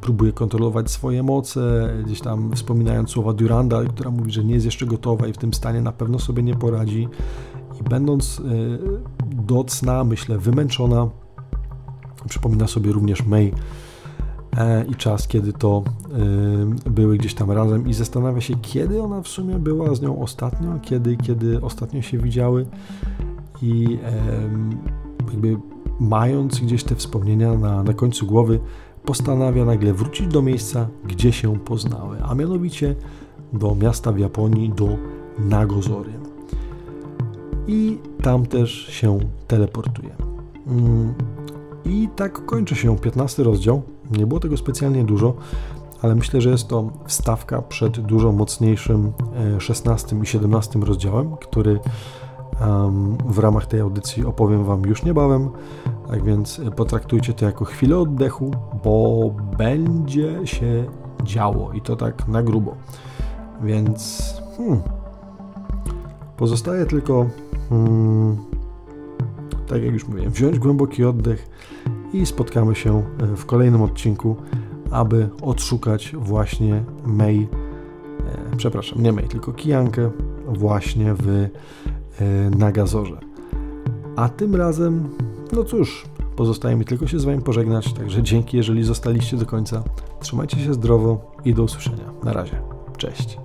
Próbuje 0.00 0.32
kontrolować 0.32 0.90
swoje 0.90 1.22
moce, 1.22 1.92
gdzieś 2.06 2.20
tam 2.20 2.52
wspominając 2.54 3.10
słowa 3.10 3.32
Duranda, 3.32 3.84
która 3.84 4.10
mówi, 4.10 4.32
że 4.32 4.44
nie 4.44 4.54
jest 4.54 4.66
jeszcze 4.66 4.86
gotowa 4.86 5.26
i 5.26 5.32
w 5.32 5.38
tym 5.38 5.54
stanie 5.54 5.80
na 5.80 5.92
pewno 5.92 6.18
sobie 6.18 6.42
nie 6.42 6.54
poradzi. 6.54 7.08
I 7.80 7.84
będąc 7.84 8.42
do 9.26 9.64
cna, 9.64 10.04
myślę, 10.04 10.38
wymęczona, 10.38 11.08
przypomina 12.28 12.66
sobie 12.66 12.92
również 12.92 13.26
May, 13.26 13.52
E, 13.52 13.83
i 14.88 14.94
czas, 14.94 15.28
kiedy 15.28 15.52
to 15.52 15.82
były 16.90 17.16
gdzieś 17.16 17.34
tam 17.34 17.50
razem 17.50 17.88
i 17.88 17.94
zastanawia 17.94 18.40
się, 18.40 18.54
kiedy 18.62 19.02
ona 19.02 19.22
w 19.22 19.28
sumie 19.28 19.58
była 19.58 19.94
z 19.94 20.02
nią 20.02 20.18
ostatnio, 20.22 20.78
kiedy, 20.82 21.16
kiedy 21.16 21.60
ostatnio 21.60 22.02
się 22.02 22.18
widziały 22.18 22.66
i 23.62 23.98
jakby 25.30 25.56
mając 26.00 26.60
gdzieś 26.60 26.84
te 26.84 26.94
wspomnienia 26.94 27.54
na, 27.54 27.82
na 27.82 27.92
końcu 27.92 28.26
głowy, 28.26 28.60
postanawia 29.04 29.64
nagle 29.64 29.92
wrócić 29.92 30.26
do 30.26 30.42
miejsca, 30.42 30.88
gdzie 31.04 31.32
się 31.32 31.58
poznały, 31.58 32.22
a 32.22 32.34
mianowicie 32.34 32.94
do 33.52 33.74
miasta 33.74 34.12
w 34.12 34.18
Japonii, 34.18 34.72
do 34.76 34.88
Nagozory. 35.38 36.12
I 37.66 37.98
tam 38.22 38.46
też 38.46 38.70
się 38.70 39.18
teleportuje. 39.46 40.10
I 41.84 42.08
tak 42.16 42.46
kończy 42.46 42.74
się 42.74 42.98
15 42.98 43.42
rozdział. 43.42 43.82
Nie 44.10 44.26
było 44.26 44.40
tego 44.40 44.56
specjalnie 44.56 45.04
dużo, 45.04 45.34
ale 46.02 46.14
myślę, 46.14 46.40
że 46.40 46.50
jest 46.50 46.68
to 46.68 46.90
wstawka 47.06 47.62
przed 47.62 48.00
dużo 48.00 48.32
mocniejszym 48.32 49.12
16 49.58 50.16
e, 50.16 50.22
i 50.22 50.26
17 50.26 50.78
rozdziałem, 50.78 51.36
który 51.36 51.80
w 53.26 53.38
ramach 53.38 53.66
tej 53.66 53.80
audycji 53.80 54.24
opowiem 54.24 54.64
Wam 54.64 54.82
już 54.82 55.02
niebawem. 55.02 55.50
Tak 56.08 56.24
więc 56.24 56.60
potraktujcie 56.76 57.32
to 57.32 57.44
jako 57.44 57.64
chwilę 57.64 57.98
oddechu, 57.98 58.50
bo 58.84 59.30
będzie 59.58 60.46
się 60.46 60.84
działo 61.22 61.72
i 61.72 61.80
to 61.80 61.96
tak 61.96 62.28
na 62.28 62.42
grubo. 62.42 62.76
Więc 63.62 64.32
hmm, 64.56 64.80
pozostaje 66.36 66.86
tylko, 66.86 67.26
hmm, 67.68 68.36
tak 69.74 69.82
jak 69.82 69.92
już 69.92 70.08
mówiłem, 70.08 70.30
wziąć 70.30 70.58
głęboki 70.58 71.04
oddech 71.04 71.48
i 72.12 72.26
spotkamy 72.26 72.74
się 72.74 72.98
e, 72.98 73.36
w 73.36 73.46
kolejnym 73.46 73.82
odcinku, 73.82 74.36
aby 74.90 75.28
odszukać 75.42 76.12
właśnie 76.18 76.84
May, 77.06 77.48
e, 78.52 78.56
przepraszam, 78.56 79.02
nie 79.02 79.12
May, 79.12 79.28
tylko 79.28 79.52
Kijankę 79.52 80.10
właśnie 80.48 81.14
w 81.14 81.28
e, 81.28 81.50
Nagazorze. 82.58 83.18
A 84.16 84.28
tym 84.28 84.56
razem, 84.56 85.08
no 85.52 85.64
cóż, 85.64 86.04
pozostaje 86.36 86.76
mi 86.76 86.84
tylko 86.84 87.06
się 87.06 87.18
z 87.18 87.24
Wami 87.24 87.42
pożegnać, 87.42 87.92
także 87.92 88.22
dzięki, 88.22 88.56
jeżeli 88.56 88.84
zostaliście 88.84 89.36
do 89.36 89.46
końca. 89.46 89.82
Trzymajcie 90.20 90.58
się 90.58 90.74
zdrowo 90.74 91.32
i 91.44 91.54
do 91.54 91.62
usłyszenia. 91.62 92.12
Na 92.24 92.32
razie. 92.32 92.62
Cześć. 92.96 93.38